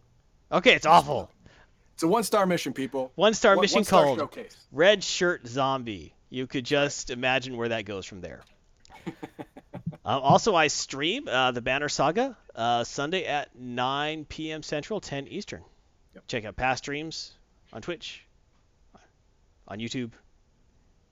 [0.50, 1.30] Okay, it's awful.
[2.00, 3.12] It's a one star mission, people.
[3.16, 4.56] One star One- mission one-star called showcase.
[4.72, 6.14] Red Shirt Zombie.
[6.30, 8.40] You could just imagine where that goes from there.
[9.06, 9.12] uh,
[10.06, 14.64] also, I stream uh, the Banner Saga uh, Sunday at 9 p.m.
[14.64, 15.62] Central, 10 Eastern.
[16.16, 16.28] Yep.
[16.30, 17.34] Check out past streams
[17.74, 18.24] on Twitch,
[19.68, 20.12] on YouTube,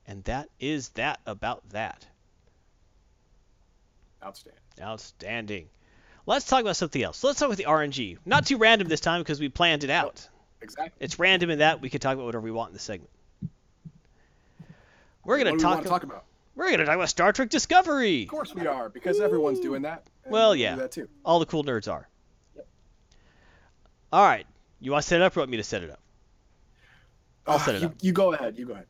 [0.05, 2.07] and that is that about that.
[4.23, 4.61] Outstanding.
[4.81, 5.69] Outstanding.
[6.25, 7.25] Let's talk about something else.
[7.25, 8.19] Let's talk about the RNG.
[8.25, 10.29] Not too random this time because we planned it out.
[10.61, 10.97] Exactly.
[11.03, 13.09] It's random in that we can talk about whatever we want in the segment.
[15.23, 15.83] We're gonna talk.
[15.83, 16.23] to talk about?
[16.55, 18.23] We're gonna talk about Star Trek Discovery.
[18.23, 20.07] Of course we are, because everyone's doing that.
[20.25, 20.75] Well, yeah.
[20.75, 21.07] that too.
[21.25, 22.07] All the cool nerds are.
[22.55, 22.67] Yep.
[24.13, 24.45] All right.
[24.79, 25.99] You want to set it up or want me to set it up?
[27.45, 27.93] I'll Ah, set it you, up.
[28.01, 28.57] You go ahead.
[28.57, 28.85] You go ahead.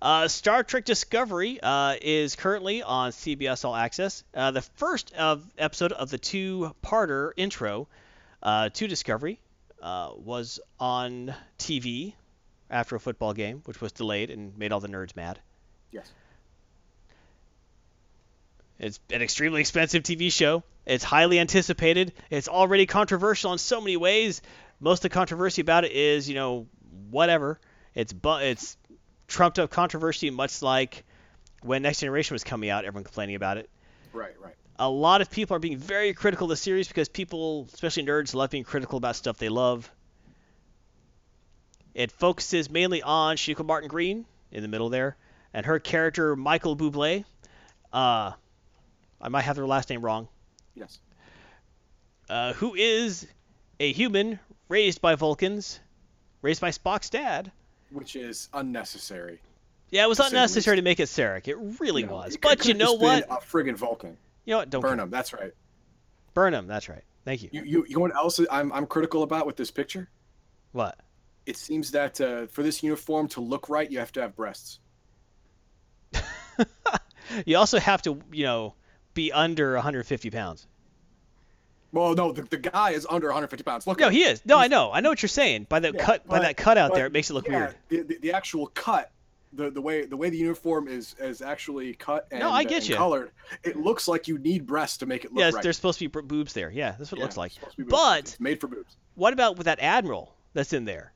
[0.00, 4.22] Uh, Star Trek Discovery uh, is currently on CBS All Access.
[4.34, 7.88] Uh, the first of episode of the two-parter intro
[8.42, 9.40] uh, to Discovery
[9.84, 12.14] uh, was on TV
[12.70, 15.38] after a football game, which was delayed and made all the nerds mad.
[15.92, 16.10] Yes.
[18.78, 20.64] It's an extremely expensive TV show.
[20.86, 22.14] It's highly anticipated.
[22.30, 24.40] It's already controversial in so many ways.
[24.80, 26.66] Most of the controversy about it is, you know,
[27.10, 27.60] whatever.
[27.94, 28.76] It's bu- it's
[29.28, 31.04] trumped up controversy, much like
[31.62, 33.68] when Next Generation was coming out, everyone complaining about it.
[34.12, 34.56] Right, right.
[34.78, 38.34] A lot of people are being very critical of the series because people, especially nerds,
[38.34, 39.90] love being critical about stuff they love.
[41.94, 45.16] It focuses mainly on Shiko Martin Green in the middle there,
[45.52, 47.24] and her character Michael Bublé.
[47.92, 48.32] Uh,
[49.20, 50.26] I might have their last name wrong.
[50.74, 50.98] Yes.
[52.28, 53.26] Uh, who is
[53.78, 55.78] a human raised by Vulcans,
[56.42, 57.52] raised by Spock's dad.
[57.90, 59.40] Which is unnecessary.
[59.90, 61.46] Yeah, it was unnecessary to make it Sarek.
[61.46, 62.34] It really know, was.
[62.34, 63.24] it But you know what?
[63.30, 64.16] A friggin' Vulcan.
[64.44, 64.70] You know what?
[64.70, 64.90] Don't care.
[64.90, 65.10] Burnham.
[65.10, 65.52] That's right.
[66.34, 66.66] Burnham.
[66.66, 67.02] That's right.
[67.24, 67.48] Thank you.
[67.52, 70.08] You, you, you know what else I'm, I'm critical about with this picture?
[70.72, 70.98] What?
[71.46, 74.80] It seems that uh, for this uniform to look right, you have to have breasts.
[77.46, 78.74] You also have to, you know,
[79.14, 80.66] be under 150 pounds.
[81.92, 83.86] Well, no, the, the guy is under 150 pounds.
[83.86, 84.44] Look, No, he is.
[84.44, 84.92] No, I know.
[84.92, 85.66] I know what you're saying.
[85.68, 87.56] By that Yeah, cut, by but- that cutout but, there, it makes it look yeah,
[87.56, 87.74] weird.
[87.88, 89.10] The, the, the actual cut,
[89.54, 92.88] the, the way the way the uniform is is actually cut and, No, I get
[92.88, 92.96] you.
[92.96, 93.30] colored,
[93.62, 95.62] it looks like you need breasts to make it look Yeah, right.
[95.62, 96.70] there's supposed to be boobs there.
[96.70, 97.52] Yeah, that's what it looks like.
[97.52, 97.92] it's supposed to be boobs.
[97.92, 98.96] But it's made for boobs.
[99.14, 101.12] what about with that admiral that's in there?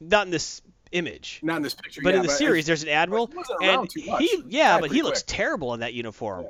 [0.00, 1.40] Not in this image.
[1.42, 3.88] Not in this picture, But yeah, in the but series, there's an admiral, he and
[3.94, 5.36] he, He yeah, but he pretty looks quick.
[5.36, 6.46] terrible in that uniform.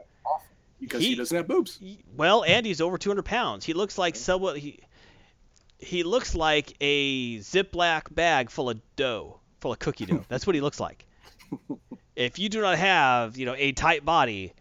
[0.80, 1.78] because he, doesn't have boobs.
[2.16, 3.64] Well, and he's over 200 pounds.
[3.64, 4.80] He looks like somewhat he
[5.78, 10.24] he looks like a Ziploc bag full of dough, full of cookie dough.
[10.28, 11.06] That's what he looks like.
[12.16, 14.52] if you do not have, you know, a tight body,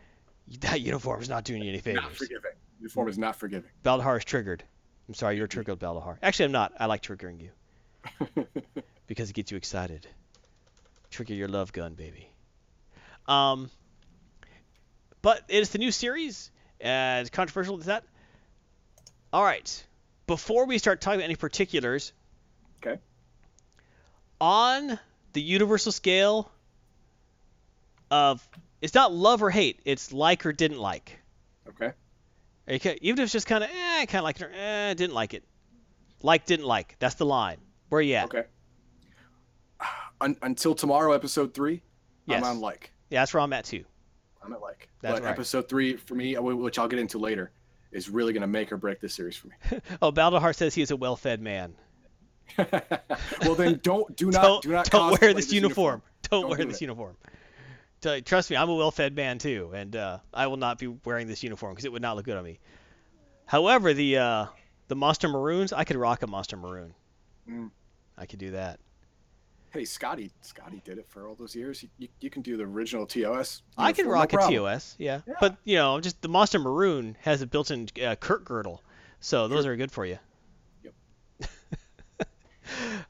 [0.61, 2.03] that uniform is not doing you any favors.
[2.03, 2.51] Not forgiving.
[2.79, 3.69] Uniform is not forgiving.
[3.83, 4.63] Baldahar is triggered.
[5.07, 6.17] I'm sorry, you're triggered, Baldahar.
[6.21, 6.73] Actually, I'm not.
[6.79, 8.45] I like triggering you
[9.07, 10.07] because it gets you excited.
[11.09, 12.29] Trigger your love gun, baby.
[13.27, 13.69] Um,
[15.21, 16.51] but it is the new series.
[16.79, 18.03] It's controversial is that.
[19.33, 19.85] All right.
[20.27, 22.13] Before we start talking about any particulars.
[24.41, 24.99] On
[25.33, 26.51] the universal scale
[28.09, 28.45] of
[28.81, 31.17] it's not love or hate, it's like or didn't like.
[31.69, 31.91] Okay.
[32.69, 35.13] Okay, even if it's just kind of eh, kind of like it or eh, didn't
[35.13, 35.43] like it.
[36.21, 36.95] Like didn't like.
[36.99, 37.57] That's the line.
[37.89, 38.25] Where you at?
[38.25, 38.43] Okay.
[40.19, 41.81] Un- until tomorrow, episode three,
[42.27, 42.43] Yes.
[42.43, 42.91] I'm on like.
[43.09, 43.83] Yeah, that's where I'm at too.
[44.43, 44.89] I'm at like.
[45.01, 45.31] That's but right.
[45.31, 47.51] episode three for me, which I'll get into later,
[47.91, 49.53] is really gonna make or break this series for me.
[50.01, 51.73] Oh, Baldahar says he is a well-fed man.
[52.57, 56.01] Well, then don't do not don't do not don't wear this uniform.
[56.29, 56.81] Don't, Don't wear do this it.
[56.81, 57.17] uniform.
[58.25, 61.43] Trust me, I'm a well-fed man too, and uh, I will not be wearing this
[61.43, 62.59] uniform because it would not look good on me.
[63.45, 64.45] However, the uh,
[64.87, 66.93] the Monster Maroons, I could rock a Monster Maroon.
[67.49, 67.69] Mm.
[68.17, 68.79] I could do that.
[69.71, 71.81] Hey, Scotty, Scotty did it for all those years.
[71.81, 73.61] You, you, you can do the original TOS.
[73.77, 74.63] I can uniform, no rock a problem.
[74.63, 75.21] TOS, yeah.
[75.39, 78.81] But you know, just the Monster Maroon has a built-in uh, Kirk girdle,
[79.19, 80.17] so those are good for you.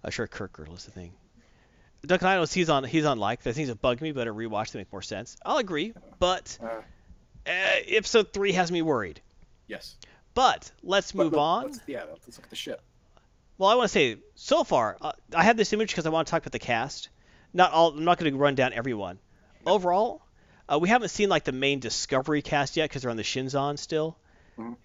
[0.03, 1.13] I'm sure Kirk girdle is the thing.
[2.05, 4.72] Duncan Idaho's he's on he's on like the things that bug me, but a rewatch
[4.72, 5.38] to make more sense.
[5.45, 6.81] I'll agree, but Uh, uh,
[7.88, 9.22] episode three has me worried.
[9.68, 9.95] yes.
[10.34, 11.63] But let's move but on.
[11.65, 12.81] let's- yeah, let's look at the ship.
[13.57, 16.26] Well, I want to say so far, uh, I have this image because I want
[16.27, 17.09] to talk about the cast.
[17.53, 17.89] Not all.
[17.89, 19.19] I'm not going to run down everyone.
[19.65, 20.22] Overall,
[20.72, 23.77] uh, we haven't seen like the main Discovery cast yet because they're on the Shinzon
[23.77, 24.18] still.
[24.57, 24.77] Mhm.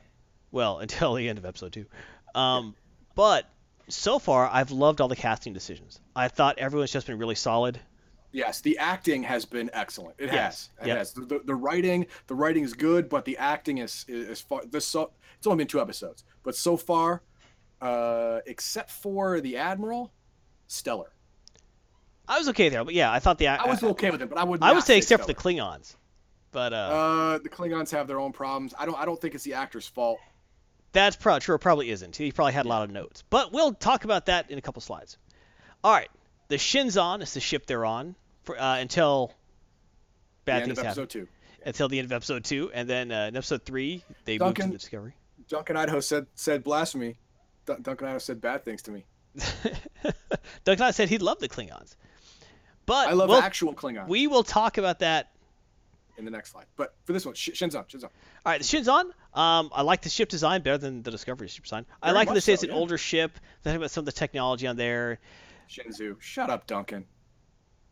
[0.51, 1.87] Well, until the end of episode two.
[2.35, 2.75] Um,
[3.15, 3.49] But
[3.89, 6.01] so far, I've loved all the casting decisions.
[6.15, 7.81] I thought everyone's just been really solid.
[8.33, 10.17] Yes, the acting has been excellent.
[10.19, 10.69] It Yes.
[10.79, 10.85] has.
[10.85, 10.99] It Yep.
[10.99, 11.13] has.
[11.13, 14.63] The, the, the writing, the writing is good, but the acting is is, is far.
[14.67, 17.23] This so it's only been two episodes, but so far,
[17.81, 20.13] uh, except for the admiral,
[20.67, 21.13] stellar.
[22.29, 23.49] I was okay there, but yeah, I thought the.
[23.49, 24.63] I was okay with it, but I would.
[24.63, 25.95] I would say except for the Klingons.
[26.51, 28.75] But uh, Uh, the Klingons have their own problems.
[28.79, 28.99] I don't.
[28.99, 30.19] I don't think it's the actor's fault.
[30.97, 31.55] That's probably true.
[31.57, 32.17] It probably isn't.
[32.17, 33.23] He probably had a lot of notes.
[33.29, 35.19] But we'll talk about that in a couple slides.
[35.85, 36.09] All right.
[36.49, 38.15] The Shinzon is the ship they're on
[38.45, 39.35] for, uh, until The
[40.47, 40.89] bad end things happen.
[40.89, 41.29] episode two.
[41.67, 44.63] Until the end of episode two, and then uh, in episode three they move to
[44.63, 45.15] the Discovery.
[45.49, 47.17] Duncan Idaho said said blasphemy.
[47.67, 49.05] Dun- Duncan Idaho said bad things to me.
[50.65, 51.97] Duncan Idaho said he loved the Klingons.
[52.87, 54.09] But I love we'll- actual Klingons.
[54.09, 55.31] we will talk about that.
[56.19, 58.05] In the next slide, but for this one, Sh- Shinzon, Shinzon.
[58.05, 58.11] All
[58.47, 59.05] right, the Shinzon.
[59.35, 61.87] Um, I like the ship design better than the Discovery ship design.
[62.03, 62.79] I like that much it's so, an yeah.
[62.79, 63.33] older ship.
[63.63, 65.19] They talk about some of the technology on there.
[65.69, 66.21] Shinzu.
[66.21, 67.05] Shut up, Duncan.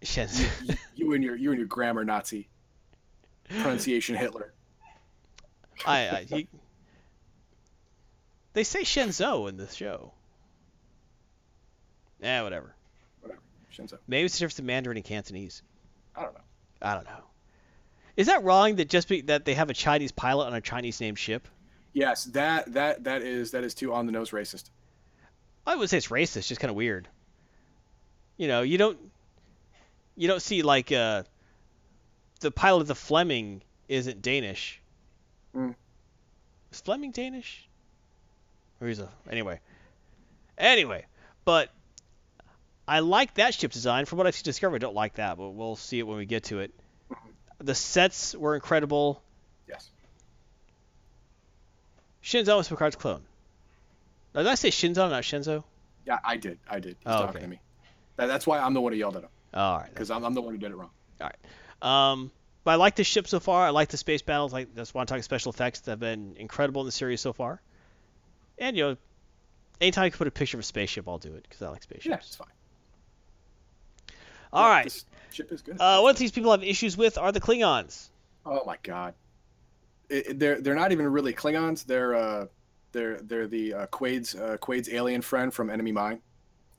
[0.03, 0.79] Shinzon.
[0.95, 2.49] You and your you and your grammar Nazi.
[3.49, 4.55] Pronunciation Hitler.
[5.85, 6.49] I, I he,
[8.55, 10.13] they say Shenzhou in the show.
[12.23, 12.75] Yeah, whatever.
[13.21, 13.41] Whatever.
[13.77, 13.99] Shinzo.
[14.07, 15.63] Maybe it's the difference in Mandarin and Cantonese.
[16.17, 16.41] I don't know.
[16.81, 17.25] I don't know.
[18.17, 21.01] Is that wrong that just be, that they have a Chinese pilot on a Chinese
[21.01, 21.49] named ship?
[21.93, 24.71] Yes, that that that is that is too on the nose racist.
[25.67, 27.09] I would say it's racist, just kind of weird.
[28.37, 28.99] You know, you don't
[30.17, 31.23] you don't see like uh
[32.41, 34.81] the pilot of the Fleming isn't Danish.
[35.57, 35.75] Mm.
[36.73, 37.69] Is Fleming Danish?
[38.81, 39.61] Or he's a anyway.
[40.59, 41.07] Anyway,
[41.45, 41.71] but
[42.87, 44.05] I like that ship design.
[44.05, 46.27] From what I've seen Discovery, I don't like that, but we'll see it when we
[46.27, 46.73] get to it.
[47.59, 49.23] The sets were incredible.
[49.69, 49.89] Yes.
[52.23, 53.23] Shinzo was Picard's clone.
[54.35, 55.65] Did I say Shinzo, not Shinzo?
[56.07, 56.59] Yeah, I did.
[56.69, 56.97] I did.
[56.99, 57.41] He's Oh, talking okay.
[57.41, 57.61] to me.
[58.17, 59.89] That, that's why I'm the one who yelled at him All right.
[59.89, 60.91] because I'm, I'm the one who did it wrong.
[61.21, 62.11] All right.
[62.13, 62.31] Um,
[62.65, 63.67] but I like the ship so far.
[63.67, 64.53] I like the space battles.
[64.53, 67.33] Like that's why I'm talking special effects that have been incredible in the series so
[67.33, 67.61] far.
[68.59, 68.97] And you know,
[69.81, 71.83] anytime I can put a picture of a spaceship, I'll do it because I like
[71.83, 72.07] spaceships.
[72.07, 72.49] Yeah, it's fine.
[74.55, 75.05] All Yeah, right.
[75.33, 75.77] Ship is good.
[75.81, 78.09] Uh, what these people have issues with are the Klingons.
[78.47, 79.15] Oh my god.
[80.09, 81.85] It, it- they're they're not even really Klingons.
[81.85, 82.47] They're uh
[82.93, 86.21] they're they're the uh, Quaid's uh, Quaid's alien friend from Enemy Mine.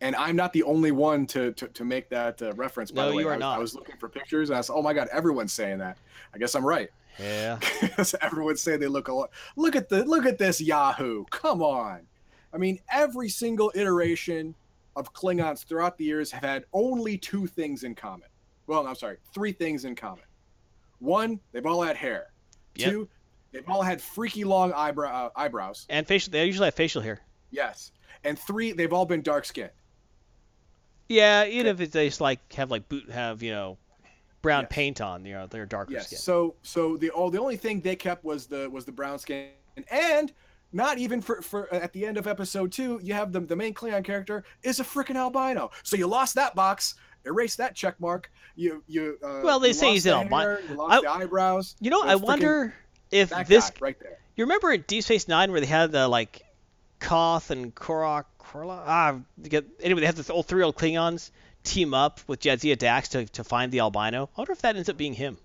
[0.01, 2.91] And I'm not the only one to to, to make that uh, reference.
[2.91, 3.55] By No, the way, you are I was, not.
[3.57, 5.97] I was looking for pictures and I said, "Oh my god, everyone's saying that."
[6.33, 6.89] I guess I'm right.
[7.19, 7.59] Yeah.
[7.81, 9.31] Because everyone's saying they look a lot.
[9.55, 11.25] Look at the look at this Yahoo.
[11.31, 12.01] Come on.
[12.53, 14.55] I mean, every single iteration
[14.95, 18.29] of Klingons throughout the years have had only two things in common.
[18.67, 20.23] Well, I'm sorry, three things in common.
[20.99, 22.27] One, they've all had hair.
[22.75, 22.89] Yep.
[22.89, 23.09] Two,
[23.51, 25.85] they've all had freaky long eyebrow uh, eyebrows.
[25.89, 26.31] And facial.
[26.31, 27.21] They usually have facial hair.
[27.51, 27.91] Yes.
[28.23, 29.71] And three, they've all been dark skinned.
[31.07, 33.77] Yeah, even if they just like have like boot have you know
[34.41, 34.69] brown Yes.
[34.71, 36.07] paint on, you know, they're darker Yes.
[36.07, 36.19] skin.
[36.19, 39.49] So so the oh, the only thing they kept was the was the brown skin
[39.91, 40.31] and
[40.75, 43.73] not even for, for at the end of episode two, you have the, the main
[43.73, 45.71] Klingon character is a freaking albino.
[45.83, 46.95] So you lost that box,
[47.25, 48.29] erase that check mark.
[48.57, 50.59] You you uh, Well, they you say he's the an albino.
[50.69, 51.75] You lost I- the eyebrows.
[51.79, 52.75] You know, I wonder
[53.09, 53.71] if this.
[53.79, 54.19] right there.
[54.35, 56.41] You remember in Deep Space Nine where they had the like
[56.99, 58.83] Koth and Korok, Korla?
[58.85, 59.15] Ah,
[59.81, 61.31] anyway, they had the old three old Klingons
[61.63, 64.29] team up with Jadzia Dax to, to find the albino.
[64.35, 65.37] I wonder if that ends up being him.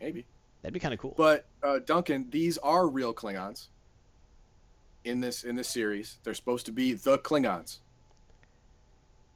[0.00, 0.24] Maybe.
[0.62, 1.14] That'd be kind of cool.
[1.16, 3.66] But uh, Duncan, these are real Klingons.
[5.06, 7.78] In this in this series, they're supposed to be the Klingons.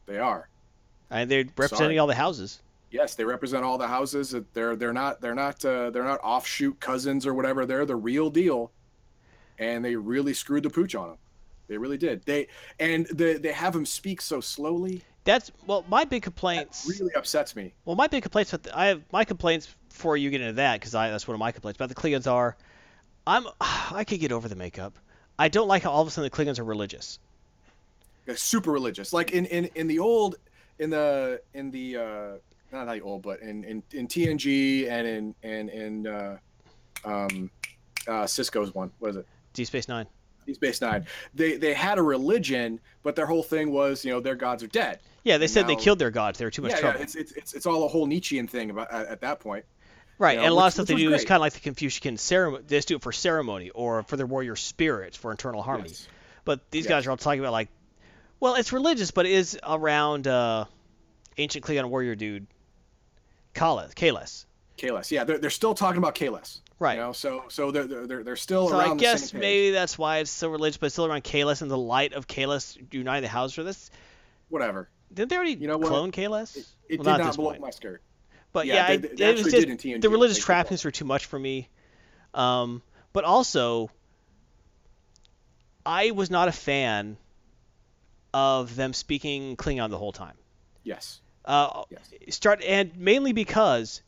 [0.06, 0.48] They are.
[1.10, 1.98] and they're representing Sorry.
[1.98, 2.60] all the houses.
[2.90, 4.34] Yes, they represent all the houses.
[4.52, 7.66] They're they're not they're not uh, they're not offshoot cousins or whatever.
[7.66, 8.72] They're the real deal,
[9.60, 11.18] and they really screwed the pooch on them.
[11.68, 12.24] They really did.
[12.24, 12.48] They
[12.80, 15.04] and they they have him speak so slowly.
[15.22, 16.86] That's well, my big That complaints.
[16.98, 17.72] really upsets me.
[17.84, 20.96] Well, my big complaints with I have my complaints before you get into that because
[20.96, 22.56] I that's one of my complaints about the Klingons are,
[23.24, 24.98] I'm I could get over the makeup.
[25.40, 27.18] I don't like how all of a sudden the Klingons are religious.
[28.26, 29.14] They're super religious.
[29.14, 30.36] Like in in in the old
[30.78, 32.30] in the in the uh
[32.70, 36.36] not the old but in in, in TNG and in and in uh,
[37.06, 37.50] um
[38.06, 38.92] uh Sisko's one.
[38.98, 39.26] What is it?
[39.54, 40.06] Deep Space Nine.
[40.44, 41.06] Deep Space Nine.
[41.34, 44.68] They they had a religion, but their whole thing was you know their gods are
[44.68, 45.00] dead.
[45.24, 46.38] Yeah, they And said they killed their gods.
[46.38, 46.98] They were too much yeah, trouble.
[46.98, 49.64] yeah, it's, it's it's it's all a whole Nietzschean thing about at, at that point.
[50.20, 51.60] Right, know, and a lot which- of stuff they do is kind of like the
[51.60, 52.62] Confucian ceremony.
[52.68, 55.88] They just do it for ceremony or for their warrior spirits for internal harmony.
[55.88, 56.06] Yes.
[56.44, 56.90] But these Yes.
[56.90, 57.68] guys are all talking about like,
[58.38, 60.66] well, it's religious, but it is around uh,
[61.38, 62.46] ancient Klingon warrior dude,
[63.54, 63.94] Kahless.
[63.94, 64.44] Kahless.
[64.78, 65.10] Kahless.
[65.10, 66.60] Yeah, they're, they're still talking about Kahless.
[66.78, 66.94] Right.
[66.96, 70.18] You know, so so they're they're they're, still So around I guess maybe that's why
[70.18, 73.28] it's so religious, but it's still around Kahless and the light of Kahless uniting the
[73.28, 73.90] house for this.
[74.48, 74.88] whatever.
[75.12, 75.88] Didn't they already You know what?
[75.88, 76.56] clone Kahless?
[76.56, 77.56] It, it well, did not, not, blow point.
[77.56, 78.00] up my skirt.
[78.52, 81.26] But Yeah, yeah, they- I, they it was just the religious trappings were too much
[81.26, 81.68] for me.
[82.34, 82.82] Um,
[83.12, 83.90] but also,
[85.84, 87.16] I was not a fan
[88.32, 90.36] of them speaking Klingon the whole time.
[90.82, 91.20] Yes.
[91.44, 92.34] Uh, Yes.
[92.34, 94.02] start and mainly because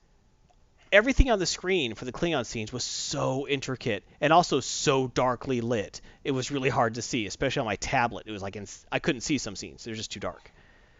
[0.93, 5.60] everything on the screen for the Klingon scenes was so intricate and also so darkly
[5.60, 6.01] lit.
[6.23, 8.27] It was really hard to see, especially on my tablet.
[8.27, 10.52] It was like in, I couldn't see some scenes; they were just too dark.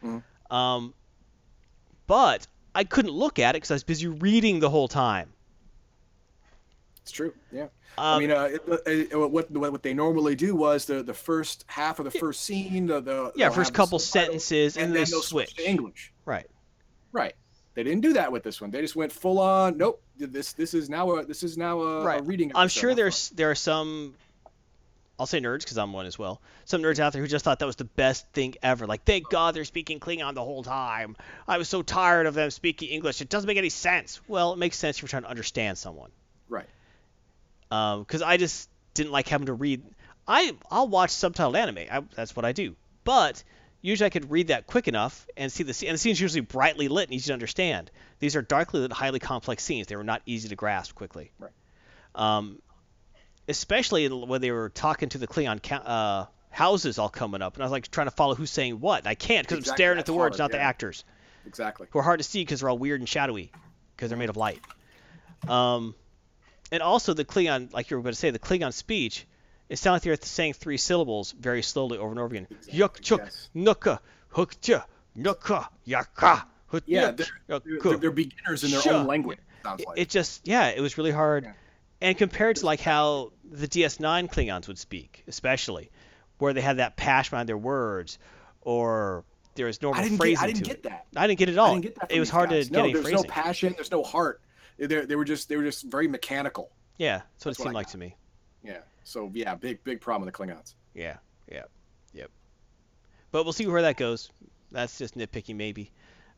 [0.03, 0.23] Mhm.
[0.51, 0.95] Um,
[2.07, 5.33] but I couldn't look at it because I was busy reading the whole time.
[7.03, 7.35] It's true.
[7.51, 7.65] Yeah.
[7.65, 8.49] Um, I mean, uh,
[8.87, 12.11] it, uh, what, what what they normally do was the the first half of the
[12.11, 15.51] first scene, the, the yeah, first couple sentences, and, and then then they they'll switch.
[15.51, 16.13] switch to English.
[16.25, 16.47] Right.
[17.13, 17.35] Right.
[17.75, 18.71] They didn't do that with this one.
[18.71, 19.77] They just went full on.
[19.77, 20.03] Nope.
[20.17, 22.21] This this is now a this is now a, Right.
[22.21, 22.53] a reading.
[22.55, 24.15] I'm sure there's there are some
[25.19, 26.41] I'll say nerds because I'm one as well.
[26.65, 28.87] Some nerds out there who just thought that was the best thing ever.
[28.87, 31.17] Like, thank God they're speaking Klingon the whole time.
[31.47, 33.21] I was so tired of them speaking English.
[33.21, 34.21] It doesn't make any sense.
[34.27, 36.11] Well, it makes sense if you're trying to understand someone.
[36.49, 36.69] Right.
[37.69, 39.83] Because I just didn't like having to read.
[40.27, 41.87] I I'll watch subtitled anime.
[41.91, 42.75] I, that's what I do.
[43.05, 43.43] But
[43.81, 45.89] usually I could read that quick enough and see the scene.
[45.89, 47.91] And the scene's usually brightly lit and easy to understand.
[48.19, 49.87] These are darkly lit, highly complex scenes.
[49.87, 51.33] They were not easy to grasp quickly.
[51.39, 51.53] Right.
[52.15, 52.61] Um,
[53.49, 57.67] especially when they were talking to the Klingon uh, houses all coming up, and I
[57.67, 59.07] was like trying to follow who's saying what.
[59.07, 61.05] I can't because I'm Exactly, staring at the words, hard, not the actors,
[61.47, 61.87] Exactly.
[61.91, 63.51] who are hard to see because they're all weird and shadowy
[63.97, 64.61] because they're made of light.
[65.49, 65.95] Um,
[66.71, 69.27] and also the Klingon, like you were going to say, the Klingon speech,
[69.69, 72.47] it sounds like they're saying three syllables very slowly over and over again.
[72.71, 73.49] Yuk chuk yes.
[73.55, 74.01] nuka
[74.33, 78.95] hukcha nuka yaka hut Yeah, they're, they're, they're beginners in their Sure.
[78.95, 79.39] own language.
[79.65, 79.99] It- like.
[79.99, 81.53] it just yeah it was really hard Yeah.
[82.03, 85.91] And compared to like how the ds9 klingons would speak especially
[86.39, 88.19] where they had that passion behind their words
[88.61, 89.25] or
[89.55, 91.07] there was normal I didn't phrasing get, I didn't get it that.
[91.17, 92.11] i didn't get it all didn't get that.
[92.13, 92.67] it was hard guys.
[92.69, 93.73] to no, get any there's no passion.
[93.77, 94.41] There's no heart.
[94.79, 96.71] They they were just they were just very mechanical.
[96.99, 98.17] yeah that's what That's it what seemed like to me
[98.65, 98.79] Yeah.
[99.05, 100.75] So yeah, big big problem with the Klingons.
[100.95, 101.17] yeah
[101.51, 101.63] yeah
[102.15, 102.31] yep
[103.31, 104.31] but we'll see where that goes
[104.71, 105.91] that's just nitpicking maybe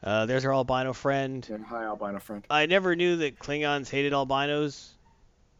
[0.02, 2.44] uh, there's our albino friend Yeah, hi, albino friend.
[2.50, 4.93] i never knew that klingons hated albinos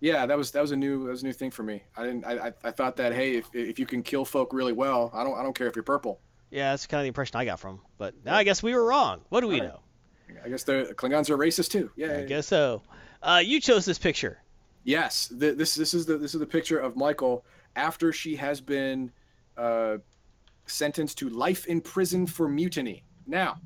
[0.05, 1.83] Yeah, that was that was a new that was a new thing for me.
[1.97, 4.75] I didn't I, I, I thought that hey if, if you can kill folk really
[4.75, 6.21] well, I don't I don't care if you're purple.
[6.51, 8.85] yeah that's kind of the impression i got from but now i guess we were
[8.85, 9.73] wrong what do we Alright.
[9.73, 9.81] know
[10.45, 11.91] I guess the Klingons are racist too.
[11.97, 12.19] Yeah.
[12.19, 12.83] I guess so.
[13.23, 14.43] Uh, you chose this picture.
[14.85, 18.61] Yes, th- this this is the this is the picture of Michael after she has
[18.61, 19.11] been
[19.57, 19.97] uh,
[20.67, 23.05] sentenced to life in prison for mutiny.
[23.27, 23.59] Now,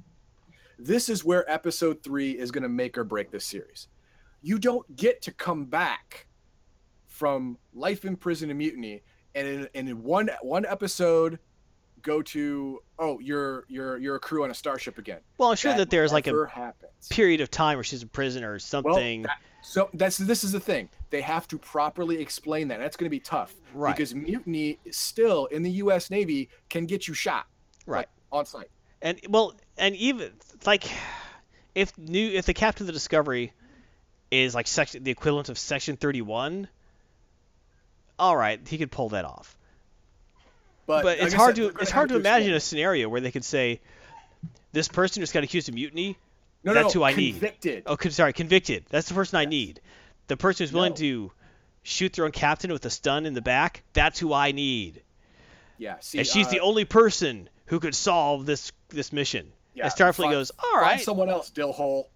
[0.79, 3.89] this is where episode three is going to make or break this series.
[4.41, 6.28] You don't get to come back
[7.19, 9.03] from life in prison and mutiny,
[9.35, 11.41] and in, and in one one episode,
[12.01, 15.19] go to oh you're you're you're a crew on a starship again.
[15.37, 17.09] Well, I'm sure that, there's like a happens.
[17.09, 19.23] period of time where she's a prisoner or Well, something.
[19.23, 20.89] that- so that's this is the thing.
[21.11, 22.79] They have to properly explain that.
[22.79, 23.95] That's going to be tough Right.
[23.95, 26.09] because mutiny still in the U.S.
[26.11, 27.47] Navy can get you shot
[27.85, 27.99] right.
[27.99, 28.71] like, on sight.
[29.03, 30.31] And well, and even
[30.65, 30.85] like
[31.75, 33.53] if new if the captain of the Discovery
[34.31, 36.69] is like section the equivalent of Section 31,
[38.19, 39.57] all right, he could pull that off.
[40.87, 43.45] But, But it's hard said, to it's hard to imagine a scenario where they could
[43.45, 43.81] say
[44.73, 46.17] this person just got accused of mutiny.
[46.65, 47.33] No, that's no, who I need.
[47.33, 47.83] convicted.
[47.87, 48.85] Oh, sorry, convicted.
[48.89, 49.81] That's the person I need.
[50.29, 50.97] The person who's willing No.
[50.97, 51.33] to
[51.83, 53.83] shoot their own captain with a stun in the back.
[53.93, 55.03] That's who I need.
[55.79, 59.53] Yeah, see, and she's the uh, only person who could solve this this mission.
[59.75, 60.91] yeah, and Starfleet find- goes, all right.
[60.93, 62.07] find someone else, Dillhole.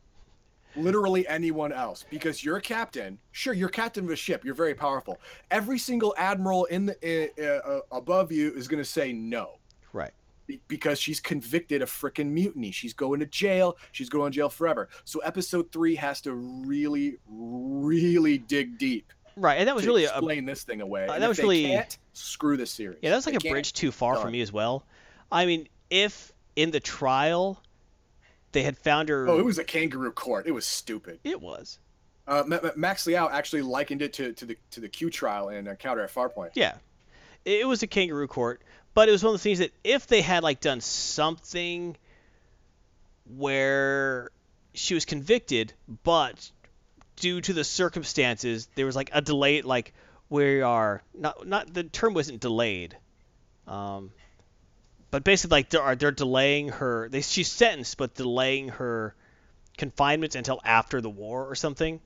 [0.77, 3.19] Literally anyone else, because you're a captain.
[3.33, 4.45] Sure, you're captain of a ship.
[4.45, 5.21] You're very powerful.
[5.51, 9.59] Every single admiral in the uh, uh, above you is going to say no.
[9.93, 10.13] Right.
[10.69, 12.71] because she's convicted of frickin' mutiny.
[12.71, 13.77] She's going to jail.
[13.93, 14.89] She's going to jail forever.
[15.05, 20.11] So episode three has to really, really dig deep Right, and that was really a
[20.11, 21.07] explain this thing away.
[21.07, 21.81] uh, that was really-
[22.13, 22.99] screw this series.
[23.03, 24.85] yeah, that was like They a bridge too far for me as well.
[25.31, 27.59] I mean, if in the trial
[28.53, 30.47] they had found her, Oh, it was a kangaroo court.
[30.47, 31.19] It was stupid.
[31.25, 31.79] it was.
[32.27, 35.49] Uh, Ma- Ma- Max Liao actually likened it to, to the to the Q trial
[35.49, 36.51] in Encounter at Farpoint.
[36.55, 36.75] Yeah,
[37.45, 38.63] it, it was a kangaroo court,
[38.95, 41.97] but it was one of the things that if they had like done something
[43.37, 44.31] where
[44.75, 45.73] she was convicted,
[46.05, 46.51] but
[47.17, 49.93] due to the circumstances, there was like a delay, like
[50.29, 52.97] we are not not the term wasn't delayed,
[53.67, 54.11] um,
[55.13, 57.09] but basically like they're they're delaying her.
[57.09, 59.15] They she's sentenced, but delaying her
[59.79, 62.01] confinement until after the war or something,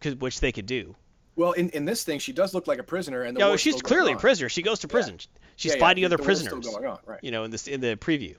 [0.00, 0.94] 'cause- which they could do.
[1.36, 3.82] Well, in, in this thing, she does look like a prisoner, and the No, she's
[3.82, 4.20] clearly a on.
[4.20, 4.48] prisoner.
[4.48, 4.92] She goes to Yeah.
[4.92, 5.18] prison.
[5.56, 6.74] She's Yeah, yeah, fighting the- other the war's still prisoners.
[6.76, 7.18] going on, right.
[7.22, 8.36] You know, in this in the preview.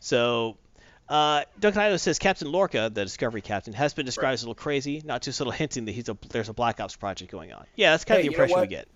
[0.00, 0.56] So,
[1.08, 4.32] uh, Duncan Idaho says Captain Lorca, the Discovery captain, has been described Right.
[4.34, 6.94] as a little crazy, not too subtle hinting that he's a there's a Black Ops
[6.94, 7.66] project going on.
[7.74, 8.86] Yeah, that's kind Hey, of the impression we get.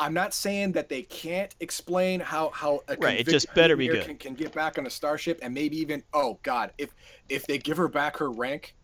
[0.00, 3.86] I'm not saying that they can't explain how how a Right, it just better be
[3.88, 4.04] good.
[4.04, 6.90] Can, can get back on a starship and maybe even oh god if
[7.28, 8.74] if they give her back her rank,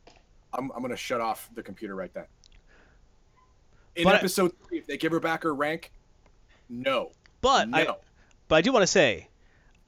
[0.52, 2.26] I'm I'm gonna shut off the computer right then.
[3.97, 5.90] In But I- episode three, if they give her back her rank,
[6.68, 7.10] no,
[7.40, 7.86] But no, I
[8.47, 9.28] but I do want to say,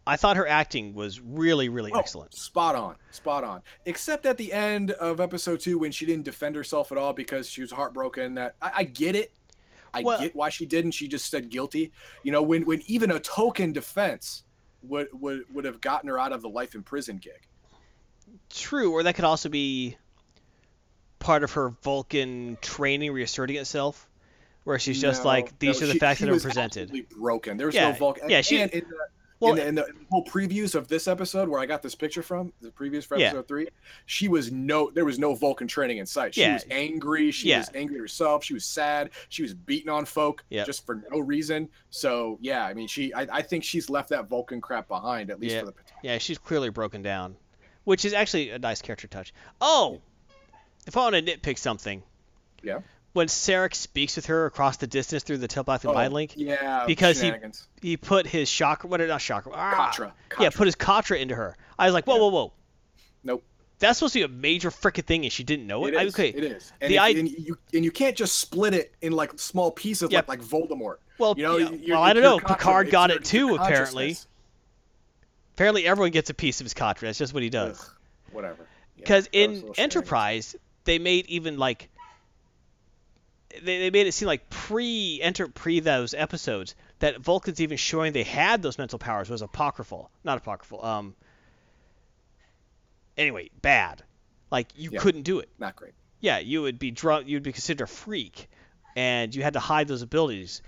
[0.06, 2.34] I thought her acting was really really Oh, excellent.
[2.34, 3.62] spot on, spot on.
[3.86, 7.48] Except at the end of episode two when she didn't defend herself at all because
[7.48, 8.34] she was heartbroken.
[8.34, 9.32] That I, I get it.
[9.92, 10.92] I Well- get why she didn't.
[10.92, 11.92] She just said guilty.
[12.22, 14.44] You know, when when even a token defense
[14.82, 17.46] would would would have gotten her out of the life in prison gig.
[18.48, 19.96] True, or that could also be
[21.18, 24.08] part of her Vulcan training reasserting itself,
[24.64, 26.82] where she's just No, like these no, are the she- facts that are presented.
[26.90, 27.56] absolutely broken.
[27.56, 28.30] There's Yeah, no Vulcan.
[28.30, 28.98] yeah, she- and in the, uh,
[29.40, 32.22] Well, in, the, in the whole previews of this episode where I got this picture
[32.22, 33.28] from, the previews for Yeah.
[33.28, 33.68] episode three,
[34.04, 36.34] she was no, there was no Vulcan training in sight.
[36.34, 36.54] She Yeah.
[36.54, 37.30] was angry.
[37.30, 37.58] She Yeah.
[37.60, 38.44] was angry at herself.
[38.44, 39.10] She was sad.
[39.30, 40.66] She was beating on folk Yep.
[40.66, 41.70] just for no reason.
[41.88, 45.40] So yeah, I mean, she, I, I think she's left that Vulcan crap behind at
[45.40, 45.60] least Yeah.
[45.60, 46.00] for the potential.
[46.02, 47.36] Yeah, she's clearly broken down,
[47.84, 49.32] which is actually a nice character touch.
[49.60, 50.00] Oh,
[50.86, 52.02] if I want to nitpick something,
[52.62, 52.80] Yeah.
[53.12, 56.84] When Sarek speaks with her across the distance through the telepathic Oh, mind link, Yeah,
[56.86, 57.32] because he-
[57.82, 60.12] he put his chakra, what not chakra, ah, Katra.
[60.38, 61.56] yeah, put his katra into her.
[61.78, 62.20] I was like, whoa, Yeah.
[62.20, 62.52] whoa, whoa.
[63.24, 63.44] Nope.
[63.80, 65.94] That's supposed to be a major freaking thing, and she didn't know it.
[65.94, 66.72] It I- okay, It is.
[66.80, 69.70] And, The if- I- and you and you can't just split it in like small
[69.72, 70.28] pieces Yep.
[70.28, 70.96] like like Voldemort.
[71.18, 72.38] well, You know, yeah, your- well, I don't know.
[72.38, 74.16] contra- Picard got your- it too, apparently.
[75.54, 77.00] Apparently, everyone gets a piece of his katra.
[77.00, 77.78] That's just what he does.
[77.80, 77.86] Ugh,
[78.32, 78.66] whatever.
[78.96, 79.72] Because gross in.
[79.76, 81.89] Enterprise, they made even like
[83.62, 88.12] they, they made it seem like pre enter pre those episodes that Vulcans even showing
[88.12, 90.84] they had those mental powers was apocryphal, not apocryphal.
[90.84, 91.14] Um.
[93.16, 94.02] Anyway, bad.
[94.50, 95.00] Like you Yeah.
[95.00, 95.48] couldn't do it.
[95.58, 95.92] not great.
[96.20, 97.28] Yeah, you would be drunk.
[97.28, 98.48] You'd be considered a freak,
[98.96, 100.62] and you had to hide those abilities.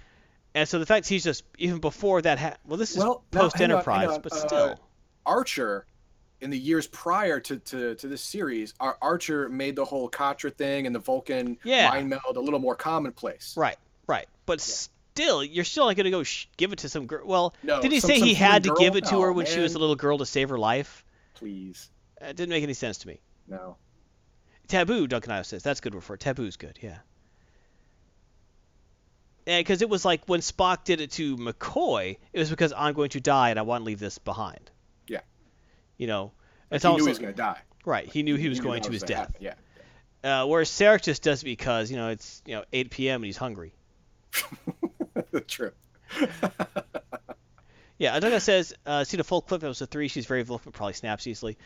[0.55, 2.39] And so the fact he's just even before that.
[2.39, 4.81] Ha- well, this is Well, post Enterprise, but uh, still.
[5.25, 5.87] Archer,
[6.43, 10.53] in the years prior to, to, to this series, Ar- Archer made the whole Katra
[10.55, 11.89] thing and the Vulcan Yeah.
[11.89, 13.55] mind meld a little more commonplace.
[13.57, 14.27] Right, right.
[14.45, 17.27] But still, you're still not going to go sh- give it to some girl.
[17.27, 18.79] Well, No, did he some- say some he had to girl?
[18.79, 21.05] give it to her when she was a little girl to save her life?
[21.35, 21.91] Please,
[22.21, 23.21] It didn't make any sense to me.
[23.49, 23.77] no.
[24.69, 25.63] Taboo, Duncan Ives says.
[25.63, 26.21] That's good word for it.
[26.21, 26.99] Taboo's good, yeah.
[29.45, 33.11] Because it was like when Spock did it to McCoy, it was because I'm going
[33.11, 34.71] to die and I want to leave this behind.
[36.03, 36.33] You know,
[36.71, 37.61] it's he knew he was going to die.
[37.85, 38.09] right.
[38.09, 39.19] He knew he was knew going to was his death.
[39.19, 39.55] happen, Yeah.
[40.43, 43.23] Uh, whereas Sarek just does it because you know it's you know 8 p.m.
[43.23, 43.73] and he's hungry.
[45.47, 45.73] True.
[47.99, 50.09] Yeah, Adunga says, uh, see the full clip of episode three.
[50.09, 51.57] She's very Vulcan, probably snaps easily.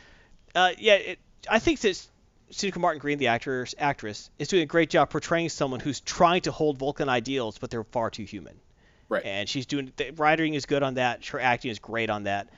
[0.54, 1.18] Uh, yeah, it,
[1.48, 2.06] I think that
[2.52, 6.42] Sonequa Martin Green, the actress, actress, is doing a great job portraying someone who's trying
[6.42, 8.60] to hold Vulcan ideals, but they're far too human.
[9.08, 9.24] Right.
[9.24, 11.24] And she's doing the writing is good on that.
[11.24, 12.50] Her acting is great on that.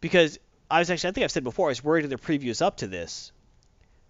[0.00, 0.38] Because
[0.70, 2.78] I was actually, I think I've said before, I was worried in the previews up
[2.78, 3.32] to this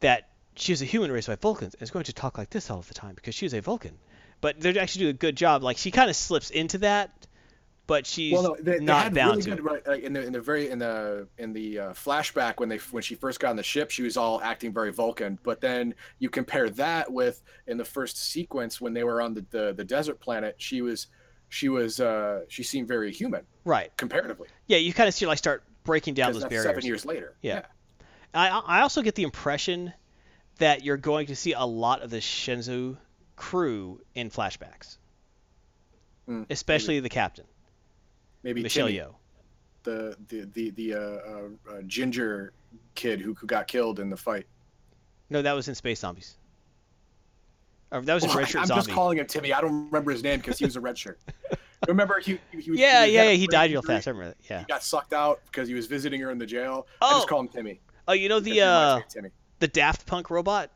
[0.01, 2.71] that she is a human raised by Vulcans and is going to talk like this
[2.71, 3.99] all of the time because she's a Vulcan.
[4.41, 5.63] But they're actually doing a good job.
[5.63, 7.27] Like she kind of slips into that,
[7.87, 9.63] but she's well, no, they, they not had bound really to.
[9.63, 12.77] good like, in the in the very in the in the uh, flashback when they
[12.91, 15.39] when she first got on the ship, she was all acting very Vulcan.
[15.43, 19.47] But then you compare that with in the first sequence when they were on the
[19.51, 21.07] the, the desert planet, she was
[21.49, 23.97] she was uh, she seemed very human Right.
[23.97, 24.49] comparatively.
[24.67, 26.65] Yeah, you kind of see her like start breaking down those barriers.
[26.65, 27.35] seven years later.
[27.43, 27.63] Yeah.
[28.35, 29.93] I I also get the impression
[30.59, 32.97] that you're going to see a lot of the Shenzhou
[33.37, 34.99] crew in flashbacks,
[36.29, 37.45] Mm, especially the captain,
[38.43, 39.15] maybe Michelle Timmy, Yeoh.
[39.85, 42.53] the the the the uh, uh, uh, ginger
[42.97, 44.47] kid who, who got killed in the fight.
[45.31, 46.37] No, that was in Space Zombies.
[47.93, 48.83] Or that was in Well, Red Shirt I'm Zombie.
[48.83, 49.53] just calling him Timmy.
[49.53, 51.21] I don't remember his name because he was a red shirt.
[51.89, 53.33] Remember he, he, he was yeah, he yeah, yeah.
[53.33, 54.09] He died real fast.
[54.09, 54.51] I remember that.
[54.51, 54.59] Yeah.
[54.61, 56.87] He got sucked out because he was visiting her in the jail.
[57.01, 57.07] Oh.
[57.07, 57.81] I just call him Timmy.
[58.09, 59.31] Oh, you know the uh Timmy.
[59.59, 60.71] the Daft Punk robot?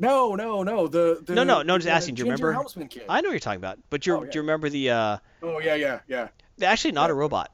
[0.00, 0.86] No, no, no.
[0.86, 2.64] The, the No, no, no, the, just asking, do you remember?
[2.88, 3.04] Kid.
[3.08, 5.18] I know what you're talking about, but you Oh, do you remember the uh?
[5.42, 6.28] Oh yeah, yeah, yeah.
[6.62, 7.52] Actually, not a robot.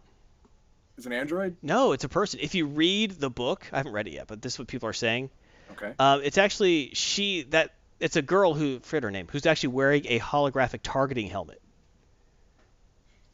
[0.96, 1.56] Is an android?
[1.62, 2.40] No, it's a person.
[2.40, 4.88] If you read the book, I haven't read it yet, but this is what people
[4.88, 5.30] are saying.
[5.72, 5.92] Okay.
[5.98, 10.06] Um, it's actually she that it's a girl who forget her name who's actually wearing
[10.08, 11.60] a holographic targeting helmet.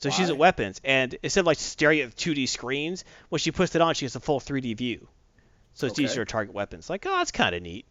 [0.01, 3.75] So she's at weapons, and instead of like staring at 2D screens, when she puts
[3.75, 5.07] it on, she gets a full 3D view.
[5.75, 6.05] So it's Okay.
[6.05, 6.89] easier to target weapons.
[6.89, 7.85] Like, oh, that's kind of neat.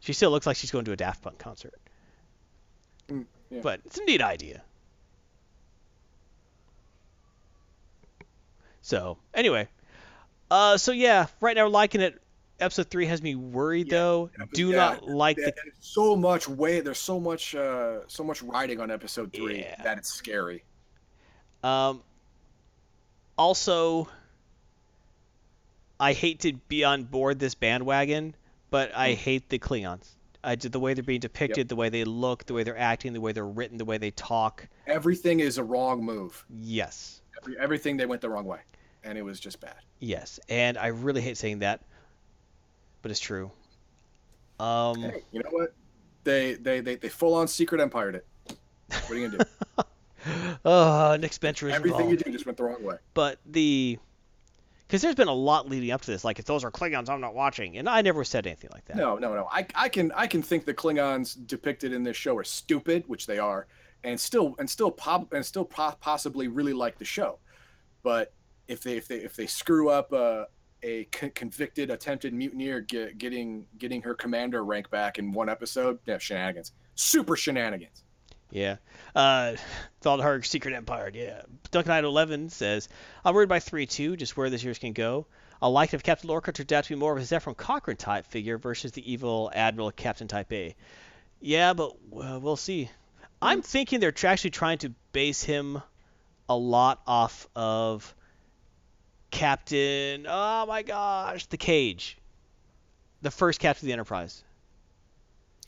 [0.00, 1.74] She still looks like she's going to a Daft Punk concert,
[3.08, 3.60] Mm, yeah.
[3.62, 4.62] but it's a neat idea.
[8.82, 9.68] So anyway,
[10.50, 12.20] uh, so yeah, right now we're liking it.
[12.58, 14.30] Episode three has me worried Yeah, though.
[14.38, 16.80] yeah, Do yeah, not like the so much way.
[16.80, 20.64] There's so much, uh, so much writing on episode three that it's scary.
[21.62, 22.02] Um,
[23.36, 24.08] also,
[25.98, 28.34] I hate to be on board this bandwagon,
[28.70, 30.08] but I hate the Klingons.
[30.42, 33.12] I did the way they're being depicted, the way they look, the way they're acting,
[33.12, 34.66] the way they're written, the way they talk.
[34.86, 36.44] Everything is a wrong move.
[36.48, 38.60] Yes, Every, everything they went the wrong way,
[39.04, 39.76] and it was just bad.
[39.98, 41.82] yes, and I really hate saying that,
[43.02, 43.50] but it's true.
[44.58, 45.74] Um, Hey, you know what?
[46.24, 48.26] They they they, they full on secret empired it.
[48.88, 49.82] What are you gonna do?
[50.64, 52.96] uh, Nick Spencer is Everything you do just went the wrong way.
[53.14, 53.98] but the
[54.90, 56.24] because there's been a lot leading up to this.
[56.24, 58.96] Like, if those are Klingons, I'm not watching, and I never said anything like that.
[58.96, 59.48] No, no, no.
[59.52, 63.26] I, I can I can think the Klingons depicted in this show are stupid, which
[63.26, 63.68] they are,
[64.02, 67.38] and still and still pop and still po- possibly really like the show.
[68.02, 68.32] But
[68.66, 70.46] if they if they if they screw up uh,
[70.82, 76.00] a con- convicted attempted mutineer get, getting getting her commander rank back in one episode,
[76.06, 78.02] yeah, shenanigans, super shenanigans.
[78.50, 78.76] Yeah.
[79.14, 79.54] Uh,
[80.02, 81.10] Thaldharg Secret Empire.
[81.12, 81.42] Yeah.
[81.70, 82.88] Duncan Knight 11 says,
[83.24, 85.26] I'm worried by 3 2, just where this year's can go.
[85.62, 87.96] I like it if Captain Lorca turned out to be more of a Zefram Cochrane
[87.96, 90.74] type figure versus the evil Admiral Captain Type A.
[91.40, 92.90] Yeah, but uh, we'll see.
[93.42, 95.82] I'm thinking they're actually trying to base him
[96.48, 98.14] a lot off of
[99.30, 100.26] Captain.
[100.28, 102.18] Oh my gosh, the Cage,
[103.22, 104.42] the first Captain of the Enterprise.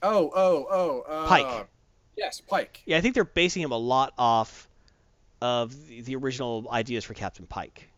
[0.02, 1.00] Oh, oh, oh.
[1.08, 1.68] Uh, Pike.
[2.16, 2.82] Yes, Pike.
[2.86, 4.68] Yeah, I think they're basing him a lot off
[5.40, 7.88] of the, the original ideas for Captain Pike.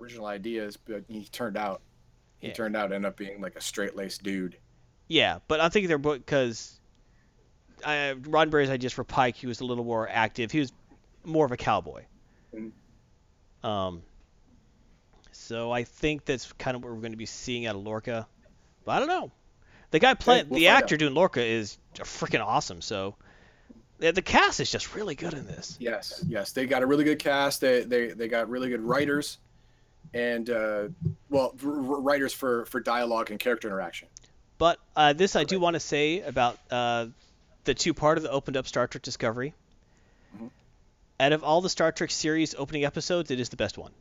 [0.00, 1.80] Original ideas, but he turned out.
[2.38, 2.52] He Yeah.
[2.54, 4.56] turned out to end up being like a straight laced dude.
[5.08, 6.78] Yeah, but I'm thinking they're because
[7.84, 10.50] uh, Roddenberry's ideas for Pike, he was a little more active.
[10.50, 10.72] He was
[11.24, 12.04] more of a cowboy.
[12.54, 12.72] Mhm.
[13.62, 14.02] Um,
[15.32, 18.26] so I think that's kind of what we're going to be seeing out of Lorca.
[18.84, 19.30] But I don't know.
[19.90, 22.80] The guy playing, we'll the actor doing Lorca is freaking awesome.
[22.80, 23.14] So
[23.98, 25.76] the cast is just really good in this.
[25.80, 27.60] Yes, yes, they got a really good cast.
[27.60, 29.38] They they, they got really good writers,
[30.12, 30.88] and uh,
[31.30, 34.08] well, r- writers for for dialogue and character interaction.
[34.58, 37.06] But uh, this I do want to say about uh,
[37.64, 39.54] the two part of the opened up Star Trek Discovery.
[40.38, 40.50] Mhm.
[41.20, 43.92] Out of all the Star Trek series opening episodes, it is the best one.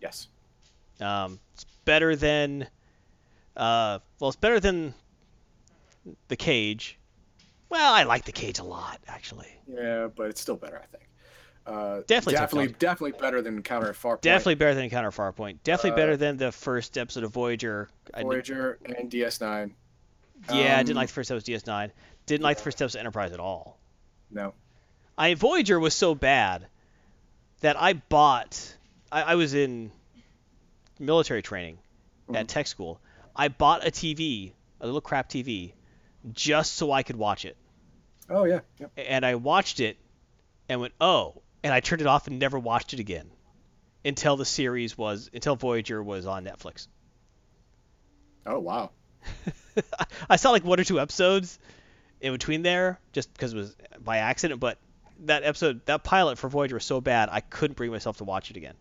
[0.00, 0.28] Yes.
[1.00, 2.66] Um, it's better than,
[3.56, 4.94] uh, well, it's better than
[6.28, 6.98] the Cage.
[7.72, 9.48] Well, I like the Cage a lot, actually.
[9.66, 11.08] Yeah, but it's still better, I think.
[11.66, 14.20] Uh, Definitely definitely, definitely better than Encounter Farpoint.
[14.20, 15.56] Definitely better than Encounter Farpoint.
[15.64, 17.88] Definitely Uh, better than the first episode of Voyager.
[18.12, 19.70] I Voyager and DS9.
[20.52, 21.92] yeah, I didn't Um, like the first episode of DS9.
[22.26, 23.78] Didn't like the first episode of Enterprise at all.
[24.30, 24.52] No.
[25.16, 26.66] I Voyager was so bad
[27.60, 28.76] that I bought.
[29.10, 29.92] I, I was in
[30.98, 31.78] military training
[32.34, 32.48] at Mhm.
[32.48, 33.00] tech school.
[33.34, 35.72] I bought a TV, a little crap TV,
[36.32, 37.56] just so I could watch it.
[38.32, 38.60] Oh yeah.
[38.78, 38.92] Yep.
[38.96, 39.98] And I watched it
[40.68, 43.30] and went, oh, and I turned it off and never watched it again
[44.04, 46.88] until the series was until Voyager was on Netflix.
[48.46, 48.90] Oh wow.
[50.30, 51.58] I saw like one or two episodes
[52.20, 54.78] in between there just because it was by accident, but
[55.20, 58.50] that episode, that pilot for Voyager was so bad, I couldn't bring myself to watch
[58.50, 58.74] it again.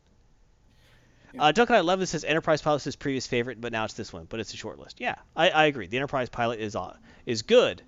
[1.34, 1.44] Yeah.
[1.44, 2.10] Uh, Duncan I Love this.
[2.10, 4.58] says Enterprise Pilot is his previous favorite, but now it's this one, but it's a
[4.58, 5.00] short list.
[5.00, 5.88] Yeah, I, I agree.
[5.88, 7.82] The Enterprise Pilot is uh, is good.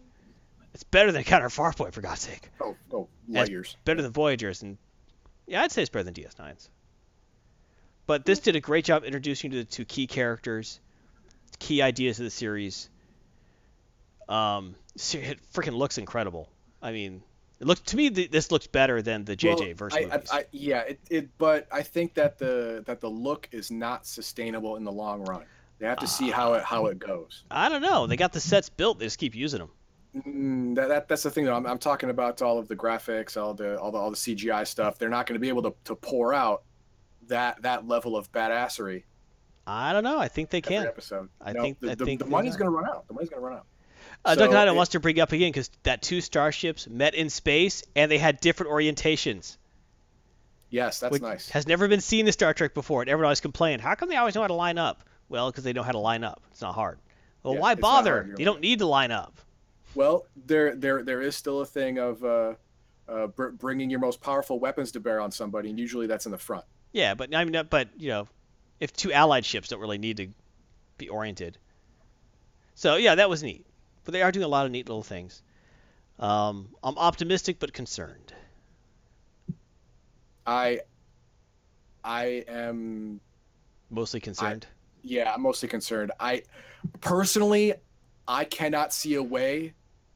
[0.73, 2.49] It's better than Counter Farpoint, for God's sake.
[2.59, 3.75] Oh oh light years.
[3.85, 4.77] Better than Voyagers, and
[5.45, 6.69] yeah, I'd say it's better than DS9's.
[8.05, 10.79] But this did a great job introducing you to the two key characters,
[11.59, 12.89] key ideas of the series.
[14.27, 16.49] Um, it freaking looks incredible.
[16.81, 17.23] I mean,
[17.59, 20.29] it looks to me th- this looks better than the JJ Well, verse I, movies.
[20.31, 21.37] I, I, yeah, it, it.
[21.37, 25.45] But I think that the that the look is not sustainable in the long run.
[25.79, 27.43] They have to see how it how it goes.
[27.51, 28.07] I don't know.
[28.07, 28.99] They got the sets built.
[28.99, 29.69] They just keep using them.
[30.15, 31.55] Mm, that, that that's the thing though.
[31.55, 34.67] I'm, I'm talking about all of the graphics, all the all the all the CGI
[34.67, 34.99] stuff.
[34.99, 36.63] They're not going to be able to, to pour out
[37.27, 39.03] that that level of badassery
[39.65, 40.19] I don't know.
[40.19, 40.85] I think they can.
[40.85, 41.29] episode.
[41.41, 43.07] I No, think- the, I the, think the money's going to run out.
[43.07, 43.65] The money's going to run out.
[44.25, 47.15] Uh, So Duncan Idaho it- wants to bring up again because that two starships met
[47.15, 49.55] in space and they had different orientations.
[50.69, 51.49] Yes, that's nice.
[51.49, 54.15] Has never been seen in Star Trek before, and everyone always complained, how come they
[54.17, 55.03] always know how to line up?
[55.29, 56.41] Well, because they know how to line up.
[56.51, 56.99] It's not hard.
[57.43, 58.23] Well, Yeah, why bother?
[58.23, 59.39] hard, You don't need to line up.
[59.95, 62.53] Well, there there there is still a thing of uh,
[63.07, 66.31] uh, br- bringing your most powerful weapons to bear on somebody, and usually that's in
[66.31, 66.65] the front.
[66.91, 68.27] Yeah, but I mean, but you know,
[68.79, 70.27] if two allied ships don't really need to
[70.97, 71.57] be oriented.
[72.75, 73.65] So yeah, that was neat.
[74.03, 75.41] But they are doing a lot of neat little things.
[76.19, 78.33] Um, I'm optimistic but concerned.
[80.45, 80.81] I
[82.03, 83.21] I am
[83.89, 84.65] Mostly concerned.
[85.03, 86.11] yeah, I'm mostly concerned.
[86.19, 86.43] I
[87.01, 87.73] personally
[88.27, 89.73] I cannot see a way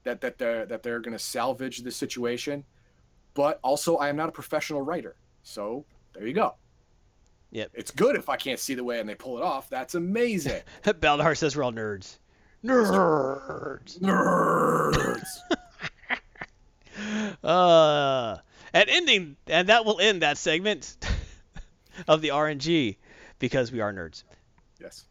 [0.08, 2.64] that that they're that they're going to salvage the situation,
[3.34, 5.16] but also I am not a professional writer.
[5.44, 6.56] So, there you go.
[7.52, 7.72] Yep.
[7.74, 9.70] It's good if I can't see the way and they pull it off.
[9.70, 10.62] That's amazing.
[10.84, 12.18] Baldar says we're all nerds.
[12.64, 14.00] Nerds.
[14.00, 15.28] Nerds.
[17.44, 18.38] Uh,
[18.74, 20.98] and ending, and that will end that segment
[22.08, 22.98] of the RNG
[23.38, 24.24] because we are nerds.
[24.82, 25.06] yes.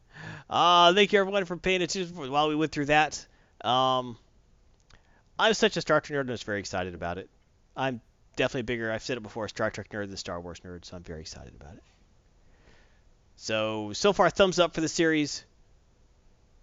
[0.50, 3.24] Uh, thank you everyone for paying attention while we went through that.
[3.62, 4.18] Um,
[5.38, 7.28] I'm such a Star Trek nerd and I was very excited about it.
[7.76, 8.00] I'm
[8.36, 11.02] definitely bigger, I've said it before, Star Trek nerd than Star Wars nerd, so I'm
[11.02, 11.82] very excited about it.
[13.36, 15.44] So, so far, thumbs up for the series,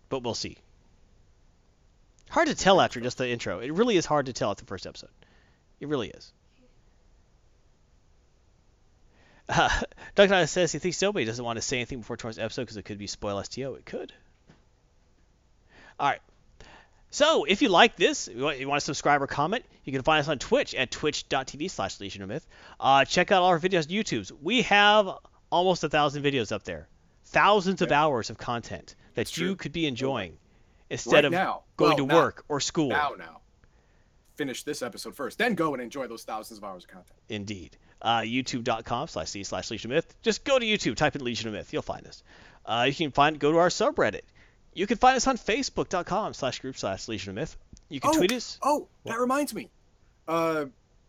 [0.09, 0.57] but we'll see.
[2.29, 3.59] Hard to tell after just the intro.
[3.59, 5.11] It really is hard to tell at the first episode.
[5.79, 6.33] It really is.
[9.47, 9.69] Uh,
[10.15, 12.85] Doug says he thinks nobody doesn't want to say anything before tomorrow's episode because it
[12.85, 13.75] could be spoil STO.
[13.75, 14.13] It could.
[15.99, 16.21] All right.
[17.13, 20.01] So, if you like this, you want, you want to subscribe or comment, you can
[20.01, 22.47] find us on Twitch at twitch.tv slash Legion of Myth.
[22.79, 24.31] Uh, check out all our videos on YouTube.
[24.41, 25.07] We have
[25.51, 26.87] almost a thousand videos up there.
[27.25, 29.55] Thousands of hours of content that It's you true.
[29.57, 30.39] could be enjoying
[30.89, 31.61] instead Right of now.
[31.77, 32.89] going Well, to now- work or school.
[32.89, 33.41] Now now.
[34.35, 37.19] finish this episode first, then go and enjoy those thousands of hours of content.
[37.29, 37.77] Indeed.
[38.01, 40.15] Uh, YouTube.com slash C slash Legion of Myth.
[40.23, 41.71] Just go to YouTube, type in Legion of Myth.
[41.71, 42.23] You'll find us.
[42.65, 44.21] Uh, you can find go to our subreddit.
[44.75, 47.57] You can find us on Facebook.com slash group slash Legion of Myth.
[47.89, 48.57] You can Oh, tweet us.
[48.63, 49.69] Oh, that reminds me.
[50.27, 50.65] Uh,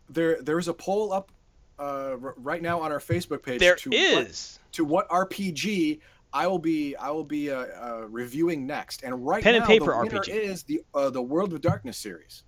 [0.09, 1.31] there there is a poll up
[1.79, 3.59] uh, r- right now on our Facebook page.
[3.59, 3.97] There to What,
[4.27, 4.59] is.
[4.73, 5.99] to what RPG
[6.33, 9.03] I will be I will be uh, uh, reviewing next.
[9.03, 10.27] And right Pen now and paper the winner RPG.
[10.29, 12.43] is the uh, the World of Darkness series.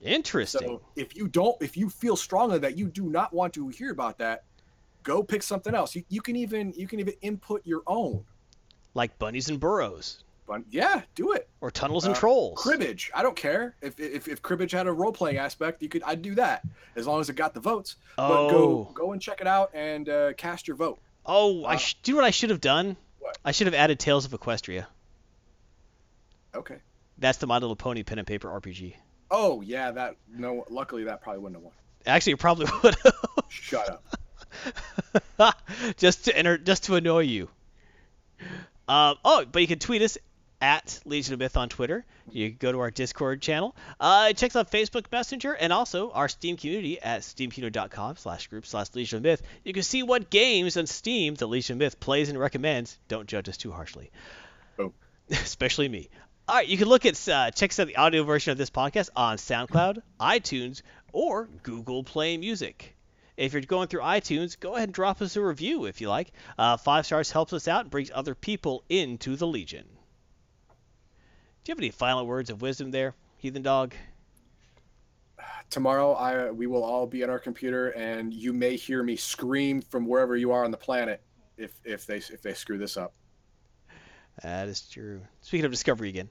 [0.00, 0.60] Interesting.
[0.60, 3.90] So if you don't, if you feel strongly that you do not want to hear
[3.90, 4.44] about that,
[5.02, 5.94] go pick something else.
[5.96, 8.24] You, you can even you can even input your own.
[8.94, 10.22] like bunnies and burrows.
[10.46, 11.48] But yeah, do it.
[11.60, 12.60] Or tunnels and Uh, trolls.
[12.62, 13.10] Cribbage.
[13.14, 15.82] I don't care if if, if cribbage had a role playing aspect.
[15.82, 16.62] You could I'd do that
[16.94, 17.96] as long as it got the votes.
[18.16, 18.48] But Oh.
[18.50, 21.00] go go and check it out and uh, cast your vote.
[21.24, 22.96] Oh, I Uh, sh- do you know what I should have done?
[23.18, 23.36] What?
[23.44, 24.86] I should have added Tales of Equestria.
[26.54, 26.76] Okay.
[27.18, 28.94] That's the My Little Pony pen and paper RPG.
[29.30, 30.64] Oh yeah, that no.
[30.70, 31.72] Luckily, that probably wouldn't have won.
[32.06, 33.14] Actually, it probably would have.
[33.48, 34.00] Shut
[35.38, 35.56] up.
[35.96, 37.48] just to enter, just to annoy you.
[38.88, 40.16] Um, oh, but you can tweet us
[40.66, 42.04] at Legion of Myth on Twitter.
[42.28, 43.76] You can go to our Discord channel.
[44.00, 48.88] Uh, check out Facebook Messenger and also our Steam community at steamcommunity.com slash group slash
[48.92, 49.42] Legion of Myth.
[49.62, 52.98] You can see what games on Steam the Legion of Myth plays and recommends.
[53.06, 54.10] Don't judge us too harshly.
[54.76, 54.92] Boom.
[55.30, 56.08] Especially me.
[56.48, 59.10] All right, you can look at uh, check out the audio version of this podcast
[59.14, 60.82] on SoundCloud, iTunes,
[61.12, 62.96] or Google Play Music.
[63.36, 66.32] If you're going through iTunes, go ahead and drop us a review if you like.
[66.58, 69.86] Uh, five stars helps us out and brings other people into the Legion.
[71.66, 73.92] Do you have any final words of wisdom there, Heathen Dog?
[75.68, 79.82] Tomorrow, I we will all be on our computer, and you may hear me scream
[79.82, 81.20] from wherever you are on the planet
[81.56, 83.14] if if they if they screw this up.
[84.44, 85.22] That is true.
[85.40, 86.28] Speaking of Discovery again.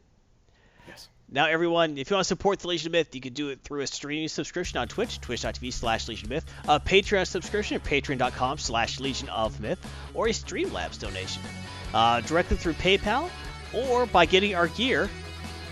[0.88, 1.10] Yes.
[1.30, 3.62] Now, everyone, if you want to support the Legion of Myth, you can do it
[3.62, 7.84] through a streaming subscription on Twitch, twitch.tv slash Legion of Myth, a Patreon subscription at
[7.84, 11.42] patreon.com slash Legion of Myth, or a Streamlabs donation.
[11.94, 13.30] Uh, directly through PayPal,
[13.74, 15.10] or by getting our gear,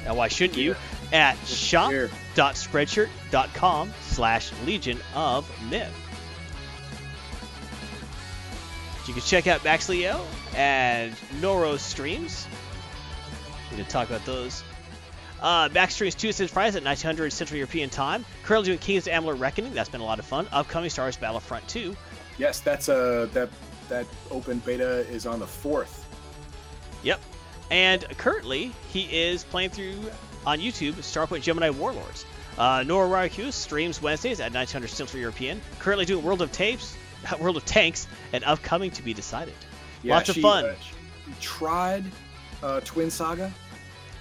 [0.06, 0.76] now why shouldn't you,
[1.12, 5.94] at shop.spreadshirt.com slash Legion of Myth.
[9.08, 10.26] You can check out Max Leo
[10.56, 12.48] and Noro's streams.
[13.70, 14.64] We did talk about those.
[15.42, 18.24] Uh, Max streams Tuesdays and Fridays at 1900 Central European Time.
[18.44, 19.74] Currently doing Kings Amalur Reckoning.
[19.74, 20.48] That's been a lot of fun.
[20.54, 21.94] Upcoming Star Wars Battlefront 2.
[22.38, 23.50] Yes, that's uh that
[23.90, 26.06] that open beta is on the fourth.
[27.04, 27.20] Yep.
[27.72, 29.96] And currently, he is playing through
[30.46, 32.26] on YouTube Starpoint Gemini Warlords.
[32.58, 35.60] Uh, Nora Ryuku streams Wednesdays at 1900 Central European.
[35.80, 36.96] Currently doing World of Tapes,
[37.40, 39.56] World of Tanks, and upcoming to be decided.
[40.04, 40.66] Yeah, Lots of fun.
[40.66, 42.04] uh, she tried
[42.62, 43.52] uh, Twin Saga.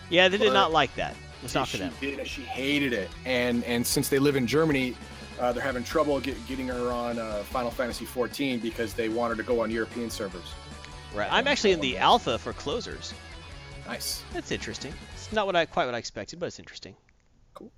[0.09, 1.15] yeah, they did not like that.
[1.43, 1.93] It's not for them.
[2.01, 4.95] Did, she hated it, and and since they live in Germany,
[5.41, 9.33] uh, they're having trouble get, getting her on uh, Final Fantasy 14 because they want
[9.33, 10.55] her to go on European servers.
[11.15, 11.29] Right.
[11.31, 13.13] I'm actually in the alpha for closers.
[13.87, 14.23] Nice.
[14.33, 14.93] That's interesting.
[15.15, 16.95] It's not what I quite what I expected, but it's interesting.
[17.55, 17.73] Cool.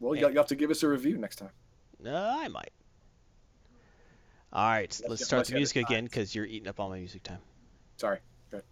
[0.00, 1.50] Well, you, you have to give us a review next time.
[2.04, 2.72] Uh, I might.
[4.52, 7.24] All right, let's unless start the music again because you're eating up all my music
[7.24, 7.38] time.
[7.96, 8.18] Sorry.
[8.52, 8.62] Good.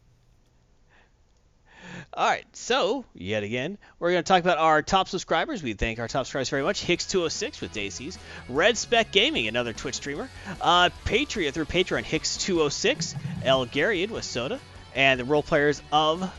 [2.14, 5.60] All right, so yet again, we're going to talk about our top subscribers.
[5.60, 6.84] We thank our top subscribers very much.
[6.84, 8.16] Hicks206 with Daisies,
[8.48, 10.28] Red Spec Gaming, another Twitch streamer,
[10.60, 14.60] uh, Patreon through Patreon, Hicks206, El Garian with Soda,
[14.94, 16.32] and the role players of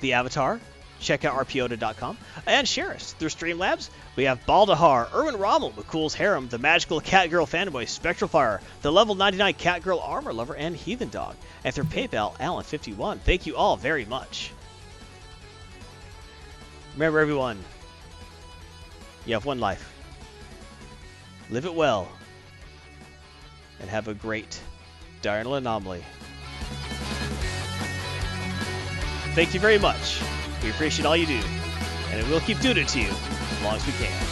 [0.00, 0.60] the Avatar.
[1.00, 3.88] Check out rpota.com and share us through Streamlabs.
[4.16, 8.90] We have Baldahar, Erwin Rommel, McCool's Harem, the Magical Cat Girl Fanboy, Spectral Fire, the
[8.90, 11.36] Level 99 Cat Girl Armor Lover, and Heathen Dog.
[11.62, 13.20] And through PayPal, Alan51.
[13.20, 14.50] Thank you all very much.
[16.94, 17.62] Remember, everyone,
[19.24, 19.94] you have one life.
[21.48, 22.08] Live it well.
[23.80, 24.60] And have a great
[25.22, 26.02] diurnal anomaly.
[29.38, 30.20] Thank you very much.
[30.64, 31.40] We appreciate all you do.
[32.10, 34.27] And we'll keep doing it to you as long as we can.